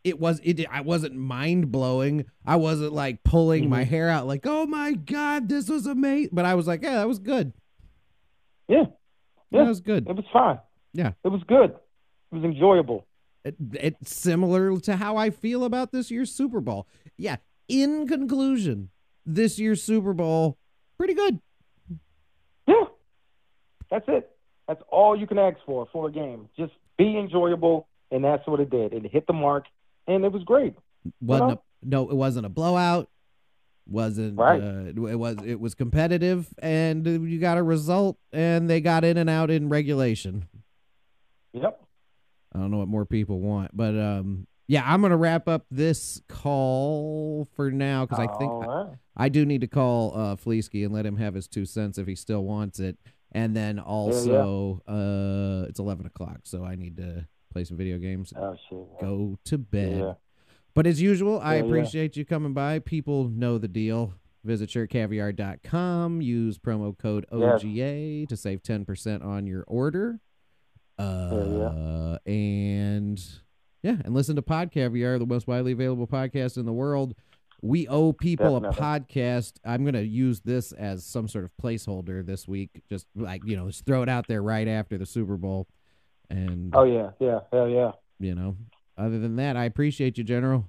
it 0.05 0.17
was 0.19 0.39
it. 0.45 0.65
I 0.71 0.79
wasn't 0.81 1.15
mind 1.15 1.71
blowing. 1.73 2.23
I 2.45 2.55
wasn't 2.55 2.93
like 2.93 3.23
pulling 3.25 3.69
my 3.69 3.83
Mhm. 3.83 3.87
hair 3.87 4.09
out, 4.09 4.27
like 4.27 4.45
oh 4.45 4.65
my 4.65 4.93
god, 4.93 5.49
this 5.49 5.67
was 5.67 5.85
amazing. 5.87 6.29
But 6.31 6.45
I 6.45 6.55
was 6.55 6.67
like, 6.67 6.83
yeah, 6.83 6.95
that 6.99 7.07
was 7.07 7.19
good. 7.19 7.51
Yeah, 8.69 8.83
That 9.51 9.59
Yeah. 9.63 9.67
was 9.67 9.81
good. 9.81 10.07
it 10.09 10.15
was 10.15 10.25
fine. 10.31 10.59
Yeah. 10.97 11.11
it 11.23 11.27
was 11.27 11.43
good. 11.47 11.69
It 12.31 12.35
was 12.35 12.43
enjoyable. 12.43 13.05
It, 13.45 13.55
it's 13.73 14.13
similar 14.13 14.77
to 14.79 14.95
how 14.95 15.15
I 15.15 15.29
feel 15.29 15.63
about 15.63 15.91
this 15.91 16.09
year's 16.09 16.31
Super 16.33 16.59
Bowl. 16.59 16.87
Yeah. 17.17 17.37
In 17.67 18.07
conclusion, 18.07 18.89
this 19.25 19.59
year's 19.59 19.83
Super 19.83 20.13
Bowl 20.13 20.57
pretty 20.97 21.13
good. 21.13 21.39
Yeah, 22.67 22.85
that's 23.91 24.05
it. 24.07 24.29
That's 24.67 24.81
all 24.89 25.15
you 25.17 25.27
can 25.27 25.37
ask 25.37 25.57
for 25.65 25.87
for 25.93 26.07
a 26.07 26.11
game. 26.11 26.49
Just 26.57 26.73
be 26.97 27.15
enjoyable, 27.17 27.87
and 28.11 28.23
that's 28.23 28.45
what 28.47 28.59
it 28.59 28.69
did. 28.69 28.91
It 28.93 29.05
hit 29.11 29.27
the 29.27 29.33
mark, 29.33 29.65
and 30.07 30.25
it 30.25 30.31
was 30.31 30.43
great. 30.43 30.73
wasn't 31.21 31.49
know? 31.49 31.53
a, 31.53 31.85
no 31.85 32.09
it 32.09 32.15
wasn't 32.15 32.45
a 32.45 32.49
blowout 32.49 33.07
wasn't 33.89 34.37
Right. 34.37 34.61
uh, 34.61 35.07
it 35.07 35.15
was 35.17 35.37
it 35.45 35.59
was 35.61 35.73
competitive 35.73 36.47
and 36.61 37.05
you 37.07 37.39
got 37.39 37.57
a 37.57 37.63
result 37.63 38.17
and 38.33 38.69
they 38.69 38.81
got 38.81 39.05
in 39.05 39.15
and 39.17 39.29
out 39.29 39.49
in 39.49 39.69
regulation 39.69 40.45
Yep. 41.53 41.81
i 42.53 42.59
don't 42.59 42.71
know 42.71 42.77
what 42.79 42.87
more 42.87 43.05
people 43.05 43.39
want 43.39 43.75
but 43.75 43.97
um 43.97 44.47
yeah 44.67 44.83
i'm 44.85 45.01
gonna 45.01 45.17
wrap 45.17 45.47
up 45.47 45.65
this 45.71 46.21
call 46.27 47.47
for 47.55 47.71
now 47.71 48.05
because 48.05 48.19
i 48.19 48.27
think 48.37 48.51
right. 48.51 48.87
I 49.19 49.29
do 49.29 49.45
need 49.47 49.61
to 49.61 49.67
call 49.67 50.13
uh 50.15 50.35
Fleesky 50.35 50.85
and 50.85 50.93
let 50.93 51.03
him 51.05 51.17
have 51.17 51.33
his 51.33 51.47
two 51.47 51.65
cents 51.65 51.97
if 51.97 52.05
he 52.05 52.13
still 52.13 52.43
wants 52.43 52.79
it. 52.79 52.97
And 53.31 53.55
then 53.55 53.79
also 53.79 54.83
uh 54.87 55.67
it's 55.69 55.79
eleven 55.79 56.05
o'clock, 56.05 56.41
so 56.43 56.63
I 56.63 56.75
need 56.75 56.97
to 56.97 57.25
play 57.51 57.63
some 57.63 57.77
video 57.77 57.97
games, 57.97 58.31
Oh 58.37 58.55
shit. 58.69 59.01
go 59.01 59.39
to 59.45 59.57
bed. 59.57 59.97
Yeah. 59.99 60.13
But 60.75 60.85
as 60.85 61.01
usual, 61.01 61.39
I 61.39 61.55
Yeah, 61.55 61.61
yeah. 61.63 61.65
appreciate 61.67 62.15
you 62.15 62.25
coming 62.25 62.53
by. 62.53 62.77
People 62.77 63.27
know 63.29 63.57
the 63.57 63.67
deal. 63.67 64.13
Visit 64.43 64.69
shirtcaviar.com. 64.69 66.21
Use 66.21 66.59
promo 66.59 66.95
code. 66.95 67.25
OGA 67.31 68.27
to 68.27 68.37
save 68.37 68.61
10% 68.61 69.25
on 69.25 69.47
your 69.47 69.63
order. 69.67 70.19
Uh, 70.97 72.17
And 72.25 73.23
yeah, 73.83 73.97
and 74.03 74.13
listen 74.13 74.35
to 74.35 74.41
Pod 74.41 74.71
Caviar, 74.71 75.19
the 75.19 75.25
most 75.25 75.47
widely 75.47 75.71
available 75.71 76.07
podcast 76.07 76.57
in 76.57 76.65
the 76.65 76.73
world. 76.73 77.13
We 77.61 77.87
owe 77.87 78.13
people 78.13 78.59
Definitely. 78.59 78.77
a 78.77 78.81
podcast. 78.81 79.53
I'm 79.65 79.83
going 79.83 79.95
to 79.95 80.05
use 80.05 80.41
this 80.41 80.71
as 80.73 81.03
some 81.05 81.27
sort 81.27 81.43
of 81.43 81.51
placeholder 81.61 82.23
this 82.25 82.47
week. 82.47 82.83
Just 82.87 83.07
like, 83.15 83.41
you 83.45 83.55
know, 83.55 83.67
just 83.67 83.85
throw 83.85 84.03
it 84.03 84.09
out 84.09 84.27
there 84.27 84.43
right 84.43 84.67
after 84.67 84.97
the 84.97 85.05
Super 85.05 85.37
Bowl. 85.37 85.67
And 86.29 86.75
Oh 86.75 86.83
yeah, 86.83 87.11
yeah, 87.19 87.39
hell 87.51 87.67
yeah. 87.69 87.91
you 88.19 88.35
know, 88.35 88.57
other 88.97 89.17
than 89.19 89.37
that, 89.37 89.55
I 89.55 89.65
appreciate 89.65 90.17
you, 90.17 90.23
General. 90.23 90.65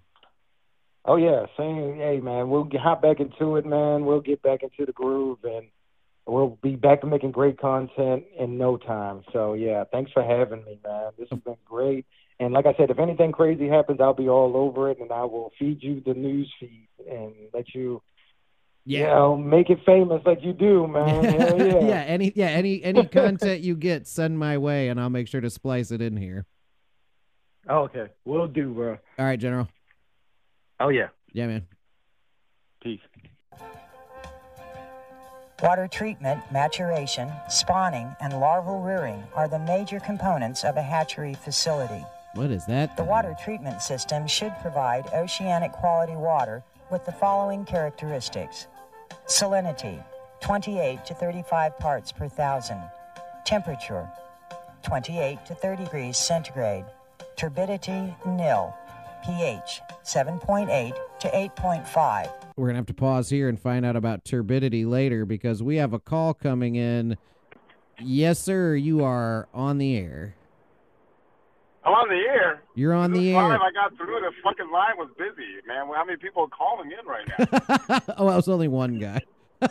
Oh 1.05 1.17
yeah, 1.17 1.47
same. 1.57 1.97
Hey 1.97 2.21
man, 2.23 2.49
we'll 2.51 2.65
get, 2.65 2.81
hop 2.81 3.03
back 3.03 3.19
into 3.21 3.57
it, 3.57 3.67
man. 3.67 4.05
We'll 4.05 4.21
get 4.21 4.41
back 4.43 4.63
into 4.63 4.85
the 4.87 4.93
groove, 4.93 5.39
and 5.45 5.67
we'll 6.29 6.59
be 6.63 6.77
back 6.77 7.01
to 7.01 7.07
making 7.07 7.33
great 7.33 7.59
content 7.59 8.25
in 8.39 8.59
no 8.59 8.77
time. 8.77 9.23
So 9.33 9.55
yeah, 9.55 9.85
thanks 9.91 10.13
for 10.13 10.23
having 10.23 10.65
me, 10.65 10.79
man. 10.85 11.13
This 11.19 11.29
has 11.31 11.41
been 11.41 11.57
great. 11.65 12.07
And 12.41 12.53
like 12.53 12.67
I 12.67 12.75
said, 12.77 12.91
if 12.91 12.99
anything 12.99 13.33
crazy 13.33 13.69
happens, 13.69 14.01
I'll 14.01 14.15
be 14.15 14.29
all 14.29 14.57
over 14.57 14.91
it, 14.91 15.01
and 15.01 15.11
I 15.11 15.25
will 15.25 15.51
feed 15.59 15.83
you 15.83 16.01
the 16.05 16.15
news 16.15 16.53
feed 16.61 16.89
and 17.11 17.33
let 17.53 17.75
you, 17.75 18.01
you 18.85 19.03
know, 19.03 19.37
make 19.37 19.71
it 19.71 19.79
famous 19.85 20.23
like 20.25 20.39
you 20.43 20.53
do, 20.53 20.87
man. 20.87 21.25
Hell 21.41 21.59
yeah. 21.59 21.81
yeah, 21.81 22.03
any 22.03 22.33
yeah, 22.37 22.49
any 22.49 22.83
any 22.83 23.07
content 23.07 23.63
you 23.63 23.75
get, 23.75 24.07
send 24.07 24.39
my 24.39 24.59
way 24.59 24.89
and 24.89 25.01
I'll 25.01 25.11
make 25.11 25.29
sure 25.29 25.41
to 25.41 25.51
splice 25.51 25.91
it 25.91 26.01
in 26.01 26.17
here. 26.17 26.47
Oh, 27.69 27.81
okay, 27.83 28.07
we'll 28.25 28.47
do, 28.47 28.73
bro. 28.73 28.99
All 29.19 29.25
right, 29.25 29.39
General. 29.39 29.69
Oh 30.81 30.91
yeah. 30.91 31.09
Yeah, 31.33 31.49
man. 31.49 31.67
Peace. 32.83 33.01
Water 35.63 35.89
treatment, 35.89 36.41
maturation, 36.53 37.33
spawning, 37.49 38.15
and 38.21 38.39
larval 38.39 38.81
rearing 38.81 39.25
are 39.35 39.49
the 39.49 39.59
major 39.59 39.99
components 39.99 40.63
of 40.63 40.77
a 40.77 40.83
hatchery 40.83 41.35
facility. 41.35 42.05
What 42.35 42.53
is 42.53 42.65
that? 42.67 42.97
The 42.97 43.03
water 43.03 43.35
treatment 43.43 43.83
system 43.83 44.29
should 44.29 44.55
provide 44.63 45.09
oceanic 45.13 45.73
quality 45.73 46.15
water 46.15 46.63
with 46.93 47.05
the 47.07 47.13
following 47.13 47.65
characteristics 47.65 48.69
salinity, 49.27 50.03
28 50.41 51.05
to 51.05 51.15
35 51.15 51.77
parts 51.81 52.13
per 52.13 52.29
thousand, 52.29 52.81
temperature, 53.45 54.09
28 54.85 55.45
to 55.45 55.57
30 55.57 55.85
degrees 55.85 56.17
centigrade, 56.17 56.85
turbidity, 57.37 58.15
nil, 58.25 58.73
pH, 59.25 59.81
7.8 60.05 60.95
to 61.21 61.29
8.5. 61.31 62.33
We're 62.57 62.67
gonna 62.69 62.77
have 62.79 62.87
to 62.87 62.95
pause 62.95 63.31
here 63.31 63.49
and 63.49 63.59
find 63.61 63.85
out 63.87 63.97
about 63.97 64.25
turbidity 64.25 64.85
later 64.85 65.25
because 65.25 65.63
we 65.63 65.77
have 65.77 65.93
a 65.93 65.99
call 65.99 66.35
coming 66.35 66.77
in. 66.77 67.17
Yes, 68.01 68.39
sir. 68.39 68.75
You 68.77 69.03
are 69.05 69.49
on 69.53 69.79
the 69.79 69.97
air. 69.97 70.35
I'm 71.85 71.93
on 71.95 72.09
the 72.09 72.17
air. 72.17 72.63
You're 72.75 72.93
on 72.95 73.13
This 73.13 73.21
the 73.21 73.33
time 73.33 73.53
air. 73.53 73.59
I 73.63 73.71
got 73.73 73.97
through. 73.97 74.07
The 74.21 74.33
fucking 74.43 74.71
line 74.71 74.97
was 74.99 75.09
busy, 75.17 75.47
man. 75.67 75.87
How 75.95 76.05
many 76.05 76.19
people 76.19 76.43
are 76.45 76.49
calling 76.49 76.91
in 76.93 77.07
right 77.07 77.27
now? 77.29 78.01
oh, 78.19 78.29
that 78.29 78.37
was 78.37 78.49
only 78.49 78.69
one 78.69 78.99
guy. 78.99 79.21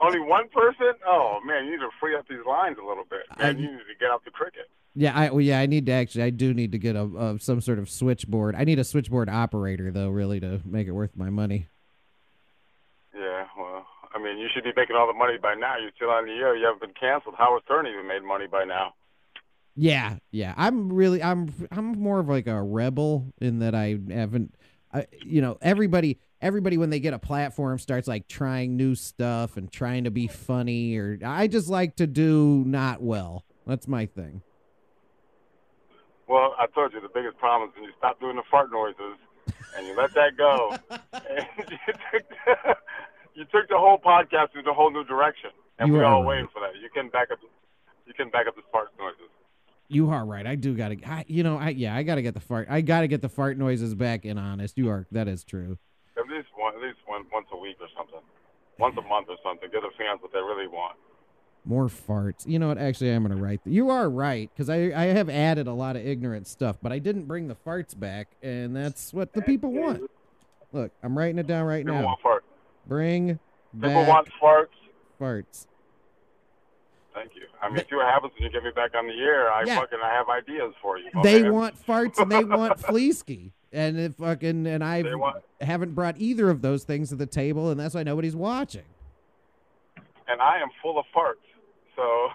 Only 0.00 0.20
one 0.20 0.48
person? 0.50 0.92
Oh 1.04 1.40
man, 1.44 1.64
you 1.64 1.72
need 1.72 1.78
to 1.78 1.88
free 1.98 2.14
up 2.14 2.28
these 2.28 2.38
lines 2.46 2.76
a 2.80 2.86
little 2.86 3.02
bit. 3.10 3.22
I- 3.32 3.42
Man, 3.52 3.58
you 3.58 3.72
need 3.72 3.78
to 3.78 3.98
get 3.98 4.10
off 4.10 4.22
the 4.24 4.30
cricket. 4.30 4.68
Yeah, 4.94 5.16
I 5.16 5.30
well, 5.30 5.40
yeah, 5.40 5.58
I 5.58 5.66
need 5.66 5.86
to 5.86 5.92
actually. 5.92 6.22
I 6.22 6.30
do 6.30 6.54
need 6.54 6.72
to 6.72 6.78
get 6.78 6.94
a, 6.94 7.02
a 7.02 7.38
some 7.40 7.60
sort 7.60 7.78
of 7.78 7.90
switchboard. 7.90 8.54
I 8.54 8.64
need 8.64 8.78
a 8.78 8.84
switchboard 8.84 9.28
operator 9.28 9.90
though, 9.90 10.08
really, 10.08 10.40
to 10.40 10.60
make 10.64 10.86
it 10.86 10.92
worth 10.92 11.16
my 11.16 11.30
money. 11.30 11.66
Yeah, 13.14 13.46
well, 13.58 13.86
I 14.14 14.18
mean, 14.18 14.38
you 14.38 14.48
should 14.54 14.64
be 14.64 14.72
making 14.76 14.94
all 14.94 15.06
the 15.06 15.12
money 15.12 15.36
by 15.36 15.54
now. 15.54 15.76
You're 15.78 15.90
still 15.96 16.10
on 16.10 16.26
the 16.26 16.32
air. 16.32 16.56
You 16.56 16.66
haven't 16.66 16.80
been 16.80 16.94
canceled. 16.98 17.34
Howard 17.36 17.62
Stern 17.64 17.86
even 17.86 18.06
made 18.06 18.22
money 18.22 18.46
by 18.46 18.64
now. 18.64 18.94
Yeah, 19.76 20.18
yeah. 20.30 20.54
I'm 20.56 20.92
really 20.92 21.22
I'm 21.22 21.52
I'm 21.72 21.98
more 21.98 22.20
of 22.20 22.28
like 22.28 22.46
a 22.46 22.62
rebel 22.62 23.32
in 23.40 23.58
that 23.58 23.74
I 23.74 23.98
haven't 24.08 24.54
I, 24.92 25.06
you 25.24 25.42
know, 25.42 25.58
everybody 25.60 26.18
everybody 26.40 26.76
when 26.76 26.90
they 26.90 27.00
get 27.00 27.14
a 27.14 27.18
platform 27.18 27.78
starts 27.80 28.06
like 28.06 28.28
trying 28.28 28.76
new 28.76 28.94
stuff 28.94 29.56
and 29.56 29.72
trying 29.72 30.04
to 30.04 30.10
be 30.12 30.28
funny 30.28 30.96
or 30.96 31.18
I 31.24 31.48
just 31.48 31.68
like 31.68 31.96
to 31.96 32.06
do 32.06 32.62
not 32.64 33.02
well. 33.02 33.44
That's 33.66 33.88
my 33.88 34.06
thing. 34.06 34.42
Well, 36.26 36.54
I 36.58 36.66
told 36.74 36.92
you 36.92 37.00
the 37.00 37.12
biggest 37.12 37.38
problem 37.38 37.68
is 37.70 37.74
when 37.76 37.84
you 37.84 37.92
stop 37.98 38.18
doing 38.20 38.36
the 38.36 38.42
fart 38.50 38.72
noises 38.72 39.18
and 39.76 39.86
you 39.86 39.96
let 39.96 40.14
that 40.14 40.36
go. 40.36 40.76
and 40.90 41.46
you 41.58 41.78
took 42.12 42.28
the, 42.28 42.76
you 43.34 43.44
took 43.52 43.68
the 43.68 43.76
whole 43.78 43.98
podcast 43.98 44.56
in 44.58 44.66
a 44.66 44.72
whole 44.72 44.90
new 44.90 45.04
direction, 45.04 45.50
and 45.78 45.88
You 45.88 45.94
we're 45.94 46.04
are 46.04 46.06
all 46.06 46.22
right. 46.22 46.28
waiting 46.28 46.48
for 46.52 46.60
that. 46.60 46.80
You 46.80 46.88
can 46.90 47.10
back 47.10 47.30
up. 47.30 47.38
You 48.06 48.14
can 48.14 48.30
back 48.30 48.46
up 48.46 48.56
the 48.56 48.62
fart 48.72 48.88
noises. 48.98 49.28
You 49.88 50.10
are 50.10 50.24
right. 50.24 50.46
I 50.46 50.54
do 50.54 50.74
got 50.74 50.88
to 50.88 51.04
I, 51.04 51.24
you 51.28 51.42
know, 51.42 51.58
I 51.58 51.70
yeah, 51.70 51.94
I 51.94 52.02
got 52.02 52.14
to 52.14 52.22
get 52.22 52.32
the 52.32 52.40
fart 52.40 52.68
I 52.70 52.80
got 52.80 53.02
to 53.02 53.08
get 53.08 53.20
the 53.20 53.28
fart 53.28 53.58
noises 53.58 53.94
back 53.94 54.24
in 54.24 54.38
honest. 54.38 54.78
You 54.78 54.88
are 54.88 55.06
that 55.12 55.28
is 55.28 55.44
true. 55.44 55.78
At 56.16 56.24
least 56.28 56.48
one, 56.56 56.74
at 56.74 56.80
least 56.80 56.98
one, 57.06 57.24
once 57.32 57.46
a 57.52 57.58
week 57.58 57.76
or 57.80 57.88
something, 57.96 58.20
once 58.78 58.96
a 58.96 59.02
month 59.02 59.28
or 59.28 59.36
something. 59.44 59.68
Give 59.70 59.82
the 59.82 59.90
fans 59.98 60.22
what 60.22 60.32
they 60.32 60.38
really 60.40 60.68
want. 60.68 60.96
More 61.66 61.86
farts. 61.86 62.46
You 62.46 62.58
know 62.58 62.68
what? 62.68 62.76
Actually, 62.78 63.10
I'm 63.12 63.22
gonna 63.26 63.40
write. 63.40 63.60
You 63.64 63.88
are 63.90 64.10
right 64.10 64.50
because 64.52 64.68
I 64.68 64.92
I 64.94 65.04
have 65.06 65.30
added 65.30 65.66
a 65.66 65.72
lot 65.72 65.96
of 65.96 66.06
ignorant 66.06 66.46
stuff, 66.46 66.76
but 66.82 66.92
I 66.92 66.98
didn't 66.98 67.24
bring 67.24 67.48
the 67.48 67.54
farts 67.56 67.98
back, 67.98 68.28
and 68.42 68.76
that's 68.76 69.14
what 69.14 69.32
the 69.32 69.40
people 69.40 69.72
want. 69.72 70.10
Look, 70.72 70.92
I'm 71.02 71.16
writing 71.16 71.38
it 71.38 71.46
down 71.46 71.64
right 71.64 71.84
People 71.84 72.00
now. 72.00 72.04
want 72.06 72.20
farts. 72.22 72.40
Bring 72.86 73.38
People 73.72 73.88
back 73.88 74.08
want 74.08 74.28
farts. 74.42 74.68
farts. 75.18 75.66
Thank 77.14 77.34
you. 77.36 77.42
I 77.62 77.68
mean, 77.70 77.78
see 77.88 77.94
what 77.96 78.06
happens 78.06 78.32
when 78.34 78.42
you 78.42 78.50
get 78.50 78.62
me 78.64 78.70
back 78.74 78.90
on 78.94 79.06
the 79.06 79.14
air. 79.14 79.50
I 79.50 79.62
Yeah. 79.64 79.78
fucking 79.80 80.00
I 80.02 80.12
have 80.12 80.28
ideas 80.28 80.74
for 80.82 80.98
you. 80.98 81.08
They 81.22 81.48
want 81.48 81.76
farts 81.86 82.18
and 82.18 82.30
they 82.30 82.44
want 82.44 82.76
Fleesky. 82.80 83.52
And 83.72 83.98
if 83.98 84.16
fucking 84.16 84.66
and 84.66 84.84
I 84.84 85.02
haven't 85.60 85.94
brought 85.94 86.18
either 86.18 86.50
of 86.50 86.60
those 86.60 86.84
things 86.84 87.08
to 87.08 87.16
the 87.16 87.26
table, 87.26 87.70
and 87.70 87.78
that's 87.80 87.94
why 87.94 88.02
nobody's 88.02 88.36
watching. 88.36 88.82
and 90.28 90.40
I 90.42 90.58
am 90.60 90.68
full 90.82 90.98
of 90.98 91.04
farts. 91.14 91.34
So 91.96 92.28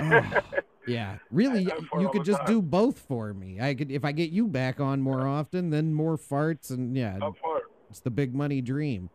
Yeah, 0.86 1.18
really, 1.30 1.70
I- 1.70 1.76
I 1.76 1.80
fart 1.90 2.02
you 2.02 2.08
could 2.10 2.24
just 2.24 2.38
time. 2.38 2.46
do 2.46 2.62
both 2.62 2.98
for 2.98 3.34
me. 3.34 3.60
I 3.60 3.74
could 3.74 3.90
if 3.90 4.04
I 4.04 4.12
get 4.12 4.30
you 4.30 4.46
back 4.48 4.80
on 4.80 5.00
more 5.02 5.26
often, 5.26 5.70
then 5.70 5.92
more 5.92 6.16
farts, 6.16 6.70
and 6.70 6.96
yeah, 6.96 7.18
fart. 7.42 7.64
it's 7.90 8.00
the 8.00 8.10
big 8.10 8.34
money 8.34 8.60
dream. 8.62 9.10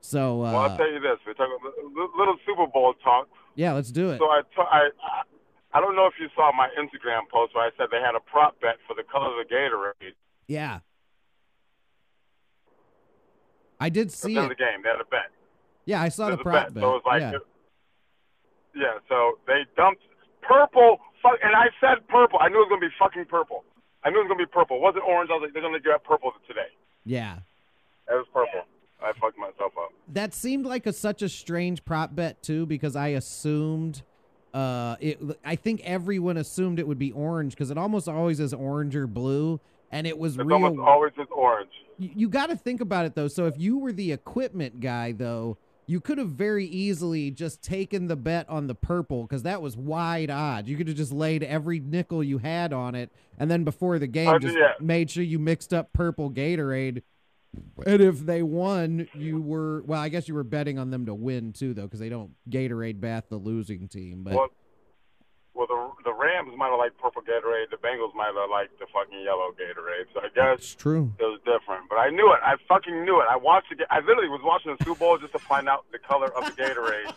So 0.00 0.38
Well, 0.38 0.56
I'll 0.56 0.70
uh, 0.70 0.76
tell 0.76 0.90
you 0.90 0.98
this: 0.98 1.18
we 1.26 1.34
talk 1.34 1.48
about 1.60 1.72
little 2.18 2.36
Super 2.44 2.66
Bowl 2.66 2.94
talk. 3.04 3.28
yeah, 3.54 3.72
let's 3.74 3.92
do 3.92 4.10
it. 4.10 4.18
So 4.18 4.24
I, 4.24 4.40
t- 4.42 4.56
I, 4.58 4.88
I, 5.04 5.22
I 5.74 5.80
don't 5.80 5.94
know 5.94 6.06
if 6.06 6.14
you 6.18 6.28
saw 6.34 6.50
my 6.56 6.68
Instagram 6.76 7.28
post 7.32 7.54
where 7.54 7.64
I 7.66 7.70
said 7.78 7.86
they 7.92 8.00
had 8.00 8.16
a 8.16 8.20
prop 8.20 8.60
bet 8.60 8.76
for 8.88 8.94
the 8.94 9.04
color 9.04 9.26
of 9.40 9.46
the 9.46 9.54
Gatorade 9.54 10.14
Yeah, 10.48 10.80
I 13.78 13.88
did 13.88 14.10
see 14.10 14.34
the 14.34 14.44
it. 14.46 14.48
the 14.48 14.54
game. 14.56 14.82
They 14.82 14.88
had 14.88 15.00
a 15.00 15.04
bet. 15.04 15.30
Yeah, 15.86 16.02
I 16.02 16.08
saw 16.08 16.24
the 16.24 16.30
There's 16.36 16.40
a 16.40 16.42
prop 16.42 16.64
bet. 16.66 16.74
bet. 16.74 16.82
So 16.82 16.88
it 16.88 16.92
was 16.92 17.02
like, 17.06 17.20
yeah. 17.20 17.32
Yeah. 18.74 18.98
So 19.08 19.38
they 19.46 19.64
dumped 19.76 20.02
purple, 20.42 20.98
fuck, 21.22 21.38
and 21.42 21.54
I 21.54 21.66
said 21.80 22.06
purple. 22.08 22.38
I 22.40 22.48
knew 22.48 22.56
it 22.56 22.68
was 22.68 22.70
gonna 22.70 22.80
be 22.88 22.94
fucking 22.98 23.26
purple. 23.26 23.64
I 24.04 24.10
knew 24.10 24.18
it 24.20 24.24
was 24.24 24.28
gonna 24.28 24.46
be 24.46 24.50
purple. 24.50 24.76
It 24.76 24.82
wasn't 24.82 25.04
orange. 25.04 25.30
I 25.30 25.34
was 25.34 25.42
like, 25.44 25.52
they're 25.52 25.62
gonna 25.62 25.80
get 25.80 26.02
purple 26.04 26.32
today. 26.46 26.68
yeah. 27.04 27.38
It 28.08 28.14
was 28.14 28.26
purple. 28.32 28.66
I 29.02 29.12
fucked 29.20 29.38
myself 29.38 29.72
up. 29.78 29.92
that 30.12 30.34
seemed 30.34 30.66
like 30.66 30.84
a 30.86 30.92
such 30.92 31.22
a 31.22 31.28
strange 31.28 31.84
prop 31.84 32.14
bet 32.14 32.42
too 32.42 32.66
because 32.66 32.96
I 32.96 33.08
assumed 33.08 34.02
uh 34.52 34.96
it 35.00 35.20
I 35.44 35.54
think 35.56 35.80
everyone 35.84 36.36
assumed 36.36 36.78
it 36.80 36.86
would 36.88 36.98
be 36.98 37.12
orange 37.12 37.52
because 37.54 37.70
it 37.70 37.78
almost 37.78 38.08
always 38.08 38.40
is 38.40 38.52
orange 38.52 38.96
or 38.96 39.06
blue 39.06 39.60
and 39.92 40.06
it 40.06 40.18
was 40.18 40.34
It's 40.36 40.44
real 40.44 40.54
almost 40.64 40.80
always 40.80 41.12
just 41.16 41.30
orange. 41.30 41.70
you, 41.98 42.10
you 42.16 42.28
got 42.28 42.50
to 42.50 42.56
think 42.56 42.80
about 42.80 43.06
it 43.06 43.14
though 43.14 43.28
so 43.28 43.46
if 43.46 43.54
you 43.56 43.78
were 43.78 43.92
the 43.92 44.10
equipment 44.12 44.80
guy 44.80 45.12
though 45.12 45.56
you 45.90 46.00
could 46.00 46.18
have 46.18 46.28
very 46.28 46.66
easily 46.66 47.32
just 47.32 47.64
taken 47.64 48.06
the 48.06 48.14
bet 48.14 48.48
on 48.48 48.68
the 48.68 48.76
purple 48.76 49.22
because 49.22 49.42
that 49.42 49.60
was 49.60 49.76
wide 49.76 50.30
odds. 50.30 50.68
You 50.68 50.76
could 50.76 50.86
have 50.86 50.96
just 50.96 51.12
laid 51.12 51.42
every 51.42 51.80
nickel 51.80 52.22
you 52.22 52.38
had 52.38 52.72
on 52.72 52.94
it, 52.94 53.10
and 53.40 53.50
then 53.50 53.64
before 53.64 53.98
the 53.98 54.06
game, 54.06 54.28
Uh, 54.28 54.38
just 54.38 54.56
made 54.80 55.10
sure 55.10 55.24
you 55.24 55.40
mixed 55.40 55.74
up 55.74 55.92
purple 55.92 56.30
Gatorade. 56.30 57.02
And 57.84 58.00
if 58.00 58.20
they 58.20 58.40
won, 58.44 59.08
you 59.14 59.40
were 59.40 59.82
well. 59.82 60.00
I 60.00 60.10
guess 60.10 60.28
you 60.28 60.34
were 60.34 60.44
betting 60.44 60.78
on 60.78 60.90
them 60.90 61.06
to 61.06 61.14
win 61.14 61.52
too, 61.52 61.74
though, 61.74 61.86
because 61.86 61.98
they 61.98 62.08
don't 62.08 62.30
Gatorade 62.48 63.00
bath 63.00 63.24
the 63.28 63.38
losing 63.38 63.88
team. 63.88 64.22
But 64.22 64.34
Well, 64.34 64.48
well, 65.54 65.66
the 65.66 66.10
the 66.10 66.14
Rams 66.14 66.52
might 66.56 66.70
have 66.70 66.78
liked 66.78 66.96
purple 66.98 67.22
Gatorade. 67.22 67.70
The 67.70 67.76
Bengals 67.76 68.14
might 68.14 68.32
have 68.32 68.50
liked 68.50 68.78
the 68.78 68.86
fucking 68.92 69.20
yellow 69.24 69.50
Gatorade. 69.52 70.06
So 70.14 70.20
I 70.20 70.28
guess 70.34 70.58
it's 70.64 70.74
true. 70.74 71.12
it 71.18 71.24
was 71.24 71.40
different. 71.44 71.88
But 71.88 71.96
I 71.96 72.10
knew 72.10 72.32
it. 72.32 72.38
I 72.42 72.54
fucking 72.68 73.04
knew 73.04 73.20
it. 73.20 73.26
I 73.30 73.36
watched 73.36 73.74
ga- 73.76 73.86
I 73.90 73.98
literally 74.00 74.28
was 74.28 74.40
watching 74.44 74.76
the 74.78 74.84
Super 74.84 74.98
Bowl 74.98 75.18
just 75.18 75.32
to 75.32 75.38
find 75.38 75.68
out 75.68 75.84
the 75.92 75.98
color 75.98 76.32
of 76.36 76.44
the 76.44 76.52
Gatorade. 76.62 77.12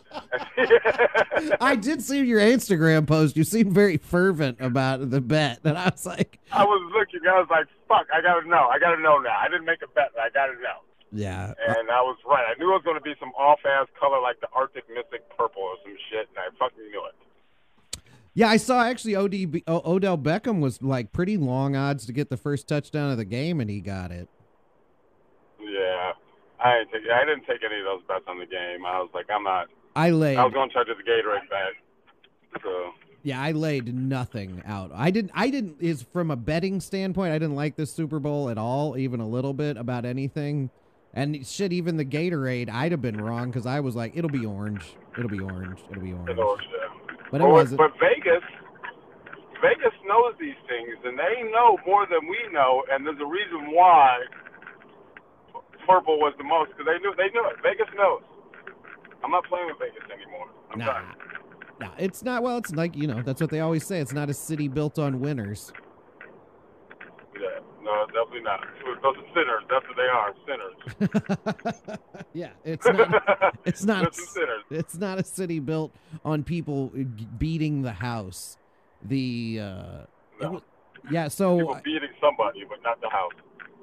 I 1.62 1.76
did 1.76 2.02
see 2.02 2.24
your 2.24 2.40
Instagram 2.42 3.06
post. 3.08 3.38
You 3.38 3.44
seemed 3.44 3.72
very 3.72 3.98
fervent 3.98 4.58
about 4.60 5.10
the 5.12 5.22
bet, 5.22 5.60
and 5.64 5.78
I 5.78 5.90
was 5.90 6.06
like, 6.06 6.40
I 6.52 6.64
was 6.66 6.82
looking. 6.94 7.22
I 7.28 7.40
was 7.40 7.48
like, 7.50 7.68
"Fuck! 7.88 8.08
I 8.14 8.22
gotta 8.22 8.48
know. 8.48 8.68
I 8.72 8.80
gotta 8.80 9.02
know 9.02 9.20
now. 9.20 9.38
I 9.40 9.48
didn't 9.48 9.66
make 9.66 9.82
a 9.84 9.88
bet, 9.94 10.10
but 10.16 10.22
I 10.24 10.30
gotta 10.34 10.54
know." 10.54 10.82
"Yeah, 11.12 11.54
And 11.68 11.90
I 11.92 12.02
was 12.02 12.18
right. 12.26 12.44
I 12.50 12.58
knew 12.58 12.70
it 12.74 12.82
was 12.82 12.84
going 12.84 12.98
to 12.98 13.06
be 13.06 13.14
some 13.20 13.30
off-ass 13.38 13.86
color 14.00 14.20
like 14.20 14.42
the 14.42 14.48
Arctic 14.54 14.90
Mystic 14.90 15.22
purple 15.38 15.62
or 15.62 15.76
some 15.86 15.94
shit, 16.10 16.26
and 16.34 16.38
I 16.42 16.50
fucking 16.58 16.90
knew 16.90 17.06
it. 17.06 17.14
Yeah, 18.36 18.50
I 18.50 18.58
saw 18.58 18.84
actually 18.84 19.16
OD, 19.16 19.62
o, 19.68 19.94
Odell 19.94 20.18
Beckham 20.18 20.60
was 20.60 20.82
like 20.82 21.12
pretty 21.12 21.38
long 21.38 21.76
odds 21.76 22.06
to 22.08 22.14
get 22.14 22.30
the 22.30 22.38
first 22.38 22.68
touchdown 22.68 23.12
of 23.12 23.18
the 23.18 23.26
game, 23.26 23.62
and 23.62 23.70
he 23.70 23.80
got 23.80 24.12
it. 24.12 24.28
Yeah, 25.60 26.14
I 26.60 26.80
didn't 26.80 26.92
take. 26.92 27.12
I 27.12 27.26
didn't 27.26 27.46
take 27.46 27.64
any 27.64 27.80
of 27.80 27.86
those 27.86 28.02
bets 28.08 28.26
on 28.28 28.40
the 28.40 28.46
game. 28.46 28.86
I 28.86 29.00
was 29.00 29.10
like, 29.14 29.28
I'm 29.30 29.44
not. 29.44 29.68
I 29.96 30.10
laid. 30.10 30.38
I 30.38 30.44
was 30.44 30.54
going 30.54 30.70
to 30.70 30.74
try 30.74 30.84
to 30.84 30.94
do 30.94 30.98
the 30.98 31.10
Gatorade 31.10 31.50
bet. 31.50 32.62
So 32.64 32.92
Yeah, 33.22 33.42
I 33.42 33.52
laid 33.52 33.94
nothing 33.94 34.64
out. 34.66 34.92
I 34.94 35.12
didn't. 35.12 35.32
I 35.36 35.52
didn't. 35.52 35.78
Is 35.80 36.02
from 36.02 36.32
a 36.32 36.36
betting 36.36 36.82
standpoint, 36.82 37.34
I 37.34 37.38
didn't 37.38 37.56
like 37.56 37.76
this 37.76 37.92
Super 37.92 38.20
Bowl 38.20 38.50
at 38.50 38.58
all, 38.58 38.98
even 38.98 39.20
a 39.20 39.28
little 39.28 39.54
bit 39.54 39.78
about 39.78 40.06
anything. 40.06 40.72
And 41.14 41.46
shit, 41.46 41.72
even 41.72 41.98
the 41.98 42.06
Gatorade, 42.06 42.72
I'd 42.72 42.92
have 42.92 43.02
been 43.02 43.22
wrong 43.22 43.52
because 43.52 43.68
I 43.68 43.80
was 43.82 43.96
like, 43.96 44.14
it'll 44.16 44.32
be 44.32 44.48
orange. 44.48 44.96
It'll 45.16 45.30
be 45.30 45.40
orange. 45.40 45.80
It'll 45.92 46.02
be 46.02 46.12
orange. 46.14 46.36
Know, 46.36 46.58
yeah. 46.60 47.03
But 47.34 47.42
it 47.42 47.46
But- 47.46 47.50
wasn't. 47.50 47.78
But 47.80 47.94
Vegas, 48.00 48.44
Vegas 49.60 49.94
knows 50.06 50.36
these 50.40 50.54
things, 50.70 50.96
and 51.04 51.18
they 51.18 51.42
know 51.50 51.80
more 51.84 52.06
than 52.06 52.28
we 52.30 52.38
know. 52.52 52.84
And 52.92 53.04
there's 53.08 53.20
a 53.20 53.26
reason 53.26 53.72
why 53.72 54.20
purple 55.88 56.20
was 56.20 56.36
the 56.38 56.44
most 56.44 56.70
because 56.70 56.86
they 56.86 57.00
knew 57.00 57.12
they 57.18 57.30
knew 57.34 57.44
it. 57.50 57.56
Vegas 57.64 57.88
knows. 57.98 58.22
I'm 59.24 59.32
not 59.32 59.46
playing 59.46 59.66
with 59.66 59.80
Vegas 59.80 60.04
anymore. 60.14 60.48
I'm 60.72 60.78
Nah, 60.78 60.86
done. 60.94 61.04
nah, 61.80 61.90
it's 61.98 62.22
not. 62.24 62.44
Well, 62.44 62.58
it's 62.58 62.72
like 62.76 62.96
you 62.96 63.08
know, 63.08 63.24
that's 63.24 63.42
what 63.42 63.50
they 63.50 63.62
always 63.62 63.84
say. 63.84 64.00
It's 64.00 64.14
not 64.14 64.30
a 64.30 64.34
city 64.36 64.68
built 64.68 65.00
on 65.00 65.20
winners. 65.20 65.74
Yeah, 67.36 67.50
no, 67.84 68.06
definitely 68.08 68.42
not. 68.42 68.62
Those 69.02 69.16
are 69.18 69.28
sinners. 69.34 69.64
That's 69.70 69.86
what 69.88 69.98
they 69.98 70.10
are, 70.10 70.34
sinners. 70.48 72.00
yeah, 72.34 72.50
it's 72.64 72.86
not. 72.86 73.54
It's 73.66 73.84
not. 73.86 74.14
Sinners. 74.14 74.64
It's 74.70 74.96
not 74.96 75.20
a 75.20 75.24
city 75.24 75.60
built 75.60 75.94
on 76.26 76.44
people 76.44 76.92
beating 77.38 77.82
the 77.82 77.94
house. 77.94 78.58
The 79.04 79.60
uh, 79.62 79.98
No. 80.42 80.62
yeah. 81.10 81.30
So 81.30 81.58
People 81.60 81.80
beating 81.84 82.10
somebody, 82.20 82.64
but 82.68 82.84
not 82.84 83.00
the 83.02 83.10
house. 83.10 83.32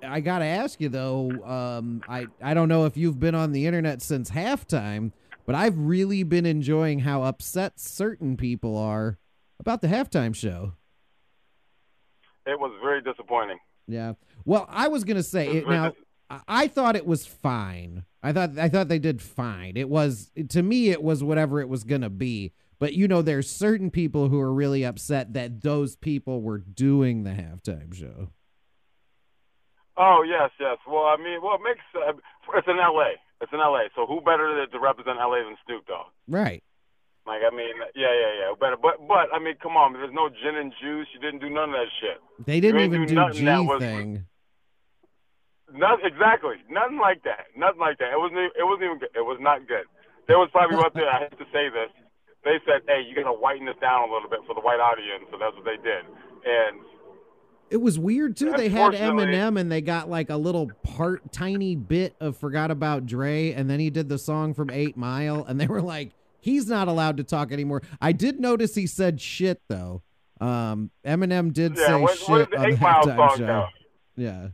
I 0.03 0.21
gotta 0.21 0.45
ask 0.45 0.81
you 0.81 0.89
though. 0.89 1.31
Um, 1.45 2.03
I 2.09 2.27
I 2.43 2.55
don't 2.55 2.69
know 2.69 2.85
if 2.87 2.97
you've 2.97 3.19
been 3.21 3.35
on 3.35 3.53
the 3.53 3.67
internet 3.67 4.03
since 4.03 4.31
halftime, 4.31 5.13
but 5.47 5.55
I've 5.55 5.79
really 5.79 6.23
been 6.23 6.47
enjoying 6.47 7.01
how 7.01 7.23
upset 7.23 7.81
certain 7.81 8.37
people 8.37 8.77
are 8.77 9.19
about 9.59 9.81
the 9.81 9.89
halftime 9.89 10.35
show. 10.35 10.73
It 12.47 12.59
was 12.59 12.73
very 12.83 13.03
disappointing. 13.03 13.59
Yeah. 13.87 14.15
Well, 14.45 14.67
I 14.69 14.89
was 14.89 15.05
gonna 15.05 15.23
say 15.23 15.47
It 15.47 15.49
was 15.49 15.57
it, 15.57 15.65
very 15.67 15.77
now. 15.77 15.93
I- 16.47 16.69
thought 16.69 16.95
it 16.97 17.07
was 17.07 17.27
fine. 17.27 18.05
I 18.23 18.33
thought 18.33 18.59
I 18.59 18.69
thought 18.69 18.89
they 18.89 18.99
did 18.99 19.21
fine. 19.21 19.77
It 19.77 19.89
was 19.89 20.31
to 20.51 20.63
me 20.63 20.91
it 20.91 21.03
was 21.03 21.25
whatever 21.25 21.61
it 21.61 21.69
was 21.69 21.85
gonna 21.85 22.11
be. 22.11 22.53
But 22.79 22.95
you 22.95 23.09
know, 23.09 23.21
there's 23.21 23.51
certain 23.51 23.91
people 23.91 24.29
who 24.29 24.41
are 24.41 24.53
really 24.53 24.85
upset 24.85 25.35
that 25.35 25.63
those 25.63 25.97
people 25.97 26.41
were 26.41 26.59
doing 26.59 27.25
the 27.25 27.31
halftime 27.31 27.93
show. 27.93 28.29
Oh 29.97 30.25
yes, 30.27 30.51
yes. 30.59 30.79
Well, 30.87 31.05
I 31.05 31.17
mean, 31.17 31.41
well, 31.43 31.57
it 31.57 31.63
makes 31.63 31.81
uh, 31.95 32.13
it's 32.55 32.69
in 32.69 32.79
L.A. 32.79 33.15
It's 33.43 33.53
in 33.53 33.61
L.A. 33.61 33.89
So 33.95 34.07
who 34.07 34.21
better 34.21 34.65
to, 34.65 34.71
to 34.71 34.81
represent 34.81 35.19
L.A. 35.19 35.45
than 35.45 35.57
Snoop 35.67 35.87
Dogg? 35.87 36.07
Right. 36.29 36.63
Like, 37.27 37.43
I 37.45 37.55
mean, 37.55 37.69
yeah, 37.95 38.09
yeah, 38.11 38.33
yeah. 38.41 38.53
But 38.59 38.81
but, 38.81 38.97
but, 39.07 39.29
I 39.33 39.39
mean, 39.39 39.55
come 39.63 39.77
on. 39.77 39.93
There's 39.93 40.13
no 40.13 40.29
gin 40.31 40.57
and 40.57 40.73
juice. 40.81 41.07
You 41.15 41.21
didn't 41.21 41.41
do 41.41 41.51
none 41.51 41.71
of 41.71 41.77
that 41.77 41.91
shit. 42.01 42.19
They 42.47 42.61
didn't 42.61 42.81
even 42.81 43.03
do 43.03 43.09
do 43.09 43.15
nothing 43.15 43.45
G 43.45 43.67
was- 43.69 43.81
thing. 43.81 44.27
Not 45.73 46.01
exactly. 46.05 46.57
Nothing 46.69 46.99
like 46.99 47.23
that. 47.23 47.47
Nothing 47.57 47.79
like 47.79 47.99
that. 47.99 48.11
It 48.13 48.19
wasn't. 48.19 48.41
It 48.59 48.65
wasn't 48.67 48.85
even. 48.85 48.99
Good. 48.99 49.15
It 49.15 49.23
was 49.23 49.39
not 49.41 49.69
good. 49.69 49.87
There 50.27 50.39
was 50.39 50.49
probably 50.51 50.77
what 50.77 50.95
they. 50.95 51.03
I 51.07 51.29
hate 51.31 51.39
to 51.39 51.45
say 51.53 51.69
this. 51.71 51.91
They 52.43 52.59
said, 52.67 52.83
"Hey, 52.89 53.03
you 53.07 53.15
got 53.15 53.31
to 53.31 53.37
whiten 53.39 53.67
this 53.67 53.77
down 53.81 54.09
a 54.09 54.13
little 54.13 54.29
bit 54.29 54.41
for 54.47 54.55
the 54.55 54.61
white 54.63 54.81
audience," 54.81 55.25
so 55.31 55.39
that's 55.39 55.55
what 55.55 55.65
they 55.65 55.77
did. 55.77 56.03
And 56.45 56.81
It 57.71 57.77
was 57.77 57.99
weird 58.01 58.37
too. 58.37 58.51
They 58.53 58.69
had 58.69 58.95
Eminem 58.95 59.61
and 59.61 59.71
they 59.71 59.81
got 59.81 60.11
like 60.11 60.31
a 60.31 60.37
little 60.37 60.71
part, 60.83 61.31
tiny 61.33 61.77
bit 61.77 62.17
of 62.19 62.37
"Forgot 62.37 62.73
About 62.73 63.07
Dre," 63.07 63.53
and 63.53 63.71
then 63.71 63.79
he 63.79 63.91
did 63.91 64.09
the 64.09 64.19
song 64.19 64.55
from 64.55 64.71
Eight 64.71 64.97
Mile, 64.97 65.45
and 65.45 65.61
they 65.61 65.69
were 65.69 65.83
like, 65.83 66.11
"He's 66.41 66.67
not 66.69 66.89
allowed 66.89 67.17
to 67.19 67.25
talk 67.25 67.53
anymore." 67.53 67.83
I 68.01 68.13
did 68.13 68.41
notice 68.41 68.75
he 68.75 68.87
said 68.87 69.21
shit 69.21 69.63
though. 69.69 70.03
Um, 70.41 70.91
Eminem 71.05 71.53
did 71.53 71.77
yeah, 71.77 71.87
say 71.87 72.01
what, 72.01 72.19
shit 72.19 72.29
what 72.29 72.57
on 72.57 72.71
the 72.71 72.77
halftime 72.77 73.37
show. 73.37 73.47
now? 73.47 73.69
Yeah, 74.17 74.49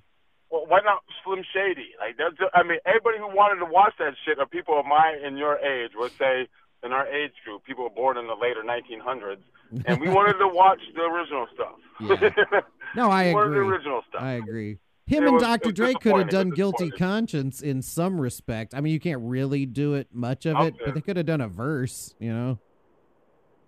Well, 0.50 0.66
why 0.66 0.80
not 0.84 1.02
Slim 1.24 1.42
Shady? 1.54 1.90
Like, 1.98 2.16
that's, 2.18 2.36
I 2.54 2.62
mean, 2.62 2.78
everybody 2.84 3.18
who 3.18 3.28
wanted 3.28 3.64
to 3.64 3.70
watch 3.70 3.94
that 3.98 4.14
shit 4.24 4.38
are 4.38 4.46
people 4.46 4.78
of 4.78 4.86
my 4.86 5.16
and 5.24 5.38
your 5.38 5.58
age. 5.58 5.92
Let's 5.98 6.16
say 6.18 6.48
in 6.84 6.92
our 6.92 7.06
age 7.06 7.32
group, 7.44 7.64
people 7.64 7.84
were 7.84 7.90
born 7.90 8.16
in 8.16 8.26
the 8.26 8.34
later 8.34 8.62
1900s, 8.64 9.42
and 9.86 10.00
we 10.00 10.08
wanted 10.08 10.38
to 10.38 10.48
watch 10.48 10.80
the 10.94 11.02
original 11.02 11.46
stuff. 11.54 11.74
Yeah. 12.20 12.60
no, 12.96 13.10
I 13.10 13.32
wanted 13.32 13.50
the 13.54 13.60
agree. 13.60 13.68
original 13.68 14.02
stuff. 14.08 14.22
I 14.22 14.32
agree. 14.32 14.78
Him 15.06 15.22
It 15.22 15.26
and 15.26 15.34
was- 15.34 15.42
Dr. 15.42 15.70
Dre 15.72 15.94
could 15.94 16.16
have 16.16 16.28
done 16.28 16.50
"Guilty. 16.50 16.90
Conscience" 16.90 17.62
in 17.62 17.80
some 17.80 18.20
respect. 18.20 18.74
I 18.74 18.80
mean, 18.80 18.92
you 18.92 18.98
can't 18.98 19.22
really 19.22 19.64
do 19.64 19.94
it 19.94 20.08
much 20.12 20.46
of 20.46 20.60
it, 20.66 20.74
but 20.84 20.94
they 20.94 21.00
could 21.00 21.16
have 21.16 21.26
done 21.26 21.40
a 21.40 21.48
verse. 21.48 22.14
You 22.18 22.32
know. 22.32 22.58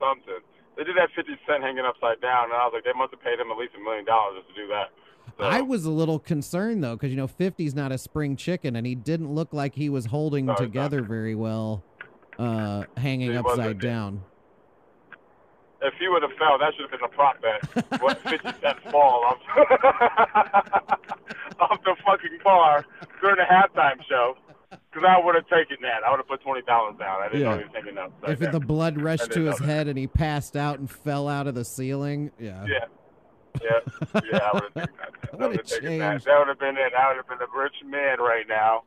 Something. 0.00 0.40
They 0.76 0.84
did 0.84 0.96
that 0.96 1.10
50 1.14 1.32
Cent 1.46 1.62
hanging 1.62 1.84
upside 1.84 2.20
down, 2.20 2.44
and 2.44 2.52
I 2.54 2.64
was 2.66 2.72
like, 2.74 2.84
they 2.84 2.92
must 2.96 3.12
have 3.12 3.20
paid 3.20 3.38
him 3.40 3.50
at 3.50 3.58
least 3.58 3.72
a 3.76 3.80
million 3.82 4.04
dollars 4.04 4.42
just 4.42 4.54
to 4.54 4.62
do 4.62 4.68
that. 4.68 4.90
So, 5.36 5.44
I 5.44 5.60
was 5.60 5.84
a 5.84 5.90
little 5.90 6.18
concerned 6.18 6.82
though, 6.82 6.96
because 6.96 7.10
you 7.10 7.16
know, 7.16 7.28
50's 7.28 7.74
not 7.74 7.92
a 7.92 7.98
spring 7.98 8.36
chicken, 8.36 8.76
and 8.76 8.86
he 8.86 8.94
didn't 8.94 9.32
look 9.32 9.52
like 9.52 9.74
he 9.74 9.88
was 9.88 10.06
holding 10.06 10.46
No, 10.46 10.54
together 10.54 11.02
very 11.02 11.34
well, 11.34 11.84
uh, 12.38 12.84
hanging 12.96 13.30
He 13.32 13.36
upside 13.36 13.78
down. 13.80 14.22
If 15.82 15.94
he 15.98 16.08
would 16.08 16.22
have 16.22 16.32
fell, 16.38 16.58
that 16.58 16.72
should 16.74 16.90
have 16.90 17.00
been 17.00 17.04
a 17.04 17.08
prop 17.08 17.40
bet. 17.40 18.00
what 18.02 18.18
50 18.22 18.48
Cent 18.60 18.80
fall 18.90 19.24
off, 19.24 19.38
off 21.60 21.82
the 21.84 21.96
fucking 22.04 22.38
bar 22.44 22.84
during 23.20 23.36
the 23.36 23.44
halftime 23.50 24.02
show. 24.08 24.36
Because 24.70 25.08
I 25.08 25.24
would 25.24 25.34
have 25.34 25.46
taken 25.48 25.76
that. 25.82 26.02
I 26.06 26.10
would 26.10 26.18
have 26.18 26.28
put 26.28 26.42
twenty 26.42 26.62
dollars 26.62 26.96
down. 26.98 27.22
I 27.22 27.28
didn't 27.28 27.40
Yeah. 27.42 27.50
know 27.52 27.58
he 27.58 27.64
was 27.64 27.72
hanging 27.74 27.98
up. 27.98 28.12
if 28.26 28.38
the 28.52 28.60
blood 28.60 29.00
rushed 29.00 29.30
to 29.32 29.44
his 29.44 29.60
know 29.60 29.66
that. 29.66 29.72
head 29.72 29.88
and 29.88 29.98
he 29.98 30.06
passed 30.06 30.56
out 30.56 30.78
and 30.78 30.90
fell 30.90 31.26
out 31.28 31.46
of 31.46 31.54
the 31.54 31.64
ceiling, 31.64 32.30
yeah. 32.38 32.64
Yeah. 32.66 32.84
Yeah, 33.62 34.20
yeah, 34.30 34.38
I 34.38 34.50
would 34.54 34.62
have 34.62 34.74
taken 34.74 34.94
that. 34.98 35.10
I 35.32 35.46
would 35.46 35.56
have 35.56 35.66
taken 35.66 35.98
that. 35.98 36.24
That 36.24 36.38
would 36.38 36.48
have 36.48 36.58
been 36.60 36.76
it. 36.76 36.92
I 36.96 37.08
would 37.08 37.16
have 37.16 37.26
been 37.28 37.38
a 37.40 37.58
rich 37.60 37.74
man 37.84 38.18
right 38.20 38.44
now. 38.48 38.82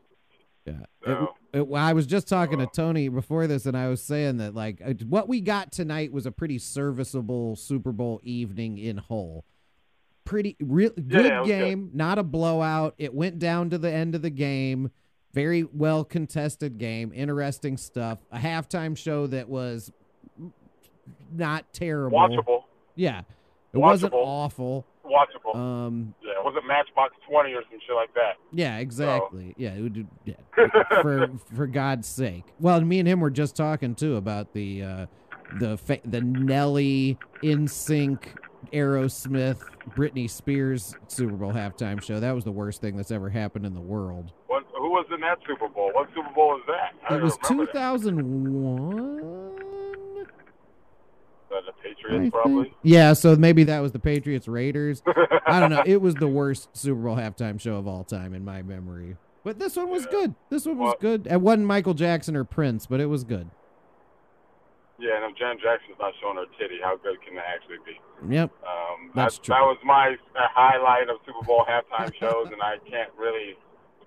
Yeah. 0.66 0.74
So- 1.06 1.12
It, 1.12 1.30
it, 1.54 1.68
I 1.74 1.94
was 1.94 2.06
just 2.06 2.28
talking 2.28 2.60
to 2.60 2.68
Tony 2.68 3.10
before 3.10 3.48
this, 3.48 3.66
and 3.66 3.76
I 3.76 3.90
was 3.90 4.02
saying 4.02 4.38
that 4.38 4.56
like 4.56 4.82
uh, 4.86 4.94
what 5.08 5.28
we 5.28 5.42
got 5.42 5.72
tonight 5.72 6.12
was 6.12 6.26
a 6.26 6.32
pretty 6.32 6.58
serviceable 6.58 7.56
Super 7.56 7.92
Bowl 7.92 8.22
evening 8.24 8.78
in 8.78 8.98
whole. 8.98 9.46
Pretty 10.24 10.56
real 10.62 10.92
good 10.92 11.26
yeah, 11.26 11.40
was 11.40 11.48
good. 11.48 11.60
game, 11.60 11.90
not 11.94 12.18
a 12.18 12.24
blowout. 12.24 12.96
It 12.98 13.14
went 13.14 13.40
down 13.40 13.70
to 13.72 13.78
the 13.78 13.92
end 13.92 14.16
of 14.16 14.22
the 14.22 14.30
game. 14.30 14.92
Very 15.34 15.64
well 15.64 16.04
contested 16.04 16.78
game, 16.78 17.12
interesting 17.14 17.78
stuff. 17.78 18.20
A 18.32 18.38
halftime 18.38 18.98
show 18.98 19.28
that 19.28 19.50
was 19.50 19.92
not 21.34 21.74
terrible. 21.74 22.18
Watchable. 22.18 22.64
Yeah, 22.96 23.22
it 23.74 23.78
wasn't 23.78 24.14
awful. 24.14 24.86
Watchable. 25.06 25.56
Um, 25.56 26.14
yeah, 26.24 26.32
it 26.40 26.44
wasn't 26.46 26.66
Matchbox 26.68 27.16
20 27.30 27.54
or 27.54 27.62
some 27.70 27.80
shit 27.86 27.96
like 27.96 28.14
that. 28.14 28.34
Yeah, 28.54 28.78
exactly. 28.78 29.54
Yeah, 29.58 29.74
it 29.74 29.82
would, 29.82 30.08
yeah. 30.26 30.36
for 31.02 31.30
for 31.56 31.68
God's 31.68 32.08
sake. 32.08 32.46
Well, 32.60 32.80
me 32.82 33.00
and 33.00 33.08
him 33.08 33.20
were 33.20 33.30
just 33.32 33.56
talking 33.56 33.96
too 33.96 34.16
about 34.18 34.54
the 34.54 34.84
uh, 34.84 35.06
the 35.60 35.78
fa- 35.78 36.00
the 36.06 36.22
Nelly 36.22 37.18
NSYNC 37.44 38.20
Aerosmith 38.72 39.62
Britney 39.90 40.30
Spears 40.30 40.96
Super 41.08 41.34
Bowl 41.36 41.52
halftime 41.52 42.02
show. 42.02 42.20
That 42.20 42.34
was 42.36 42.44
the 42.44 42.52
worst 42.52 42.80
thing 42.82 42.96
that's 42.96 43.12
ever 43.12 43.30
happened 43.30 43.66
in 43.66 43.74
the 43.74 43.82
world. 43.82 44.32
What, 44.48 44.64
who 44.76 44.90
was 44.92 45.06
in 45.14 45.20
that 45.22 45.40
Super 45.48 45.68
Bowl? 45.68 45.92
What 45.94 46.08
Super 46.16 46.30
Bowl 46.34 46.50
was 46.50 46.62
that? 46.68 46.94
I 47.10 47.18
It 47.18 47.22
was 47.24 47.38
remember 47.50 47.66
that. 47.74 47.74
2001. 47.74 49.71
Uh, 51.52 51.62
the 51.66 51.74
Patriots, 51.84 52.22
think. 52.22 52.34
probably. 52.34 52.74
Yeah, 52.84 53.14
so 53.14 53.36
maybe 53.36 53.64
that 53.66 53.80
was 53.80 53.92
the 53.92 54.00
Patriots 54.00 54.48
Raiders. 54.48 55.02
I 55.46 55.60
don't 55.60 55.70
know. 55.70 55.84
It 55.86 56.02
was 56.02 56.16
the 56.16 56.28
worst 56.28 56.70
Super 56.78 57.02
Bowl 57.02 57.16
halftime 57.18 57.60
show 57.60 57.76
of 57.76 57.88
all 57.88 58.04
time 58.06 58.34
in 58.34 58.46
my 58.46 58.62
memory. 58.62 59.18
But 59.44 59.60
this 59.60 59.76
one 59.76 59.90
was 59.90 60.04
Yeah. 60.06 60.12
good. 60.12 60.36
This 60.50 60.66
one 60.66 60.78
was 60.78 60.88
Well- 60.90 60.98
good. 61.02 61.28
It 61.28 61.42
wasn't 61.42 61.66
Michael 61.66 61.94
Jackson 61.94 62.36
or 62.38 62.44
Prince, 62.46 62.86
but 62.86 63.00
it 63.02 63.08
was 63.08 63.24
good. 63.24 63.50
Yeah, 65.00 65.18
and 65.18 65.32
if 65.32 65.38
Janet 65.38 65.60
Jackson's 65.62 65.98
not 66.00 66.14
showing 66.22 66.38
her 66.38 66.46
titty, 66.60 66.78
how 66.82 66.96
good 66.96 67.20
can 67.26 67.34
that 67.36 67.46
actually 67.50 67.80
be? 67.84 68.00
Yep. 68.30 68.52
Um, 68.64 69.10
That's 69.16 69.38
that, 69.38 69.44
true. 69.44 69.56
That 69.56 69.62
was 69.66 69.78
my 69.84 70.14
uh, 70.38 70.48
highlight 70.54 71.10
of 71.10 71.18
Super 71.26 71.44
Bowl 71.44 71.66
halftime 71.68 72.14
shows, 72.14 72.48
and 72.54 72.62
I 72.62 72.78
can't 72.88 73.10
really, 73.18 73.58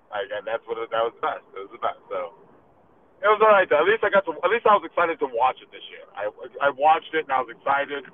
like, 0.09 0.31
that's 0.45 0.65
what 0.65 0.77
it, 0.77 0.89
that 0.91 1.03
was 1.03 1.11
the 1.19 1.27
best. 1.27 1.43
It 1.53 1.59
was 1.59 1.69
the 1.73 1.83
best. 1.83 1.99
So 2.09 2.31
it 3.25 3.27
was 3.27 3.41
all 3.41 3.49
right. 3.49 3.67
Though. 3.67 3.81
At 3.81 3.89
least 3.89 4.03
I 4.03 4.09
got 4.09 4.23
to. 4.25 4.31
At 4.43 4.51
least 4.51 4.65
I 4.69 4.77
was 4.77 4.83
excited 4.85 5.17
to 5.19 5.25
watch 5.33 5.57
it 5.61 5.71
this 5.71 5.81
year. 5.89 6.05
I 6.15 6.29
I 6.61 6.69
watched 6.69 7.13
it 7.13 7.25
and 7.25 7.31
I 7.31 7.41
was 7.41 7.49
excited. 7.49 8.05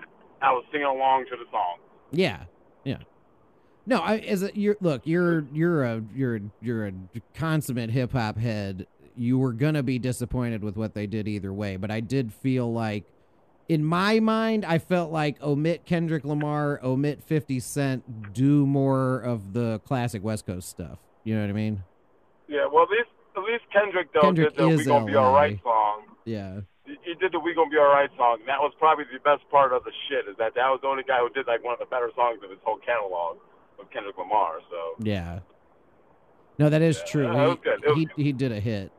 I 0.42 0.52
was 0.52 0.64
singing 0.72 0.88
along 0.88 1.26
to 1.30 1.36
the 1.36 1.46
song. 1.52 1.78
Yeah, 2.12 2.46
yeah. 2.86 2.98
No, 3.86 4.00
I 4.00 4.18
as 4.20 4.42
a 4.44 4.58
you're 4.58 4.78
look, 4.80 5.02
you're 5.06 5.46
you're 5.52 5.84
a 5.84 6.02
you're 6.16 6.40
you're 6.62 6.88
a 6.88 6.94
consummate 7.34 7.92
hip 7.92 8.14
hop 8.14 8.38
head. 8.38 8.88
You 9.18 9.38
were 9.38 9.52
gonna 9.52 9.84
be 9.84 10.00
disappointed 10.00 10.64
with 10.64 10.78
what 10.78 10.94
they 10.94 11.08
did 11.08 11.28
either 11.28 11.52
way, 11.52 11.76
but 11.76 11.92
I 11.92 12.00
did 12.00 12.32
feel 12.32 12.72
like, 12.72 13.04
in 13.68 13.84
my 13.84 14.22
mind, 14.22 14.64
I 14.64 14.78
felt 14.78 15.12
like 15.12 15.42
omit 15.44 15.86
Kendrick 15.86 16.24
Lamar, 16.24 16.80
omit 16.82 17.22
Fifty 17.22 17.60
Cent, 17.60 18.34
do 18.34 18.66
more 18.66 19.20
of 19.20 19.52
the 19.52 19.80
classic 19.80 20.24
West 20.24 20.46
Coast 20.46 20.70
stuff. 20.70 21.00
You 21.26 21.36
know 21.36 21.42
what 21.42 21.50
I 21.50 21.54
mean? 21.54 21.84
Yeah. 22.48 22.68
Well, 22.72 22.88
least 22.90 23.10
at 23.36 23.44
least 23.44 23.64
Kendrick 23.72 24.14
though 24.14 24.22
Kendrick 24.22 24.56
did 24.56 24.66
the 24.66 24.70
is 24.70 24.80
"We 24.80 24.86
Gonna 24.86 25.06
Be 25.06 25.14
LA. 25.14 25.22
All 25.24 25.34
Right" 25.34 25.60
song. 25.64 26.02
Yeah. 26.26 26.62
he 26.86 27.14
did 27.20 27.32
the 27.32 27.40
"We 27.40 27.54
Gonna 27.54 27.70
Be 27.70 27.78
Alright" 27.78 28.10
song. 28.18 28.38
And 28.40 28.48
that 28.50 28.60
was 28.60 28.74
probably 28.78 29.06
the 29.12 29.20
best 29.20 29.48
part 29.50 29.74
of 29.74 29.84
the 29.84 29.92
shit. 30.10 30.28
Is 30.30 30.38
that 30.38 30.54
that 30.56 30.70
was 30.70 30.80
the 30.82 30.88
only 30.88 31.04
guy 31.04 31.20
who 31.20 31.30
did 31.30 31.48
like 31.48 31.64
one 31.64 31.74
of 31.74 31.80
the 31.80 31.86
better 31.86 32.12
songs 32.16 32.40
of 32.44 32.50
his 32.50 32.60
whole 32.64 32.78
catalog 32.78 33.38
of 33.80 33.90
Kendrick 33.92 34.18
Lamar. 34.18 34.60
So 34.70 34.96
Yeah. 35.00 35.40
No, 36.60 36.70
that 36.70 36.82
is 36.82 37.02
true. 37.08 37.24
Yeah, 37.26 37.44
it 37.44 37.48
was 37.48 37.58
good. 37.64 37.80
Was 37.86 37.98
he, 37.98 38.06
good. 38.06 38.14
he 38.18 38.24
he 38.24 38.32
did 38.34 38.52
a 38.52 38.60
hit. 38.60 38.92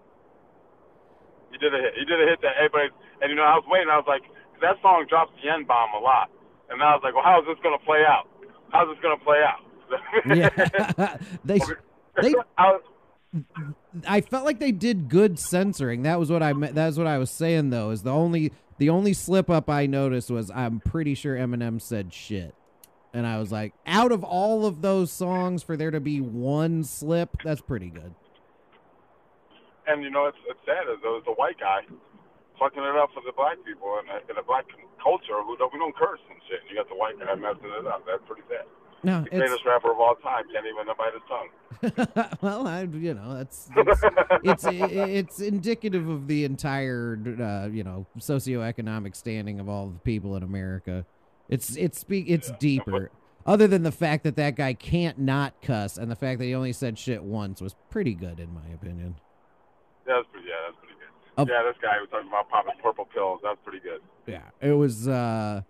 he 1.53 1.59
did 1.59 1.75
a 1.75 1.79
hit. 1.79 1.95
He 1.99 2.05
did 2.05 2.21
a 2.21 2.27
hit 2.27 2.41
that 2.43 2.57
everybody. 2.59 2.91
And 3.21 3.31
you 3.31 3.37
know, 3.37 3.45
I 3.45 3.55
was 3.55 3.65
waiting. 3.69 3.89
I 3.89 3.97
was 3.97 4.09
like, 4.09 4.23
that 4.61 4.81
song 4.83 5.07
drops 5.09 5.33
the 5.43 5.51
N 5.51 5.65
bomb 5.65 5.95
a 5.95 5.99
lot. 6.03 6.31
And 6.71 6.83
I 6.83 6.95
was 6.95 7.03
like, 7.05 7.15
well, 7.15 7.25
how 7.25 7.41
is 7.41 7.47
this 7.47 7.59
gonna 7.63 7.79
play 7.79 8.03
out? 8.09 8.27
How's 8.71 8.89
this 8.89 8.99
gonna 9.03 9.21
play 9.23 9.43
out? 9.45 9.61
Yeah. 10.35 10.49
they 11.45 11.59
they 12.23 12.35
I 12.57 12.73
was, 12.73 12.83
I 14.07 14.21
felt 14.21 14.45
like 14.45 14.59
they 14.59 14.73
did 14.73 15.09
good 15.09 15.39
censoring. 15.39 16.03
That 16.03 16.19
was 16.19 16.31
what 16.31 16.43
I 16.43 16.53
meant. 16.53 16.75
That 16.75 16.87
was 16.87 16.99
what 16.99 17.07
I 17.07 17.19
was 17.19 17.31
saying 17.31 17.71
though. 17.71 17.91
Is 17.91 18.03
the 18.03 18.11
only 18.11 18.53
the 18.79 18.89
only 18.91 19.13
slip 19.13 19.51
up 19.51 19.69
I 19.69 19.87
noticed 19.87 20.31
was 20.31 20.51
I'm 20.51 20.81
pretty 20.81 21.15
sure 21.15 21.37
Eminem 21.37 21.81
said 21.81 22.13
shit, 22.13 22.55
and 23.13 23.27
I 23.27 23.39
was 23.39 23.53
like, 23.53 23.75
out 23.87 24.11
of 24.13 24.25
all 24.25 24.65
of 24.67 24.83
those 24.83 25.13
songs, 25.13 25.63
for 25.63 25.77
there 25.77 25.91
to 25.91 26.01
be 26.01 26.21
one 26.21 26.85
slip, 26.85 27.37
that's 27.45 27.61
pretty 27.61 27.91
good. 27.91 28.15
and 29.87 30.03
you 30.03 30.11
know, 30.11 30.27
it's, 30.27 30.39
it's 30.49 30.61
sad 30.65 30.89
as 30.93 30.99
though 31.03 31.17
it's 31.19 31.27
a 31.29 31.33
white 31.35 31.59
guy 31.59 31.81
fucking 32.59 32.83
it 32.83 32.97
up 32.97 33.11
for 33.13 33.23
the 33.27 33.33
black 33.37 33.57
people 33.67 33.99
and 33.99 34.07
in 34.31 34.37
the 34.37 34.43
black 34.47 34.65
culture 35.03 35.35
who 35.43 35.57
don't 35.59 35.73
we 35.73 35.79
don't 35.79 35.97
curse 35.97 36.21
and 36.31 36.39
shit. 36.49 36.61
And 36.63 36.71
you 36.71 36.77
got 36.77 36.89
the 36.89 36.95
white 36.95 37.19
guy 37.19 37.35
messing 37.35 37.67
it 37.67 37.87
up. 37.87 38.07
That's 38.07 38.23
pretty 38.27 38.43
sad. 38.49 38.65
No, 39.03 39.23
The 39.27 39.31
greatest 39.35 39.67
rapper 39.67 39.91
of 39.91 39.99
all 39.99 40.15
time 40.23 40.45
can't 40.55 40.63
even 40.65 40.87
bite 40.97 41.13
his 41.13 41.27
tongue. 41.27 41.51
well, 42.41 42.67
I 42.67 42.83
you 42.83 43.15
know 43.15 43.37
that's, 43.39 43.69
that's 43.75 44.01
it's 44.45 44.65
it's 44.69 45.41
indicative 45.41 46.09
of 46.09 46.29
the 46.29 46.45
entire 46.45 47.19
uh, 47.41 47.69
you 47.69 47.83
know 47.83 48.07
socioeconomic 48.19 49.17
standing 49.17 49.59
of 49.59 49.69
all 49.69 49.89
the 49.89 49.99
people 50.01 50.37
in 50.37 50.43
America. 50.43 51.05
It's 51.49 51.77
it's 51.77 51.99
spe- 51.99 52.29
it's 52.29 52.51
deeper. 52.53 53.11
Other 53.45 53.67
than 53.67 53.83
the 53.83 53.93
fact 53.93 54.23
that 54.23 54.37
that 54.37 54.55
guy 54.55 54.75
can't 54.75 55.19
not 55.19 55.61
cuss, 55.63 55.99
and 55.99 56.09
the 56.11 56.17
fact 56.17 56.39
that 56.39 56.45
he 56.45 56.55
only 56.55 56.73
said 56.73 56.97
shit 56.99 57.25
once 57.25 57.61
was 57.61 57.75
pretty 57.91 58.15
good 58.15 58.39
in 58.39 58.55
my 58.55 58.69
opinion. 58.73 59.17
Yeah, 60.07 60.15
that's 60.17 60.29
pretty. 60.31 60.49
Yeah, 60.49 60.55
that's 60.67 60.79
pretty 60.79 60.95
good. 60.95 61.09
Oh. 61.39 61.47
Yeah, 61.49 61.63
this 61.67 61.77
guy 61.83 61.99
was 62.01 62.09
talking 62.11 62.29
about 62.29 62.49
popping 62.49 62.75
purple 62.83 63.07
pills. 63.13 63.41
That's 63.43 63.59
pretty 63.65 63.81
good. 63.81 64.01
Yeah, 64.27 64.43
it 64.61 64.73
was. 64.73 65.09
uh 65.09 65.63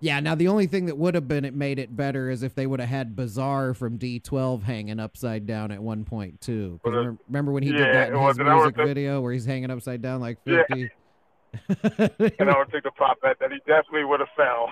Yeah, 0.00 0.20
now 0.20 0.34
the 0.34 0.48
only 0.48 0.66
thing 0.66 0.86
that 0.86 0.96
would 0.96 1.14
have 1.14 1.26
been 1.26 1.44
it 1.44 1.54
made 1.54 1.78
it 1.78 1.96
better 1.96 2.30
is 2.30 2.42
if 2.42 2.54
they 2.54 2.66
would 2.66 2.78
have 2.80 2.88
had 2.88 3.16
Bizarre 3.16 3.74
from 3.74 3.98
D12 3.98 4.62
hanging 4.62 5.00
upside 5.00 5.46
down 5.46 5.72
at 5.72 5.82
one 5.82 6.04
point 6.04 6.40
too. 6.40 6.80
remember, 6.84 7.18
remember 7.28 7.52
when 7.52 7.64
he 7.64 7.70
yeah, 7.70 7.78
did 7.78 7.94
that 7.94 8.08
in 8.08 8.14
well, 8.14 8.28
his 8.28 8.36
then 8.36 8.46
I 8.48 8.54
would 8.54 8.76
music 8.76 8.86
video 8.86 9.20
where 9.20 9.32
he's 9.32 9.44
hanging 9.44 9.70
upside 9.70 10.00
down 10.00 10.20
like 10.20 10.38
Yeah. 10.44 10.62
fifty? 10.68 10.90
And 12.38 12.50
I 12.50 12.58
would 12.58 12.70
take 12.70 12.82
the 12.82 12.90
prop 12.94 13.20
bet 13.22 13.38
that 13.40 13.50
he 13.50 13.58
definitely 13.66 14.04
would 14.04 14.20
have 14.20 14.28
fell. 14.36 14.70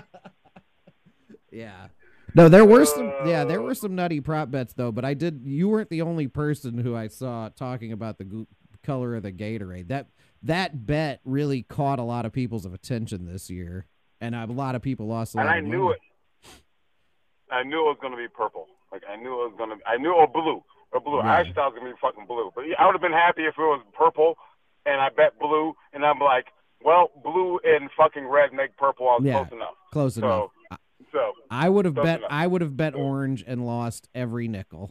Yeah. 1.56 1.88
No, 2.34 2.50
there 2.50 2.64
were 2.66 2.84
some. 2.84 3.10
Yeah, 3.24 3.44
there 3.44 3.62
were 3.62 3.70
uh. 3.70 3.74
some 3.74 3.94
nutty 3.94 4.20
prop 4.20 4.50
bets 4.50 4.74
though. 4.74 4.92
But 4.92 5.04
I 5.06 5.14
did. 5.14 5.40
You 5.44 5.70
weren't 5.70 5.88
the 5.88 6.02
only 6.02 6.28
person 6.28 6.76
who 6.78 6.94
I 6.94 7.08
saw 7.08 7.48
talking 7.48 7.92
about 7.92 8.18
the 8.18 8.46
color 8.82 9.14
of 9.14 9.22
the 9.22 9.32
Gatorade. 9.32 9.88
That 9.88 10.08
that 10.46 10.86
bet 10.86 11.20
really 11.24 11.62
caught 11.62 11.98
a 11.98 12.02
lot 12.02 12.26
of 12.26 12.32
people's 12.32 12.66
attention 12.66 13.26
this 13.26 13.48
year, 13.50 13.86
and 14.20 14.34
a 14.34 14.46
lot 14.46 14.74
of 14.74 14.82
people 14.82 15.06
lost 15.06 15.34
a 15.34 15.38
lot 15.38 15.46
and 15.46 15.54
I 15.54 15.58
of 15.58 15.64
knew 15.64 15.84
money. 15.84 15.94
it. 15.94 16.50
I 17.50 17.62
knew 17.62 17.78
it 17.78 17.90
was 17.94 17.98
gonna 18.02 18.16
be 18.16 18.28
purple. 18.28 18.66
Like 18.90 19.02
I 19.08 19.16
knew 19.16 19.32
it 19.44 19.50
was 19.50 19.54
gonna. 19.58 19.76
I 19.86 19.96
knew 19.98 20.12
or 20.12 20.26
blue 20.26 20.62
or 20.92 21.00
blue. 21.00 21.18
Yeah. 21.18 21.32
I 21.32 21.40
actually 21.40 21.54
thought 21.54 21.68
it 21.68 21.74
was 21.74 21.78
gonna 21.80 21.92
be 21.92 21.98
fucking 22.00 22.26
blue. 22.26 22.50
But 22.54 22.64
I 22.78 22.86
would 22.86 22.94
have 22.94 23.02
been 23.02 23.12
happy 23.12 23.42
if 23.42 23.54
it 23.56 23.60
was 23.60 23.82
purple, 23.96 24.34
and 24.84 25.00
I 25.00 25.08
bet 25.10 25.38
blue, 25.38 25.74
and 25.92 26.04
I'm 26.04 26.18
like, 26.18 26.46
well, 26.84 27.10
blue 27.22 27.58
and 27.64 27.88
fucking 27.96 28.26
red 28.26 28.52
make 28.52 28.76
purple. 28.76 29.08
I 29.08 29.12
was 29.16 29.24
Yeah. 29.24 29.38
close 29.44 29.52
enough. 29.52 29.74
Close 29.92 30.14
So, 30.14 30.20
enough. 30.26 30.50
So 31.12 31.32
I 31.50 31.68
would 31.68 31.84
have 31.84 31.94
bet. 31.94 32.18
enough. 32.18 32.30
I 32.30 32.46
would 32.46 32.60
have 32.62 32.76
bet 32.76 32.94
orange 32.94 33.44
and 33.46 33.64
lost 33.64 34.08
every 34.14 34.48
nickel. 34.48 34.90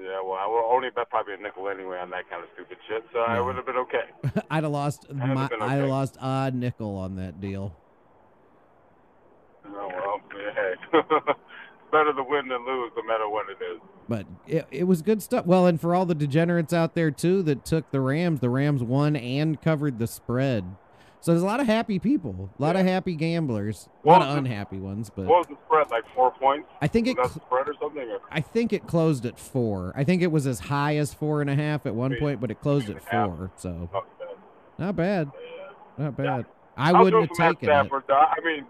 Yeah. 0.00 0.20
Well, 0.22 0.38
I 0.38 0.46
would 0.46 0.74
only 0.74 0.90
bet 0.90 1.10
probably 1.10 1.34
a 1.34 1.38
nickel 1.38 1.68
anyway 1.68 1.98
on 1.98 2.10
that 2.10 2.28
kind 2.30 2.42
of 2.42 2.48
stupid 2.54 2.78
shit. 2.88 3.04
So 3.12 3.20
I 3.20 3.40
would 3.40 3.56
have 3.56 3.66
been 3.66 3.76
okay. 3.76 4.42
I'd 4.50 4.64
have 4.64 4.72
lost. 4.72 5.06
have 5.08 5.16
My, 5.16 5.48
been 5.48 5.62
I 5.62 5.78
okay. 5.80 5.90
lost 5.90 6.16
a 6.20 6.50
nickel 6.52 6.96
on 6.96 7.16
that 7.16 7.40
deal. 7.40 7.74
Oh 9.66 9.88
well, 9.88 10.20
yeah, 10.34 10.52
hey. 10.54 11.00
Better 11.92 12.12
to 12.12 12.22
win 12.24 12.48
than 12.48 12.66
lose, 12.66 12.90
no 12.96 13.02
matter 13.04 13.28
what 13.28 13.46
it 13.48 13.58
is. 13.62 13.80
But 14.08 14.26
it, 14.46 14.66
it 14.70 14.84
was 14.84 15.02
good 15.02 15.22
stuff. 15.22 15.46
Well, 15.46 15.66
and 15.66 15.80
for 15.80 15.94
all 15.94 16.04
the 16.04 16.16
degenerates 16.16 16.72
out 16.72 16.94
there 16.94 17.10
too 17.10 17.42
that 17.44 17.64
took 17.64 17.90
the 17.90 18.00
Rams, 18.00 18.40
the 18.40 18.50
Rams 18.50 18.82
won 18.82 19.14
and 19.16 19.60
covered 19.62 19.98
the 19.98 20.06
spread. 20.06 20.64
So 21.26 21.32
there's 21.32 21.42
a 21.42 21.46
lot 21.46 21.58
of 21.58 21.66
happy 21.66 21.98
people, 21.98 22.50
a 22.56 22.62
lot 22.62 22.76
of 22.76 22.86
happy 22.86 23.16
gamblers, 23.16 23.88
a 24.04 24.08
lot 24.08 24.22
of 24.22 24.38
unhappy 24.38 24.78
ones. 24.78 25.10
But 25.10 25.24
What 25.26 25.38
was 25.38 25.46
the 25.48 25.56
spread? 25.66 25.90
Like 25.90 26.04
four 26.14 26.30
points? 26.30 26.68
I 26.80 26.86
think 26.86 27.08
it, 27.08 27.18
Was 27.18 27.32
cl- 27.32 27.44
spread 27.46 27.68
or 27.68 27.74
something? 27.82 28.08
Or? 28.08 28.20
I 28.30 28.40
think 28.40 28.72
it 28.72 28.86
closed 28.86 29.26
at 29.26 29.36
four. 29.36 29.92
I 29.96 30.04
think 30.04 30.22
it 30.22 30.28
was 30.30 30.46
as 30.46 30.60
high 30.60 30.94
as 30.98 31.12
four 31.12 31.40
and 31.40 31.50
a 31.50 31.56
half 31.56 31.84
at 31.84 31.96
one 31.96 32.12
Three 32.12 32.20
point, 32.20 32.40
but 32.40 32.52
it 32.52 32.60
closed 32.60 32.88
at 32.90 32.98
and 32.98 33.04
half. 33.06 33.26
four. 33.36 33.50
So 33.56 33.90
not 34.78 34.94
bad, 34.94 35.32
Yeah. 35.34 36.04
not 36.04 36.16
bad. 36.16 36.46
I 36.76 36.92
I'll 36.92 37.02
wouldn't 37.02 37.22
have 37.28 37.36
Matt 37.40 37.60
taken 37.60 37.70
it. 37.70 37.90
Though. 38.06 38.14
I 38.14 38.36
mean, 38.44 38.64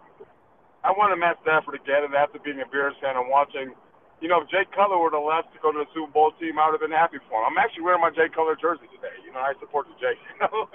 I 0.83 0.93
wanted 0.93 1.17
Matt 1.17 1.37
Stafford 1.43 1.79
get 1.85 2.05
it 2.05 2.15
after 2.17 2.39
being 2.39 2.63
a 2.63 2.67
Bears 2.73 2.95
fan 3.03 3.19
and 3.19 3.29
watching. 3.29 3.75
You 4.21 4.29
know, 4.29 4.41
if 4.41 4.49
Jay 4.49 4.65
Cutler 4.75 4.99
would 4.99 5.13
have 5.13 5.23
left 5.23 5.53
to 5.53 5.59
go 5.61 5.73
to 5.73 5.79
the 5.79 5.87
Super 5.93 6.11
Bowl 6.11 6.33
team, 6.41 6.59
I 6.59 6.67
would 6.71 6.81
have 6.81 6.89
been 6.89 6.97
happy 6.97 7.19
for 7.29 7.41
him. 7.41 7.53
I'm 7.53 7.59
actually 7.59 7.83
wearing 7.85 8.01
my 8.01 8.11
Jay 8.11 8.29
Cutler 8.35 8.57
jersey 8.57 8.89
today. 8.95 9.13
You 9.25 9.33
know, 9.33 9.41
I 9.41 9.53
support 9.61 9.87
the 9.89 9.95
Jay. 10.01 10.17
You 10.41 10.49
know, 10.49 10.69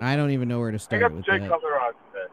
I 0.00 0.14
don't 0.14 0.30
even 0.30 0.48
know 0.48 0.60
where 0.60 0.70
to 0.70 0.78
start. 0.78 1.02
I 1.02 1.08
got 1.08 1.16
with 1.16 1.24
Jay 1.24 1.38
that. 1.38 1.48
Cutler 1.48 1.80
on 1.80 1.92
today. 2.12 2.32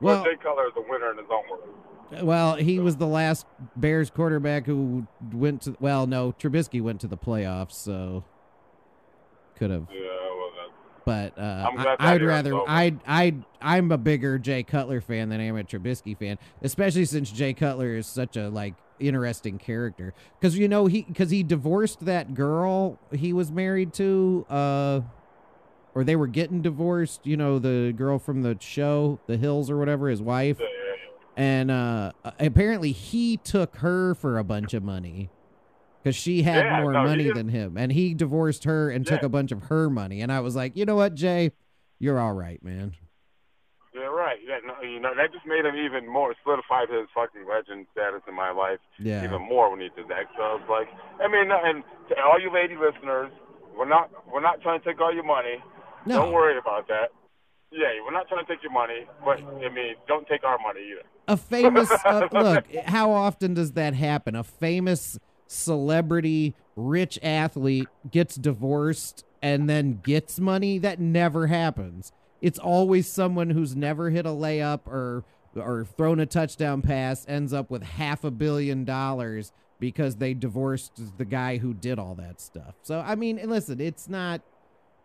Well, 0.00 0.22
Jay 0.24 0.36
Cutler 0.42 0.66
is 0.66 0.72
a 0.76 0.82
winner 0.88 1.10
in 1.10 1.18
his 1.18 1.26
own 1.30 1.42
world. 1.50 2.24
Well, 2.24 2.54
he 2.56 2.78
was 2.78 2.96
the 2.96 3.06
last 3.06 3.46
Bears 3.76 4.10
quarterback 4.10 4.64
who 4.66 5.06
went 5.32 5.62
to. 5.62 5.76
Well, 5.80 6.06
no, 6.06 6.32
Trubisky 6.32 6.80
went 6.80 7.00
to 7.02 7.08
the 7.08 7.16
playoffs, 7.18 7.72
so 7.72 8.24
could 9.56 9.70
have. 9.70 9.88
Yeah, 9.92 10.00
well, 10.00 10.50
that's, 10.56 11.34
But 11.34 11.38
uh, 11.42 11.68
I'm 11.68 11.74
glad 11.74 11.84
that 11.84 12.00
I, 12.00 12.12
would 12.12 12.22
rather. 12.22 12.54
I 12.66 12.94
I 13.06 13.34
I'm 13.60 13.90
a 13.92 13.98
bigger 13.98 14.38
Jay 14.38 14.62
Cutler 14.62 15.00
fan 15.00 15.28
than 15.30 15.40
I 15.40 15.44
am 15.44 15.56
a 15.56 15.64
Trubisky 15.64 16.16
fan, 16.16 16.38
especially 16.62 17.04
since 17.04 17.30
Jay 17.30 17.52
Cutler 17.54 17.96
is 17.96 18.06
such 18.06 18.36
a 18.36 18.48
like 18.48 18.74
interesting 19.00 19.58
character. 19.58 20.14
Because 20.40 20.56
you 20.58 20.68
know 20.68 20.86
he 20.86 21.02
because 21.02 21.30
he 21.30 21.42
divorced 21.42 22.04
that 22.04 22.34
girl 22.34 22.98
he 23.12 23.32
was 23.32 23.50
married 23.52 23.92
to. 23.94 24.46
Uh, 24.48 25.00
or 25.94 26.04
they 26.04 26.14
were 26.16 26.26
getting 26.28 26.62
divorced. 26.62 27.26
You 27.26 27.36
know 27.36 27.58
the 27.58 27.92
girl 27.96 28.18
from 28.18 28.42
the 28.42 28.56
show, 28.60 29.18
The 29.26 29.36
Hills 29.36 29.70
or 29.70 29.78
whatever, 29.78 30.08
his 30.08 30.22
wife 30.22 30.58
yeah, 30.60 30.66
yeah, 30.66 30.94
yeah. 31.36 31.42
and 31.42 31.70
uh 31.70 32.12
apparently 32.38 32.92
he 32.92 33.36
took 33.36 33.76
her 33.76 34.14
for 34.14 34.38
a 34.38 34.44
bunch 34.44 34.74
of 34.74 34.82
money 34.82 35.30
because 36.02 36.14
she 36.14 36.42
had 36.42 36.64
Yeah, 36.64 36.80
more 36.82 36.92
no, 36.92 37.04
money 37.04 37.30
than 37.32 37.48
him 37.48 37.76
and 37.76 37.90
he 37.92 38.14
divorced 38.14 38.64
her 38.64 38.90
and 38.90 39.06
took 39.06 39.22
a 39.22 39.28
bunch 39.28 39.50
of 39.52 39.64
her 39.64 39.90
money 39.90 40.20
and 40.20 40.30
i 40.32 40.38
was 40.40 40.54
like 40.56 40.76
you 40.76 40.84
know 40.84 40.94
what 40.96 41.14
jay 41.14 41.50
you're 41.98 42.18
all 42.20 42.32
right 42.32 42.62
man 42.62 42.92
Yeah, 42.92 43.07
right. 44.28 44.40
Yeah, 44.44 44.60
no, 44.66 44.74
you 44.84 45.00
know, 45.00 45.12
that 45.16 45.32
just 45.32 45.46
made 45.46 45.64
him 45.64 45.76
even 45.76 46.04
more 46.06 46.34
solidified 46.44 46.88
his 46.92 47.08
fucking 47.16 47.48
legend 47.48 47.86
status 47.92 48.22
in 48.28 48.34
my 48.34 48.50
life 48.52 48.78
yeah 48.98 49.24
even 49.24 49.42
more 49.42 49.70
when 49.70 49.80
he 49.80 49.88
did 49.96 50.08
that. 50.08 50.28
So 50.36 50.42
I 50.42 50.52
was 50.60 50.68
like, 50.68 50.88
I 51.20 51.26
mean, 51.28 51.48
and 51.50 51.82
to 52.08 52.14
all 52.20 52.38
you 52.40 52.52
lady 52.52 52.76
listeners, 52.76 53.30
we're 53.76 53.88
not 53.88 54.10
we're 54.30 54.44
not 54.44 54.60
trying 54.60 54.80
to 54.80 54.84
take 54.84 55.00
all 55.00 55.14
your 55.14 55.24
money. 55.24 55.56
no 56.06 56.16
Don't 56.22 56.32
worry 56.32 56.58
about 56.58 56.88
that. 56.88 57.08
Yeah, 57.70 57.88
we're 58.04 58.12
not 58.12 58.28
trying 58.28 58.44
to 58.44 58.50
take 58.50 58.62
your 58.62 58.72
money, 58.72 59.04
but 59.24 59.38
I 59.64 59.68
mean, 59.68 59.94
don't 60.06 60.26
take 60.26 60.42
our 60.44 60.58
money 60.58 60.80
either. 60.92 61.06
a 61.28 61.36
famous 61.36 61.90
uh, 62.04 62.28
look 62.32 62.64
how 62.86 63.10
often 63.10 63.52
does 63.54 63.72
that 63.72 63.92
happen 63.94 64.34
a 64.34 64.42
famous 64.42 65.18
celebrity 65.46 66.54
rich 66.76 67.18
athlete 67.22 67.88
gets 68.10 68.36
divorced 68.36 69.24
and 69.42 69.68
then 69.68 70.00
gets 70.02 70.40
money 70.40 70.78
that 70.78 70.98
never 70.98 71.46
happens 71.48 72.12
it's 72.40 72.58
always 72.58 73.10
someone 73.10 73.50
who's 73.50 73.74
never 73.74 74.10
hit 74.10 74.26
a 74.26 74.30
layup 74.30 74.86
or 74.86 75.24
or 75.56 75.84
thrown 75.84 76.20
a 76.20 76.26
touchdown 76.26 76.82
pass 76.82 77.24
ends 77.28 77.52
up 77.52 77.70
with 77.70 77.82
half 77.82 78.22
a 78.24 78.30
billion 78.30 78.84
dollars 78.84 79.52
because 79.80 80.16
they 80.16 80.34
divorced 80.34 81.18
the 81.18 81.24
guy 81.24 81.58
who 81.58 81.72
did 81.74 81.98
all 81.98 82.14
that 82.14 82.40
stuff 82.40 82.74
so 82.82 83.00
i 83.00 83.14
mean 83.14 83.40
listen 83.44 83.80
it's 83.80 84.08
not 84.08 84.42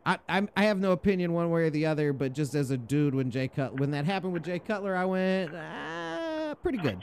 I, 0.06 0.18
I'm, 0.28 0.50
I 0.56 0.66
have 0.66 0.80
no 0.80 0.92
opinion 0.92 1.34
one 1.34 1.50
way 1.50 1.64
or 1.64 1.70
the 1.70 1.86
other, 1.86 2.12
but 2.12 2.34
just 2.34 2.56
as 2.56 2.72
a 2.72 2.78
dude, 2.78 3.16
when 3.16 3.32
Jay 3.32 3.48
Cut 3.48 3.80
when 3.80 3.92
that 3.92 4.06
happened 4.06 4.34
with 4.34 4.44
Jay 4.44 4.60
Cutler, 4.60 4.96
I 4.96 5.06
went 5.06 5.52
ah, 5.56 6.56
pretty 6.62 6.78
good. 6.80 7.00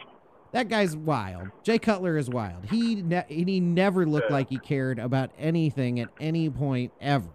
That 0.53 0.68
guy's 0.68 0.97
wild. 0.97 1.49
Jay 1.62 1.78
Cutler 1.78 2.18
is 2.18 2.28
wild. 2.28 2.64
He 2.66 2.97
ne- 2.97 3.24
he 3.28 3.61
never 3.61 4.05
looked 4.05 4.31
like 4.31 4.49
he 4.49 4.59
cared 4.59 4.99
about 4.99 5.31
anything 5.39 6.01
at 6.01 6.09
any 6.20 6.51
point 6.51 6.93
ever. 7.01 7.31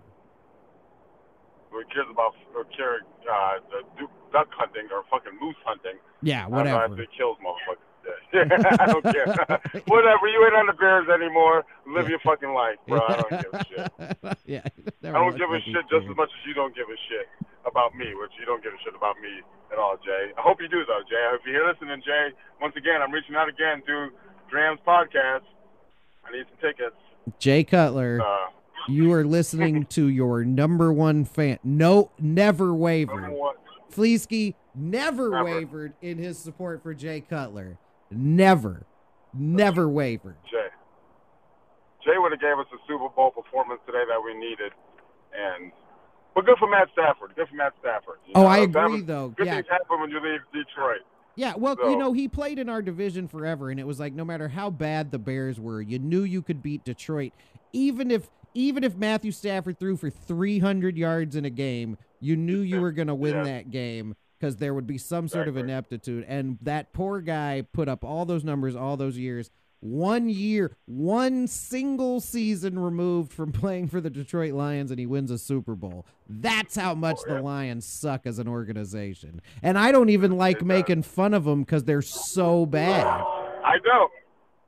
Who 1.75 1.83
cares 1.91 2.07
about 2.09 2.31
uh, 2.55 2.63
care, 2.71 3.03
uh, 3.27 3.59
the 3.99 4.07
duck 4.31 4.47
hunting 4.55 4.87
or 4.95 5.03
fucking 5.11 5.35
moose 5.43 5.59
hunting? 5.67 5.99
Yeah, 6.23 6.47
I 6.47 6.49
don't 6.49 6.63
know 6.65 6.75
whatever. 6.79 6.93
if 6.95 6.99
it 7.03 7.09
kills 7.17 7.35
motherfuckers. 7.43 7.83
I 8.79 8.85
don't 8.85 9.01
care. 9.01 9.25
Whatever. 9.89 10.27
You 10.29 10.39
ain't 10.45 10.53
on 10.53 10.67
the 10.69 10.77
Bears 10.77 11.09
anymore. 11.09 11.65
Live 11.89 12.07
your 12.07 12.19
fucking 12.21 12.53
life, 12.53 12.77
bro. 12.87 13.01
I 13.01 13.15
don't 13.17 13.31
give 13.41 13.53
a 13.53 13.65
shit. 13.65 14.37
yeah, 14.45 14.61
I 15.09 15.17
don't 15.17 15.33
give 15.35 15.49
a 15.49 15.59
shit 15.65 15.89
just 15.89 16.05
as 16.05 16.15
much 16.15 16.29
as 16.29 16.41
you 16.45 16.53
don't 16.53 16.75
give 16.75 16.85
a 16.85 16.99
shit 17.09 17.25
about 17.65 17.95
me, 17.95 18.13
which 18.13 18.29
you 18.39 18.45
don't 18.45 18.61
give 18.61 18.73
a 18.77 18.81
shit 18.85 18.93
about 18.93 19.17
me 19.19 19.41
at 19.73 19.79
all, 19.79 19.97
Jay. 20.05 20.29
I 20.37 20.41
hope 20.41 20.61
you 20.61 20.67
do 20.69 20.85
though, 20.85 21.01
Jay. 21.09 21.17
If 21.33 21.41
you're 21.49 21.65
listening, 21.67 21.97
Jay, 22.05 22.29
once 22.61 22.75
again, 22.77 23.01
I'm 23.01 23.11
reaching 23.11 23.33
out 23.35 23.49
again 23.49 23.81
through 23.85 24.11
Dram's 24.51 24.79
podcast. 24.85 25.49
I 26.27 26.31
need 26.31 26.45
some 26.45 26.61
tickets. 26.61 26.95
Jay 27.39 27.63
Cutler, 27.63 28.21
Uh, 28.21 28.53
you 28.87 29.11
are 29.13 29.23
listening 29.25 29.85
to 29.87 30.07
your 30.07 30.43
number 30.43 30.91
one 30.93 31.25
fan. 31.25 31.59
No, 31.63 32.11
never 32.19 32.73
wavered. 32.73 33.31
Fleesky 33.91 34.55
never, 34.75 35.29
Never. 35.29 35.43
wavered 35.43 35.93
in 36.01 36.17
his 36.17 36.37
support 36.37 36.83
for 36.83 36.93
Jay 36.93 37.21
Cutler. 37.21 37.77
Never, 38.11 38.85
never 39.33 39.87
wavered. 39.87 40.35
Jay. 40.51 40.67
Jay 42.03 42.17
would 42.17 42.31
have 42.31 42.41
gave 42.41 42.59
us 42.59 42.67
a 42.73 42.77
Super 42.87 43.09
Bowl 43.15 43.31
performance 43.31 43.81
today 43.85 44.03
that 44.07 44.21
we 44.23 44.33
needed, 44.37 44.71
and 45.33 45.71
but 46.35 46.45
good 46.45 46.57
for 46.59 46.69
Matt 46.69 46.89
Stafford. 46.93 47.31
Good 47.35 47.47
for 47.47 47.55
Matt 47.55 47.73
Stafford. 47.79 48.17
You 48.27 48.33
Oh, 48.35 48.41
know, 48.43 48.47
I 48.47 48.57
agree, 48.59 48.91
was- 48.91 49.05
though. 49.05 49.29
Good 49.29 49.47
Yeah. 49.47 49.55
things 49.55 49.67
happen 49.69 49.99
when 50.01 50.09
you 50.11 50.19
leave 50.19 50.41
Detroit. 50.53 51.01
Yeah, 51.35 51.53
well, 51.57 51.75
So- 51.77 51.89
you 51.89 51.97
know, 51.97 52.13
he 52.13 52.27
played 52.27 52.59
in 52.59 52.69
our 52.69 52.81
division 52.81 53.27
forever, 53.27 53.69
and 53.69 53.79
it 53.79 53.87
was 53.87 53.99
like 53.99 54.13
no 54.13 54.23
matter 54.25 54.49
how 54.49 54.69
bad 54.69 55.11
the 55.11 55.19
Bears 55.19 55.59
were, 55.59 55.81
you 55.81 55.97
knew 55.99 56.23
you 56.23 56.41
could 56.41 56.61
beat 56.61 56.83
Detroit, 56.83 57.31
even 57.73 58.11
if 58.11 58.29
even 58.55 58.83
if 58.83 58.95
Matthew 58.95 59.31
Stafford 59.31 59.77
threw 59.79 59.95
for 59.97 60.09
300 60.09 60.97
yards 60.97 61.35
in 61.35 61.45
a 61.45 61.49
game, 61.49 61.97
you 62.19 62.35
knew 62.35 62.59
you 62.59 62.81
were 62.81 62.91
going 62.91 63.07
to 63.09 63.15
win 63.15 63.35
Yeah. 63.35 63.43
that 63.43 63.69
game 63.69 64.15
because 64.39 64.57
there 64.57 64.73
would 64.73 64.87
be 64.87 64.97
some 64.97 65.27
sort 65.27 65.47
of 65.47 65.55
ineptitude. 65.57 66.25
And 66.27 66.57
that 66.61 66.91
poor 66.93 67.21
guy 67.21 67.63
put 67.73 67.87
up 67.87 68.03
all 68.03 68.25
those 68.25 68.43
numbers 68.43 68.75
all 68.75 68.97
those 68.97 69.17
years. 69.17 69.49
One 69.81 70.29
year, 70.29 70.75
one 70.85 71.45
single 71.47 72.19
season 72.19 72.79
removed 72.79 73.31
from 73.31 73.51
playing 73.51 73.89
for 73.89 74.01
the 74.01 74.09
Detroit 74.09 74.53
Lions, 74.53 74.89
and 74.89 74.99
he 74.99 75.05
wins 75.05 75.29
a 75.29 75.37
Super 75.37 75.75
Bowl. 75.75 76.05
That's 76.27 76.75
how 76.75 76.95
much 76.95 77.17
Oh, 77.19 77.23
yeah. 77.27 77.33
the 77.35 77.41
Lions 77.43 77.85
suck 77.85 78.25
as 78.25 78.39
an 78.39 78.47
organization. 78.47 79.41
And 79.61 79.77
I 79.77 79.91
don't 79.91 80.09
even 80.09 80.37
like 80.37 80.57
It 80.57 80.59
does. 80.61 80.67
making 80.67 81.03
fun 81.03 81.33
of 81.35 81.43
them 81.43 81.61
because 81.61 81.83
they're 81.83 82.01
so 82.01 82.65
bad. 82.65 83.05
I 83.05 83.77
don't. 83.83 84.11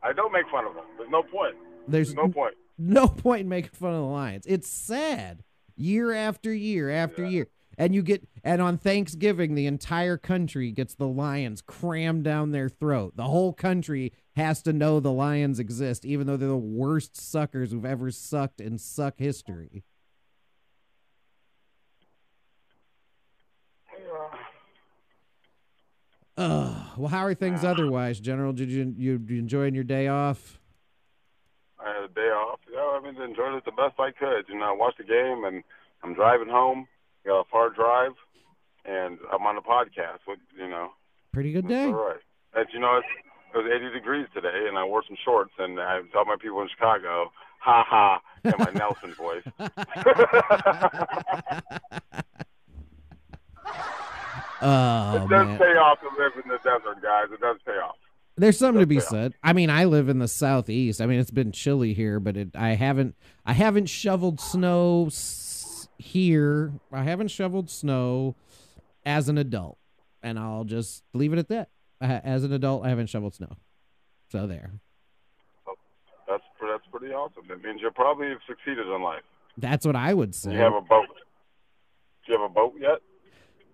I 0.03 0.13
don't 0.13 0.31
make 0.31 0.47
fun 0.51 0.65
of 0.65 0.73
him. 0.75 0.83
There's 0.97 1.09
no 1.09 1.23
point. 1.23 1.55
There's 1.87 2.13
There's 2.13 2.15
no 2.15 2.29
point. 2.29 2.53
No 2.77 3.07
point 3.07 3.41
in 3.41 3.49
making 3.49 3.71
fun 3.71 3.91
of 3.91 3.97
the 3.97 4.05
Lions. 4.05 4.45
It's 4.45 4.67
sad 4.67 5.43
year 5.75 6.13
after 6.13 6.53
year 6.53 6.89
after 6.89 7.25
year. 7.25 7.47
And 7.77 7.93
you 7.93 8.01
get 8.01 8.27
and 8.43 8.59
on 8.59 8.79
Thanksgiving 8.79 9.53
the 9.53 9.67
entire 9.67 10.17
country 10.17 10.71
gets 10.71 10.95
the 10.95 11.07
Lions 11.07 11.61
crammed 11.61 12.23
down 12.23 12.51
their 12.51 12.69
throat. 12.69 13.15
The 13.15 13.25
whole 13.25 13.53
country 13.53 14.13
has 14.35 14.63
to 14.63 14.73
know 14.73 14.99
the 14.99 15.11
Lions 15.11 15.59
exist 15.59 16.03
even 16.03 16.25
though 16.25 16.37
they're 16.37 16.47
the 16.47 16.57
worst 16.57 17.15
suckers 17.15 17.71
who've 17.71 17.85
ever 17.85 18.09
sucked 18.09 18.61
in 18.61 18.79
suck 18.79 19.19
history. 19.19 19.83
Ugh. 26.37 26.85
Well, 26.97 27.09
how 27.09 27.25
are 27.25 27.33
things 27.33 27.63
otherwise, 27.63 28.19
General? 28.19 28.53
Did 28.53 28.71
you 28.71 28.93
you, 28.97 29.21
you 29.27 29.39
enjoying 29.39 29.75
your 29.75 29.83
day 29.83 30.07
off? 30.07 30.59
I 31.79 31.93
had 31.93 32.03
a 32.09 32.13
day 32.13 32.29
off. 32.29 32.59
Yeah, 32.71 32.79
I 32.79 32.99
mean, 33.03 33.21
enjoyed 33.21 33.55
it 33.55 33.65
the 33.65 33.71
best 33.71 33.99
I 33.99 34.11
could. 34.11 34.45
You 34.49 34.57
know, 34.59 34.65
I 34.65 34.71
watched 34.71 34.97
the 34.97 35.03
game, 35.03 35.43
and 35.45 35.63
I'm 36.03 36.13
driving 36.13 36.49
home. 36.49 36.87
Got 37.25 37.41
a 37.41 37.43
far 37.51 37.69
drive, 37.69 38.13
and 38.85 39.17
I'm 39.31 39.45
on 39.45 39.57
a 39.57 39.61
podcast. 39.61 40.19
With 40.27 40.39
you 40.57 40.67
know, 40.69 40.89
Pretty 41.33 41.51
good 41.51 41.67
day. 41.67 41.85
all 41.85 41.93
right. 41.93 42.17
And 42.55 42.65
you 42.73 42.79
know, 42.79 42.97
it's, 42.97 43.07
it 43.53 43.57
was 43.57 43.71
80 43.73 43.91
degrees 43.93 44.27
today, 44.33 44.65
and 44.67 44.77
I 44.77 44.83
wore 44.85 45.03
some 45.07 45.17
shorts, 45.23 45.51
and 45.59 45.79
I 45.79 46.01
tell 46.11 46.25
my 46.25 46.35
people 46.39 46.61
in 46.61 46.69
Chicago, 46.69 47.31
"Ha 47.59 47.83
ha," 47.87 48.19
in 48.43 48.53
my 48.59 48.71
Nelson 48.73 49.13
voice. 49.13 49.43
Oh 54.59 55.15
it 55.17 55.29
does 55.29 55.47
man, 55.47 55.57
pay 55.59 55.77
off 55.77 55.99
to 56.01 56.07
live 56.17 56.31
in 56.43 56.49
the 56.49 56.57
desert, 56.57 57.01
guys. 57.01 57.25
It 57.31 57.39
does 57.39 57.57
pay 57.65 57.73
off. 57.73 57.95
There's 58.37 58.57
something 58.57 58.79
to 58.81 58.87
be 58.87 58.99
said. 58.99 59.33
I 59.43 59.53
mean, 59.53 59.69
I 59.69 59.85
live 59.85 60.09
in 60.09 60.19
the 60.19 60.27
southeast. 60.27 61.01
I 61.01 61.05
mean, 61.05 61.19
it's 61.19 61.31
been 61.31 61.51
chilly 61.51 61.93
here, 61.93 62.19
but 62.19 62.37
it, 62.37 62.49
I 62.55 62.69
haven't 62.75 63.15
I 63.45 63.53
haven't 63.53 63.87
shoveled 63.87 64.39
snow 64.39 65.07
s- 65.07 65.87
here. 65.97 66.71
I 66.91 67.03
haven't 67.03 67.29
shoveled 67.29 67.69
snow 67.69 68.35
as 69.05 69.27
an 69.29 69.37
adult, 69.37 69.77
and 70.23 70.37
I'll 70.39 70.63
just 70.65 71.03
leave 71.13 71.33
it 71.33 71.39
at 71.39 71.47
that. 71.49 71.69
Uh, 71.99 72.19
As 72.23 72.43
an 72.43 72.53
adult, 72.53 72.85
I 72.85 72.89
haven't 72.89 73.07
shoveled 73.07 73.33
snow. 73.33 73.57
So 74.31 74.45
there. 74.45 74.71
That's 76.27 76.43
that's 76.61 76.83
pretty 76.91 77.13
awesome. 77.13 77.43
That 77.47 77.63
means 77.63 77.81
you 77.81 77.89
probably 77.91 78.27
have 78.29 78.39
succeeded 78.47 78.85
in 78.87 79.01
life. 79.01 79.23
That's 79.57 79.85
what 79.85 79.95
I 79.95 80.13
would 80.13 80.35
say. 80.35 80.51
You 80.51 80.57
have 80.59 80.73
a 80.73 80.81
boat. 80.81 81.07
Do 82.25 82.33
you 82.33 82.39
have 82.39 82.51
a 82.51 82.53
boat 82.53 82.73
yet? 82.79 82.99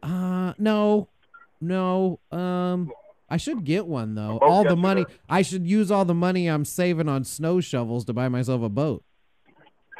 Uh, 0.03 0.53
no, 0.59 1.09
no. 1.59 2.20
Um, 2.32 2.91
I 3.34 3.38
should 3.38 3.64
get 3.64 3.88
one 3.88 4.14
though. 4.14 4.38
boat 4.38 4.48
All 4.48 4.64
the 4.64 4.76
money 4.76 5.08
I 5.28 5.42
should 5.42 5.66
use 5.66 5.90
all 5.90 6.06
the 6.06 6.14
money 6.14 6.46
I'm 6.48 6.66
saving 6.66 7.10
on 7.10 7.24
snow 7.24 7.60
shovels 7.62 8.06
to 8.06 8.14
buy 8.14 8.30
myself 8.30 8.62
a 8.62 8.70
boat. 8.70 9.04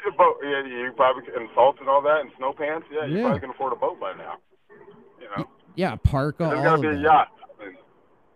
A 0.08 0.12
boat. 0.12 0.36
Yeah, 0.44 0.64
you 0.68 0.92
probably 0.96 1.24
and 1.36 1.50
salt 1.56 1.78
and 1.80 1.90
all 1.90 2.04
that 2.04 2.22
and 2.22 2.30
snow 2.38 2.54
pants. 2.54 2.86
Yeah, 2.92 3.06
you 3.06 3.16
Yeah. 3.18 3.24
probably 3.24 3.40
can 3.40 3.50
afford 3.50 3.74
a 3.74 3.76
boat 3.76 4.00
by 4.00 4.14
now. 4.14 4.36
You 5.20 5.28
know, 5.36 5.48
Yeah, 5.74 5.96
park 5.96 6.42
all, 6.42 6.50
there's 6.52 6.60
all 6.60 6.64
got 6.64 6.74
of 6.76 6.82
to 6.84 6.90
be 6.92 6.96
a 6.96 7.00
yacht. 7.02 7.28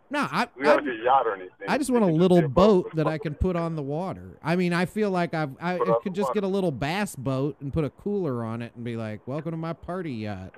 No, 0.10 0.22
I, 0.22 0.48
I, 0.64 0.76
to 0.78 0.82
be 0.82 0.90
a 1.00 1.04
yacht 1.04 1.28
or 1.28 1.36
anything. 1.36 1.52
I 1.68 1.78
just 1.78 1.92
want 1.92 2.04
a 2.04 2.08
little 2.08 2.42
be 2.42 2.48
boat 2.48 2.96
that 2.96 3.06
I 3.06 3.20
can 3.20 3.36
put 3.36 3.56
on 3.56 3.76
the 3.76 3.84
water. 3.84 4.40
I 4.42 4.56
mean, 4.56 4.74
I 4.74 4.86
feel 4.86 5.12
like 5.12 5.36
I've 5.36 5.52
I, 5.62 5.76
I 5.76 5.96
could 6.02 6.16
just 6.16 6.30
water. 6.30 6.34
get 6.42 6.44
a 6.44 6.48
little 6.48 6.72
bass 6.72 7.16
boat 7.16 7.58
and 7.62 7.72
put 7.72 7.84
a 7.84 7.92
cooler 7.92 8.44
on 8.44 8.64
it 8.64 8.72
and 8.76 8.84
be 8.84 8.96
like, 8.96 9.28
"Welcome 9.28 9.52
to 9.52 9.58
my 9.58 9.74
party 9.74 10.14
yacht." 10.14 10.56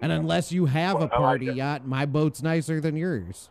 And 0.00 0.12
unless 0.12 0.52
you 0.52 0.66
have 0.66 0.94
a 0.94 0.98
Well, 0.98 1.04
like 1.08 1.12
party 1.12 1.48
it. 1.48 1.56
yacht, 1.56 1.86
my 1.86 2.06
boat's 2.06 2.42
nicer 2.42 2.80
than 2.80 2.96
yours. 2.96 3.50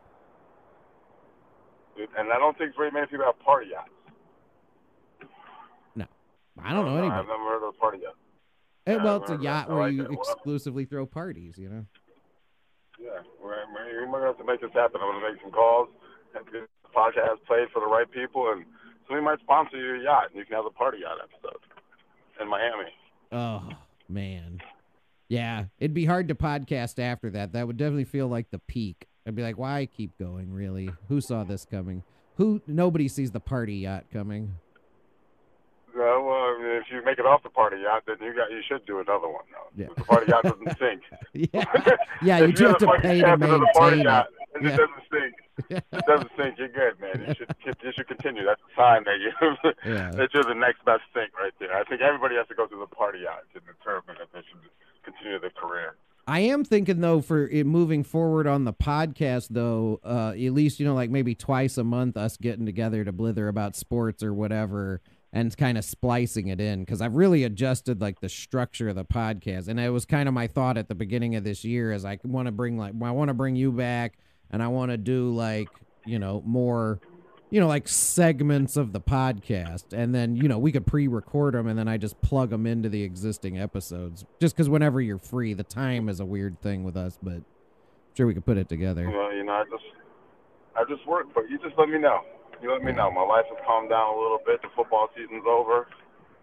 And 2.17 2.31
I 2.31 2.37
don't 2.37 2.57
think 2.57 2.75
very 2.75 2.91
many 2.91 3.07
people 3.07 3.25
have 3.25 3.39
party 3.39 3.67
yachts. 3.71 3.89
No, 5.95 6.05
I 6.63 6.73
don't 6.73 6.85
know 6.85 6.97
anybody. 6.97 7.19
I've 7.19 7.27
never 7.27 7.43
heard 7.43 7.67
of 7.67 7.73
a 7.75 7.77
party 7.77 7.99
yacht. 8.03 8.13
Eh, 8.85 8.95
well, 9.03 9.17
it's 9.21 9.31
a 9.31 9.37
yacht 9.37 9.67
where 9.69 9.79
like 9.79 9.93
you 9.93 10.05
it. 10.05 10.11
Exclusively 10.11 10.85
throw 10.85 11.05
parties, 11.05 11.57
you 11.57 11.69
know. 11.69 11.85
Yeah, 12.99 13.09
we're, 13.43 13.55
we're, 13.73 14.07
we're 14.09 14.19
going 14.19 14.21
to 14.21 14.27
have 14.27 14.37
to 14.37 14.45
make 14.45 14.61
this 14.61 14.71
happen. 14.73 15.01
I'm 15.03 15.11
going 15.11 15.21
to 15.21 15.31
make 15.33 15.41
some 15.41 15.51
calls 15.51 15.89
and 16.35 16.45
get 16.45 16.61
the 16.83 16.89
podcast 16.95 17.43
played 17.45 17.67
for 17.73 17.79
the 17.81 17.87
right 17.87 18.09
people, 18.09 18.51
and 18.51 18.63
somebody 19.07 19.25
might 19.25 19.39
sponsor 19.41 19.77
your 19.77 19.97
yacht, 19.97 20.27
and 20.29 20.35
you 20.39 20.45
can 20.45 20.55
have 20.55 20.65
a 20.65 20.69
party 20.71 20.99
yacht 21.01 21.17
episode 21.21 21.59
in 22.41 22.47
Miami. 22.47 22.91
Oh 23.31 23.67
man, 24.07 24.61
yeah, 25.30 25.65
it'd 25.80 25.93
be 25.93 26.05
hard 26.05 26.28
to 26.30 26.36
podcast 26.36 26.99
after 26.99 27.30
that. 27.32 27.53
That 27.53 27.67
would 27.67 27.78
definitely 27.78 28.05
feel 28.05 28.28
like 28.28 28.51
the 28.51 28.59
peak. 28.59 29.07
I'd 29.25 29.36
be 29.36 29.43
like, 29.43 29.57
why 29.57 29.86
keep 29.86 30.17
going? 30.17 30.53
Really? 30.53 30.89
Who 31.09 31.19
saw 31.19 31.43
this 31.43 31.65
coming? 31.65 32.03
Who? 32.36 32.61
Nobody 32.65 33.07
sees 33.07 33.32
the 33.32 33.39
party 33.39 33.75
yacht 33.75 34.05
coming. 34.11 34.55
No, 35.95 36.23
well, 36.23 36.36
I 36.36 36.59
mean, 36.61 36.82
if 36.82 36.84
you 36.91 37.03
make 37.03 37.17
it 37.17 37.25
off 37.25 37.41
the 37.43 37.49
party 37.49 37.78
yacht, 37.84 38.03
then 38.05 38.17
you 38.21 38.34
got 38.36 38.51
you 38.51 38.61
should 38.67 38.86
do 38.86 38.99
another 38.99 39.28
one. 39.28 39.43
Though. 39.51 39.84
Yeah. 39.84 39.88
The 39.97 40.03
party 40.03 40.32
yacht 40.32 40.43
doesn't 40.43 40.78
sink. 40.80 41.01
Yeah, 41.53 41.97
yeah, 42.23 42.39
you 42.45 42.51
do 42.51 42.65
have 42.67 42.78
to 42.80 42.97
pay 42.99 43.21
to 43.21 43.38
maintain 43.38 44.01
yacht 44.01 44.28
it. 44.66 44.70
Yeah. 44.70 44.78
doesn't 44.78 45.03
sink. 45.12 45.82
It 45.91 46.05
doesn't 46.08 46.32
sink. 46.38 46.55
You're 46.58 46.68
good, 46.70 46.99
man. 46.99 47.26
You 47.28 47.34
should 47.36 47.76
you 47.84 47.91
should 47.95 48.08
continue. 48.08 48.43
That's 48.45 48.62
a 48.62 48.76
sign 48.80 49.03
that 49.05 49.18
you 49.20 49.32
Yeah. 49.86 50.12
that 50.12 50.30
you're 50.34 50.43
the 50.43 50.53
next 50.55 50.84
best 50.86 51.03
thing 51.14 51.28
right 51.39 51.53
there. 51.60 51.76
I 51.76 51.84
think 51.84 52.01
everybody 52.01 52.36
has 52.36 52.47
to 52.47 52.55
go 52.55 52.68
through 52.68 52.80
the 52.82 52.95
party 52.95 53.20
yacht 53.24 53.43
to 53.53 53.60
determine 53.60 54.22
if 54.22 54.32
they 54.32 54.39
should 54.49 54.60
continue 55.03 55.39
their 55.39 55.49
career. 55.51 55.95
I 56.30 56.41
am 56.41 56.66
thinking 56.66 56.99
though 56.99 57.22
for 57.22 57.47
it 57.47 57.66
moving 57.66 58.03
forward 58.03 58.47
on 58.47 58.66
the 58.66 58.74
podcast 58.74 59.47
though, 59.49 59.99
uh, 60.03 60.32
at 60.32 60.53
least 60.53 60.80
you 60.80 60.86
know 60.86 60.93
like 60.95 61.10
maybe 61.10 61.34
twice 61.36 61.78
a 61.78 61.84
month 61.84 62.18
us 62.18 62.36
getting 62.38 62.66
together 62.66 63.05
to 63.05 63.12
blither 63.12 63.47
about 63.47 63.76
sports 63.76 64.22
or 64.22 64.34
whatever 64.34 65.01
and 65.34 65.55
kind 65.58 65.78
of 65.78 65.84
splicing 65.86 66.47
it 66.47 66.60
in 66.60 66.80
because 66.82 67.01
I've 67.01 67.16
really 67.16 67.43
adjusted 67.43 68.01
like 68.01 68.20
the 68.22 68.30
structure 68.30 68.89
of 68.89 68.95
the 68.95 69.05
podcast 69.05 69.68
and 69.70 69.80
it 69.80 69.89
was 69.89 70.05
kind 70.05 70.28
of 70.28 70.34
my 70.34 70.47
thought 70.47 70.78
at 70.78 70.88
the 70.89 70.95
beginning 70.95 71.36
of 71.36 71.43
this 71.45 71.64
year 71.64 71.91
is 71.93 72.03
I 72.05 72.18
want 72.24 72.47
to 72.47 72.51
bring 72.51 72.78
like 72.78 72.93
I 73.01 73.12
want 73.12 73.30
to 73.30 73.34
bring 73.34 73.55
you 73.55 73.72
back 73.72 74.18
and 74.51 74.61
I 74.63 74.67
want 74.67 74.91
to 74.91 74.97
do 74.97 75.29
like 75.33 75.69
you 76.05 76.19
know 76.19 76.41
more 76.45 76.99
you 77.49 77.59
know 77.59 77.67
like 77.67 77.87
segments 77.87 78.77
of 78.77 78.93
the 78.93 79.01
podcast 79.01 79.93
and 79.93 80.13
then 80.13 80.35
you 80.35 80.47
know 80.47 80.57
we 80.57 80.71
could 80.71 80.85
pre-record 80.85 81.53
them 81.53 81.67
and 81.67 81.77
then 81.77 81.87
I 81.87 81.97
just 81.97 82.21
plug 82.21 82.49
them 82.49 82.65
into 82.65 82.89
the 82.89 83.03
existing 83.03 83.59
episodes 83.59 84.25
just 84.39 84.55
because 84.55 84.69
whenever 84.69 85.01
you're 85.01 85.17
free 85.17 85.53
the 85.53 85.63
time 85.63 86.09
is 86.09 86.19
a 86.19 86.25
weird 86.25 86.61
thing 86.61 86.83
with 86.83 86.97
us 86.97 87.17
but 87.21 87.41
sure 88.15 88.27
we 88.27 88.33
could 88.33 88.45
put 88.45 88.57
it 88.57 88.67
together 88.67 89.09
Well, 89.09 89.33
you 89.33 89.43
know, 89.43 89.53
I 89.53 89.63
just 89.69 89.83
I 90.77 90.83
just 90.87 91.07
work, 91.07 91.25
but 91.33 91.49
you 91.49 91.57
just 91.57 91.77
let 91.77 91.89
me 91.89 91.97
know. 91.97 92.21
You 92.61 92.71
let 92.71 92.83
me 92.83 92.91
know. 92.91 93.09
My 93.09 93.21
life 93.25 93.45
has 93.49 93.57
calmed 93.65 93.89
down 93.89 94.13
a 94.13 94.17
little 94.17 94.39
bit. 94.45 94.61
The 94.61 94.69
football 94.75 95.09
season's 95.15 95.45
over. 95.47 95.87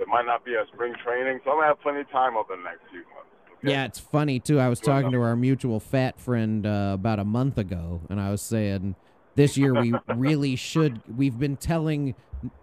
It 0.00 0.08
might 0.08 0.26
not 0.26 0.44
be 0.44 0.54
a 0.54 0.66
spring 0.72 0.94
training, 1.04 1.38
so 1.44 1.50
I'm 1.52 1.58
gonna 1.58 1.68
have 1.68 1.80
plenty 1.80 2.00
of 2.00 2.10
time 2.10 2.36
over 2.36 2.56
the 2.56 2.62
next 2.62 2.82
few 2.90 3.06
months. 3.14 3.33
Yeah, 3.70 3.84
it's 3.84 3.98
funny 3.98 4.40
too. 4.40 4.58
I 4.60 4.68
was 4.68 4.80
talking 4.80 5.12
to 5.12 5.20
our 5.22 5.36
mutual 5.36 5.80
fat 5.80 6.20
friend 6.20 6.66
uh, 6.66 6.92
about 6.94 7.18
a 7.18 7.24
month 7.24 7.58
ago, 7.58 8.00
and 8.08 8.20
I 8.20 8.30
was 8.30 8.42
saying 8.42 8.96
this 9.34 9.56
year 9.56 9.74
we 9.74 9.94
really 10.14 10.56
should. 10.56 11.00
We've 11.16 11.38
been 11.38 11.56
telling, 11.56 12.14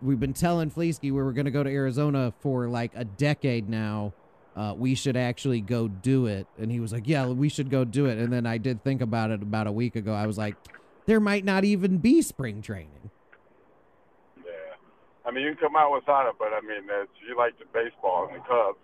we've 0.01 0.19
been 0.19 0.33
telling 0.33 0.71
Fleesky 0.71 1.03
we 1.03 1.11
were 1.11 1.33
going 1.33 1.45
to 1.45 1.51
go 1.51 1.63
to 1.63 1.69
Arizona 1.69 2.33
for 2.39 2.67
like 2.67 2.91
a 2.95 3.05
decade 3.05 3.69
now. 3.69 4.13
Uh, 4.55 4.73
we 4.77 4.95
should 4.95 5.15
actually 5.15 5.61
go 5.61 5.87
do 5.87 6.25
it, 6.25 6.45
and 6.59 6.71
he 6.71 6.81
was 6.81 6.91
like, 6.91 7.07
"Yeah, 7.07 7.25
we 7.27 7.47
should 7.47 7.69
go 7.69 7.85
do 7.85 8.05
it." 8.07 8.17
And 8.17 8.33
then 8.33 8.45
I 8.45 8.57
did 8.57 8.83
think 8.83 9.01
about 9.01 9.31
it 9.31 9.41
about 9.41 9.65
a 9.65 9.71
week 9.71 9.95
ago. 9.95 10.13
I 10.13 10.27
was 10.27 10.37
like, 10.37 10.55
"There 11.05 11.21
might 11.21 11.45
not 11.45 11.63
even 11.63 11.99
be 11.99 12.21
spring 12.21 12.61
training." 12.61 13.11
Yeah. 14.37 14.51
I 15.25 15.31
mean, 15.31 15.45
you 15.45 15.55
can 15.55 15.69
come 15.69 15.77
out 15.77 15.93
without 15.93 16.27
it, 16.27 16.35
but 16.37 16.49
I 16.51 16.59
mean, 16.61 16.83
it's, 16.83 17.11
you 17.25 17.37
like 17.37 17.57
the 17.59 17.65
baseball 17.73 18.27
and 18.27 18.41
the 18.41 18.45
Cubs. 18.45 18.77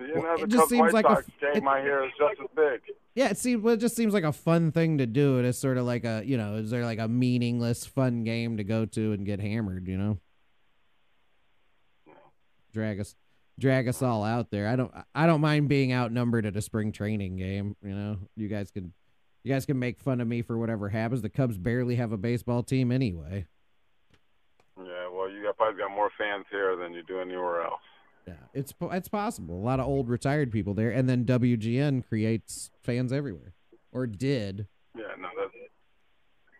Well, 0.00 0.42
it 0.42 0.48
just 0.48 0.68
seems 0.68 0.92
White 0.92 0.92
like 0.92 1.04
a 1.04 1.16
Sox 1.16 1.26
f- 1.42 1.54
game 1.54 1.68
I 1.68 1.80
hear 1.82 2.04
is 2.04 2.12
just 2.18 2.40
as 2.40 2.48
big. 2.56 2.80
Yeah, 3.14 3.28
it 3.28 3.36
seems. 3.36 3.62
Well, 3.62 3.74
it 3.74 3.80
just 3.80 3.96
seems 3.96 4.14
like 4.14 4.24
a 4.24 4.32
fun 4.32 4.72
thing 4.72 4.98
to 4.98 5.06
do. 5.06 5.38
It 5.38 5.44
is 5.44 5.58
sort 5.58 5.76
of 5.76 5.84
like 5.84 6.04
a, 6.04 6.22
you 6.24 6.36
know, 6.36 6.54
is 6.54 6.70
there 6.70 6.84
like 6.84 6.98
a 6.98 7.08
meaningless 7.08 7.84
fun 7.86 8.24
game 8.24 8.56
to 8.56 8.64
go 8.64 8.86
to 8.86 9.12
and 9.12 9.26
get 9.26 9.40
hammered? 9.40 9.88
You 9.88 9.98
know, 9.98 10.18
drag 12.72 13.00
us, 13.00 13.14
drag 13.58 13.88
us 13.88 14.00
all 14.00 14.24
out 14.24 14.50
there. 14.50 14.68
I 14.68 14.76
don't, 14.76 14.92
I 15.14 15.26
don't 15.26 15.40
mind 15.40 15.68
being 15.68 15.92
outnumbered 15.92 16.46
at 16.46 16.56
a 16.56 16.62
spring 16.62 16.92
training 16.92 17.36
game. 17.36 17.76
You 17.82 17.94
know, 17.94 18.18
you 18.36 18.48
guys 18.48 18.70
can, 18.70 18.92
you 19.44 19.52
guys 19.52 19.66
can 19.66 19.78
make 19.78 20.00
fun 20.00 20.20
of 20.20 20.28
me 20.28 20.42
for 20.42 20.56
whatever 20.56 20.88
happens. 20.88 21.20
The 21.22 21.30
Cubs 21.30 21.58
barely 21.58 21.96
have 21.96 22.12
a 22.12 22.16
baseball 22.18 22.62
team 22.62 22.90
anyway. 22.90 23.46
Yeah, 24.78 25.08
well, 25.12 25.28
you 25.28 25.42
got 25.42 25.58
probably 25.58 25.78
got 25.78 25.90
more 25.90 26.10
fans 26.16 26.46
here 26.50 26.74
than 26.76 26.94
you 26.94 27.02
do 27.02 27.20
anywhere 27.20 27.62
else. 27.62 27.80
Yeah, 28.30 28.46
it's 28.54 28.72
it's 28.92 29.08
possible. 29.08 29.56
A 29.56 29.64
lot 29.64 29.80
of 29.80 29.86
old 29.86 30.08
retired 30.08 30.52
people 30.52 30.72
there, 30.72 30.90
and 30.90 31.08
then 31.08 31.24
WGN 31.24 32.06
creates 32.06 32.70
fans 32.80 33.12
everywhere, 33.12 33.54
or 33.90 34.06
did. 34.06 34.68
Yeah, 34.96 35.02
no, 35.18 35.28
that's. 35.36 35.50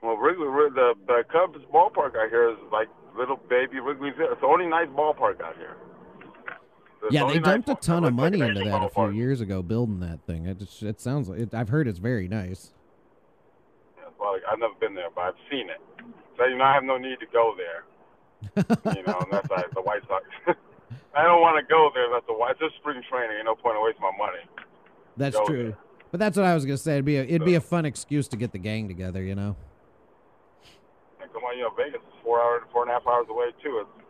Well, 0.02 0.16
Wrigley, 0.16 0.46
the 0.46 0.94
the 1.06 1.22
Cubs 1.30 1.64
ballpark 1.72 2.16
out 2.16 2.28
here 2.30 2.50
is 2.50 2.56
like 2.72 2.88
little 3.16 3.36
baby 3.48 3.78
Wrigley's. 3.78 4.14
It's 4.18 4.40
the 4.40 4.46
only 4.46 4.66
nice 4.66 4.88
ballpark 4.88 5.40
out 5.40 5.56
here. 5.56 5.76
It's 7.04 7.14
Yeah, 7.14 7.26
the 7.26 7.34
they 7.34 7.38
nice 7.38 7.64
dumped 7.64 7.68
a 7.68 7.74
ton 7.76 8.04
of 8.04 8.14
money 8.14 8.40
into 8.40 8.64
that 8.64 8.82
a 8.82 8.88
few 8.88 9.10
years 9.10 9.40
ago 9.40 9.62
building 9.62 10.00
that 10.00 10.26
thing. 10.26 10.46
It 10.46 10.58
just 10.58 10.82
it 10.82 11.00
sounds 11.00 11.28
like 11.28 11.38
it, 11.38 11.54
I've 11.54 11.68
heard 11.68 11.86
it's 11.86 12.00
very 12.00 12.26
nice. 12.26 12.72
Yeah, 13.96 14.08
well, 14.18 14.36
I've 14.50 14.58
never 14.58 14.74
been 14.80 14.94
there, 14.94 15.10
but 15.14 15.20
I've 15.20 15.34
seen 15.48 15.68
it. 15.70 15.80
So 16.36 16.46
you 16.46 16.56
know, 16.56 16.64
I 16.64 16.74
have 16.74 16.84
no 16.84 16.98
need 16.98 17.20
to 17.20 17.26
go 17.32 17.54
there. 17.56 17.84
you 18.96 19.02
know, 19.04 19.20
unless 19.26 19.46
I 19.52 19.62
the 19.72 19.82
White 19.82 20.02
Sox. 20.08 20.58
I 21.14 21.24
don't 21.24 21.40
want 21.40 21.58
to 21.58 21.66
go 21.68 21.90
there. 21.94 22.08
That's 22.10 22.26
the 22.26 22.34
White. 22.34 22.52
It's 22.52 22.60
just 22.60 22.76
spring 22.76 23.02
training. 23.10 23.36
Ain't 23.36 23.46
no 23.46 23.54
point 23.54 23.76
in 23.76 23.82
wasting 23.82 24.02
my 24.02 24.16
money. 24.16 24.44
That's 25.16 25.36
Go 25.36 25.46
true. 25.46 25.62
there. 25.64 25.78
But 26.10 26.20
that's 26.20 26.36
what 26.36 26.46
I 26.46 26.54
was 26.54 26.64
gonna 26.64 26.76
say. 26.76 26.94
It'd 26.94 27.04
be 27.04 27.16
a, 27.16 27.22
it'd 27.22 27.44
be 27.44 27.54
a 27.54 27.60
fun 27.60 27.84
excuse 27.84 28.26
to 28.28 28.36
get 28.36 28.52
the 28.52 28.58
gang 28.58 28.88
together. 28.88 29.22
You 29.22 29.34
know, 29.34 29.56
come 31.32 31.44
on, 31.44 31.56
you 31.56 31.62
know, 31.62 31.70
Vegas 31.76 32.00
is 32.00 32.14
four 32.24 32.40
hours, 32.40 32.62
four 32.72 32.82
and 32.82 32.90
a 32.90 32.94
half 32.94 33.06
hours 33.06 33.26
away 33.28 33.50
too. 33.62 33.84
It's 33.84 34.00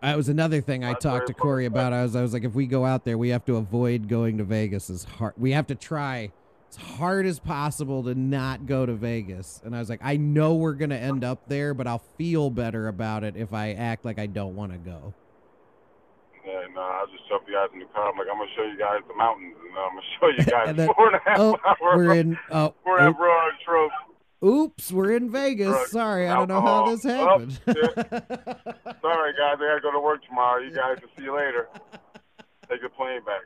that 0.00 0.16
was 0.16 0.30
another 0.30 0.62
thing 0.62 0.82
I 0.84 0.94
talked 0.94 1.26
to. 1.26 1.34
Corey 1.34 1.66
about. 1.66 1.92
I 1.92 2.02
was 2.02 2.16
I 2.16 2.22
was 2.22 2.32
like, 2.32 2.44
if 2.44 2.54
we 2.54 2.66
go 2.66 2.86
out 2.86 3.04
there, 3.04 3.18
we 3.18 3.28
have 3.30 3.44
to 3.46 3.56
avoid 3.56 4.08
going 4.08 4.38
to 4.38 4.44
Vegas 4.44 4.88
as 4.88 5.04
hard. 5.04 5.34
We 5.36 5.52
have 5.52 5.66
to 5.66 5.74
try 5.74 6.32
as 6.70 6.76
hard 6.76 7.26
as 7.26 7.38
possible 7.38 8.02
to 8.04 8.14
not 8.14 8.64
go 8.64 8.86
to 8.86 8.94
Vegas. 8.94 9.60
And 9.64 9.76
I 9.76 9.78
was 9.78 9.90
like, 9.90 10.00
I 10.02 10.16
know 10.16 10.54
we're 10.54 10.72
gonna 10.72 10.96
end 10.96 11.22
up 11.24 11.48
there, 11.48 11.74
but 11.74 11.86
I'll 11.86 12.02
feel 12.16 12.48
better 12.48 12.88
about 12.88 13.24
it 13.24 13.36
if 13.36 13.52
I 13.52 13.72
act 13.72 14.06
like 14.06 14.18
I 14.18 14.26
don't 14.26 14.56
want 14.56 14.72
to 14.72 14.78
go. 14.78 15.12
Yeah, 16.46 16.52
uh, 16.52 16.68
no, 16.74 16.80
I'll 16.80 17.06
just 17.06 17.28
shove 17.28 17.42
you 17.46 17.54
guys 17.54 17.68
in 17.72 17.80
the 17.80 17.84
car. 17.86 18.10
I'm 18.10 18.18
like, 18.18 18.26
I'm 18.30 18.38
gonna 18.38 18.50
show 18.56 18.62
you 18.64 18.78
guys 18.78 19.00
the 19.08 19.14
mountains, 19.14 19.54
and 19.60 19.78
I'm 19.78 19.94
gonna 19.94 20.02
show 20.20 20.28
you 20.28 20.44
guys 20.50 20.68
And 20.68 20.78
then- 20.78 20.88
four 20.94 21.06
and 21.08 21.16
a 21.16 21.20
half 21.24 21.38
Oh, 21.38 21.58
hours. 21.66 21.76
we're 21.96 22.14
in. 22.14 22.38
Oh, 22.50 22.74
four 22.84 22.98
and 22.98 23.08
a 23.08 23.18
half 23.18 23.60
trip. 23.64 23.90
Oops, 24.42 24.92
we're 24.92 25.12
in 25.16 25.30
Vegas. 25.30 25.68
Drugs, 25.68 25.90
Sorry, 25.90 26.26
I 26.28 26.34
don't 26.34 26.48
know 26.48 26.62
how 26.62 26.86
this 26.88 27.04
Oh, 27.04 27.10
happened. 27.12 27.60
Sorry, 29.02 29.32
guys, 29.36 29.56
I 29.60 29.66
gotta 29.68 29.80
go 29.82 29.92
to 29.92 30.00
work 30.00 30.24
tomorrow. 30.24 30.62
You 30.62 30.74
guys 30.74 30.96
will 31.02 31.10
see 31.16 31.24
you 31.24 31.36
later. 31.36 31.68
Take 32.68 32.80
the 32.82 32.88
plane 32.88 33.20
back. 33.24 33.42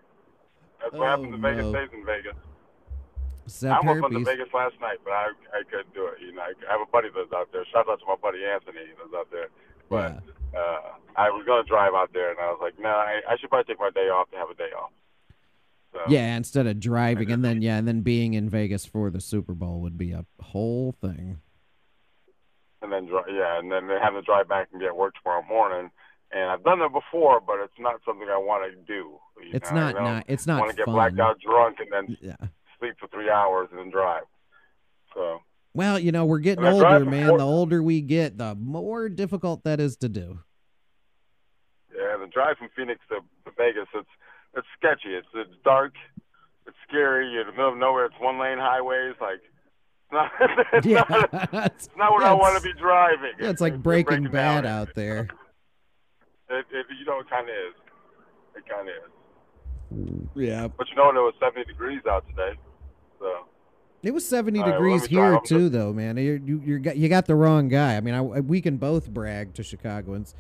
That's 0.80 0.92
what 0.92 1.02
Oh, 1.02 1.06
happens 1.10 1.34
in 1.34 1.40
Vegas 1.42 1.64
no. 1.64 1.72
stays 1.72 1.88
in 1.92 2.04
Vegas. 2.06 2.36
Except 3.46 3.72
I 3.72 3.76
almost 3.78 4.02
went 4.02 4.14
to. 4.14 4.24
Vegas 4.24 4.48
last 4.54 4.78
night, 4.80 4.98
but 5.04 5.12
I 5.12 5.32
I 5.52 5.62
couldn't 5.68 5.92
do 5.94 6.06
it. 6.06 6.20
You 6.20 6.32
know, 6.32 6.42
I 6.42 6.52
have 6.70 6.80
a 6.80 6.86
buddy 6.90 7.08
that's 7.14 7.32
out 7.32 7.50
there. 7.52 7.64
Shout 7.72 7.88
out 7.88 7.98
to 8.00 8.06
my 8.06 8.16
buddy 8.16 8.44
Anthony 8.44 8.86
that's 8.96 9.12
out 9.12 9.28
there. 9.32 9.48
But 9.88 10.22
uh, 10.56 10.80
I 11.16 11.30
was 11.30 11.44
gonna 11.46 11.64
drive 11.64 11.94
out 11.94 12.12
there, 12.12 12.30
and 12.30 12.38
I 12.40 12.46
was 12.46 12.58
like, 12.60 12.74
no, 12.78 12.88
I, 12.88 13.20
I 13.28 13.36
should 13.38 13.50
probably 13.50 13.72
take 13.72 13.80
my 13.80 13.90
day 13.90 14.08
off 14.08 14.30
to 14.30 14.36
have 14.36 14.50
a 14.50 14.54
day 14.54 14.70
off. 14.76 14.90
So, 15.92 16.00
Yeah, 16.08 16.36
instead 16.36 16.66
of 16.66 16.80
driving 16.80 17.30
and 17.30 17.44
then 17.44 17.62
yeah, 17.62 17.76
and 17.76 17.86
then 17.86 18.00
being 18.02 18.34
in 18.34 18.48
Vegas 18.48 18.84
for 18.84 19.10
the 19.10 19.20
Super 19.20 19.54
Bowl 19.54 19.80
would 19.80 19.96
be 19.96 20.12
a 20.12 20.24
whole 20.40 20.92
thing. 20.92 21.40
and 22.82 22.92
then 22.92 23.08
yeah, 23.28 23.58
and 23.58 23.70
then 23.70 23.88
having 24.02 24.20
to 24.20 24.24
drive 24.24 24.48
back 24.48 24.68
and 24.72 24.80
get 24.80 24.94
work 24.96 25.14
tomorrow 25.22 25.42
morning. 25.48 25.90
And 26.32 26.50
I've 26.50 26.64
done 26.64 26.80
that 26.80 26.92
before, 26.92 27.40
but 27.40 27.60
it's 27.60 27.78
not 27.78 28.00
something 28.04 28.26
I 28.28 28.36
want 28.38 28.64
to 28.72 28.76
do. 28.92 29.18
It's 29.40 29.70
know? 29.70 29.92
Not 29.92 30.02
not 30.02 30.24
it's 30.26 30.46
not 30.46 30.60
want 30.60 30.70
to 30.72 30.76
get 30.76 30.86
blacked 30.86 31.20
out 31.20 31.38
drunk 31.40 31.78
and 31.78 31.92
then 31.92 32.16
Yeah. 32.20 32.48
sleep 32.78 32.94
for 32.98 33.06
three 33.08 33.30
hours 33.30 33.68
and 33.70 33.78
then 33.78 33.90
drive. 33.90 34.24
So 35.14 35.38
Well, 35.74 35.98
you 35.98 36.12
know, 36.12 36.24
we're 36.24 36.38
getting 36.38 36.64
And 36.64 36.74
older, 36.74 36.84
drive 36.88 37.06
man. 37.06 37.22
before- 37.24 37.38
The 37.38 37.44
older 37.44 37.82
we 37.82 38.00
get, 38.00 38.38
the 38.38 38.54
more 38.54 39.08
difficult 39.08 39.64
that 39.64 39.80
is 39.80 39.96
to 39.98 40.08
do. 40.08 40.38
yeah, 41.94 42.16
the 42.18 42.28
drive 42.32 42.56
from 42.58 42.68
Phoenix 42.76 43.00
to, 43.08 43.16
to 43.16 43.50
Vegas, 43.56 43.88
it's 43.94 44.08
it's 44.56 44.66
sketchy. 44.78 45.14
It's 45.14 45.26
it's 45.34 45.50
dark, 45.64 45.94
it's 46.66 46.76
scary. 46.88 47.28
You're 47.30 47.40
in 47.42 47.46
the 47.48 47.52
middle 47.52 47.72
of 47.72 47.78
nowhere. 47.78 48.04
It's 48.06 48.14
one 48.20 48.38
lane 48.38 48.58
highways. 48.58 49.14
Like 49.20 49.40
it's 49.42 50.12
not 50.12 50.30
it's 50.72 50.86
yeah. 50.86 51.04
not, 51.10 51.28
it's, 51.32 51.52
it's 51.86 51.88
not 51.96 52.12
what 52.12 52.22
yeah, 52.22 52.30
I 52.30 52.34
want 52.34 52.56
to 52.56 52.62
be 52.62 52.72
driving. 52.78 53.32
yeah, 53.40 53.50
it's 53.50 53.60
like 53.60 53.72
You're 53.72 53.78
Breaking 53.82 54.22
down. 54.24 54.32
Bad 54.32 54.66
out 54.66 54.94
there. 54.94 55.28
It, 56.50 56.66
it, 56.72 56.86
you 57.00 57.06
know, 57.06 57.20
it 57.20 57.30
kind 57.30 57.48
of 57.48 57.54
is. 57.54 57.74
It 58.54 58.64
kind 58.68 58.86
of 58.86 58.94
is. 58.94 60.28
Yeah. 60.36 60.68
But 60.68 60.86
you 60.90 60.94
know, 60.94 61.08
it 61.08 61.14
was 61.14 61.32
70 61.40 61.64
degrees 61.64 62.02
out 62.08 62.28
today. 62.28 62.52
So 63.18 63.46
It 64.06 64.12
was 64.14 64.26
70 64.28 64.58
All 64.60 64.64
right, 64.66 64.72
degrees 64.72 65.06
here 65.06 65.34
up 65.34 65.44
to- 65.44 65.48
too 65.58 65.68
though, 65.68 65.92
man. 65.92 66.16
You 66.16 66.40
you 66.44 66.60
you 66.64 66.78
got 66.78 66.96
you 66.96 67.08
got 67.08 67.26
the 67.26 67.34
wrong 67.34 67.68
guy. 67.68 67.96
I 67.96 68.00
mean, 68.00 68.14
I, 68.14 68.20
we 68.22 68.60
can 68.60 68.76
both 68.76 69.08
brag 69.10 69.54
to 69.54 69.62
Chicagoans. 69.62 70.34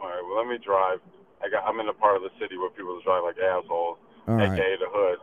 all 0.00 0.06
right, 0.08 0.20
well, 0.26 0.38
let 0.38 0.46
me 0.48 0.58
drive. 0.64 1.00
I 1.44 1.48
got. 1.48 1.64
I'm 1.64 1.78
in 1.80 1.88
a 1.88 1.92
part 1.92 2.16
of 2.16 2.22
the 2.22 2.30
city 2.40 2.56
where 2.56 2.70
people 2.70 3.00
drive 3.04 3.24
like 3.24 3.36
assholes, 3.38 3.98
All 4.28 4.34
right. 4.36 4.52
aka 4.52 4.76
the 4.78 4.86
hood. 4.88 5.18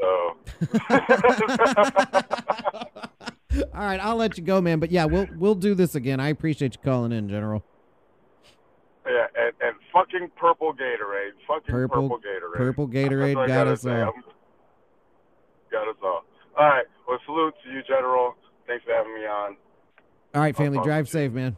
So. 0.00 0.36
All 3.74 3.80
right, 3.84 4.00
I'll 4.00 4.16
let 4.16 4.38
you 4.38 4.44
go, 4.44 4.60
man. 4.60 4.78
But 4.80 4.90
yeah, 4.90 5.04
we'll 5.04 5.26
we'll 5.36 5.54
do 5.54 5.74
this 5.74 5.94
again. 5.94 6.20
I 6.20 6.28
appreciate 6.28 6.74
you 6.74 6.80
calling 6.82 7.12
in, 7.12 7.28
General. 7.28 7.62
Yeah, 9.06 9.26
and, 9.36 9.52
and 9.60 9.74
fucking 9.92 10.30
purple 10.36 10.72
Gatorade. 10.72 11.32
Fucking 11.48 11.66
Purple- 11.72 12.08
purple, 12.08 12.18
Gatorade. 12.20 12.56
Purple 12.56 12.88
Gatorade 12.88 13.46
got 13.48 13.66
us 13.66 13.84
all. 13.84 14.12
Got 15.70 15.88
us 15.88 15.96
all. 16.02 16.24
All 16.58 16.66
right. 16.66 16.86
Well, 17.08 17.18
salute 17.24 17.54
to 17.64 17.70
you, 17.70 17.82
General. 17.82 18.34
Thanks 18.66 18.84
for 18.84 18.92
having 18.92 19.14
me 19.14 19.20
on. 19.20 19.56
All 20.34 20.40
right, 20.40 20.56
family, 20.56 20.78
drive 20.82 21.08
safe, 21.08 21.32
man. 21.32 21.56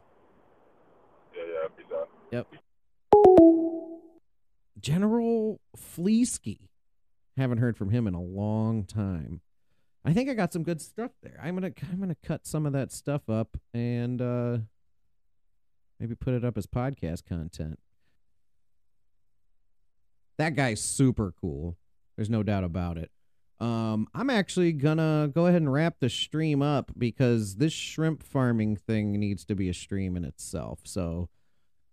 Yeah, 1.35 1.43
yeah. 1.53 1.69
Peace 1.77 1.87
out. 1.95 2.09
Yep. 2.31 2.47
General 4.81 5.61
Fleesky. 5.77 6.69
Haven't 7.37 7.59
heard 7.59 7.77
from 7.77 7.91
him 7.91 8.07
in 8.07 8.15
a 8.15 8.21
long 8.21 8.85
time. 8.85 9.41
I 10.05 10.13
think 10.13 10.29
I 10.29 10.35
got 10.35 10.53
some 10.53 10.65
good 10.65 10.81
stuff 10.83 11.13
there. 11.23 11.39
I'm 11.43 11.55
gonna 11.55 11.73
I'm 11.91 12.01
gonna 12.01 12.17
cut 12.23 12.47
some 12.47 12.67
of 12.67 12.73
that 12.73 12.93
stuff 12.93 13.29
up 13.29 13.57
and 13.73 14.21
uh 14.21 14.59
maybe 16.01 16.15
put 16.15 16.35
it 16.35 16.45
up 16.45 16.59
as 16.59 16.67
podcast 16.67 17.25
content. 17.25 17.79
That 20.39 20.57
guy's 20.57 20.81
super 20.81 21.33
cool. 21.41 21.77
There's 22.17 22.31
no 22.31 22.43
doubt 22.43 22.65
about 22.65 22.99
it. 22.99 23.11
Um, 23.63 24.09
I'm 24.13 24.29
actually 24.29 24.73
gonna 24.73 25.31
go 25.33 25.47
ahead 25.47 25.63
and 25.63 25.73
wrap 25.73 26.01
the 26.01 26.11
stream 26.11 26.63
up 26.63 26.91
because 26.99 27.57
this 27.57 27.73
shrimp 27.73 28.25
farming 28.25 28.75
thing 28.75 29.13
needs 29.13 29.45
to 29.45 29.55
be 29.55 29.69
a 29.69 29.75
stream 29.75 30.17
in 30.17 30.25
itself. 30.25 30.81
So 30.83 31.29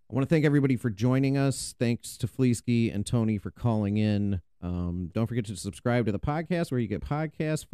I 0.10 0.16
want 0.16 0.28
to 0.28 0.34
thank 0.34 0.46
everybody 0.46 0.76
for 0.76 0.90
joining 0.90 1.38
us. 1.38 1.76
Thanks 1.78 2.18
to 2.18 2.28
Fleesky 2.28 2.94
and 2.94 3.06
Tony 3.06 3.38
for 3.38 3.52
calling 3.52 3.98
in. 3.98 4.42
Um, 4.64 5.12
don't 5.14 5.28
forget 5.28 5.46
to 5.46 5.56
subscribe 5.56 6.08
to 6.08 6.12
the 6.12 6.18
podcast 6.18 6.72
where 6.72 6.80
you 6.80 6.88
get 6.88 7.02
podcasts. 7.02 7.68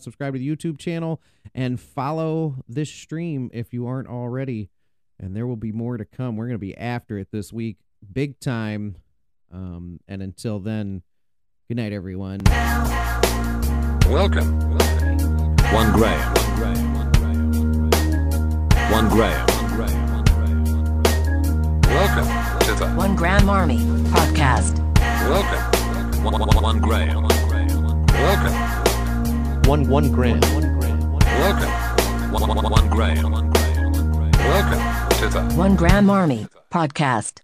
Subscribe 0.00 0.34
to 0.34 0.38
the 0.38 0.48
YouTube 0.48 0.78
channel 0.78 1.20
and 1.56 1.80
follow 1.80 2.62
this 2.68 2.88
stream 2.88 3.50
if 3.52 3.72
you 3.72 3.88
aren't 3.88 4.08
already. 4.08 4.70
And 5.18 5.34
there 5.34 5.48
will 5.48 5.56
be 5.56 5.72
more 5.72 5.96
to 5.96 6.04
come. 6.04 6.36
We're 6.36 6.46
going 6.46 6.54
to 6.54 6.58
be 6.58 6.76
after 6.76 7.18
it 7.18 7.32
this 7.32 7.52
week, 7.52 7.78
big 8.12 8.38
time. 8.38 8.98
Um, 9.52 9.98
and 10.06 10.22
until 10.22 10.60
then, 10.60 11.02
good 11.68 11.76
night, 11.78 11.92
everyone. 11.92 12.40
Welcome. 14.10 14.60
One 15.72 15.92
Graham. 15.92 16.34
One 18.92 19.08
Graham. 19.08 19.46
Welcome 21.86 22.26
to 22.60 22.74
the 22.74 22.92
One 22.96 23.16
Gram 23.16 23.48
Army 23.48 23.78
Podcast. 24.10 24.78
Welcome 25.28 26.22
One, 26.24 26.38
one, 26.38 26.62
one 26.62 26.80
Graham. 26.80 27.22
Welcome. 28.08 28.84
One 29.64 29.88
one 29.88 30.12
gram. 30.12 30.40
Welcome. 30.40 31.70
One, 32.32 32.48
one, 32.48 32.70
one 32.70 32.88
Graham. 32.90 33.32
Welcome 33.32 35.18
to 35.18 35.28
the 35.28 35.54
One 35.56 35.76
Gram 35.76 36.10
Army 36.10 36.46
Podcast. 36.70 37.43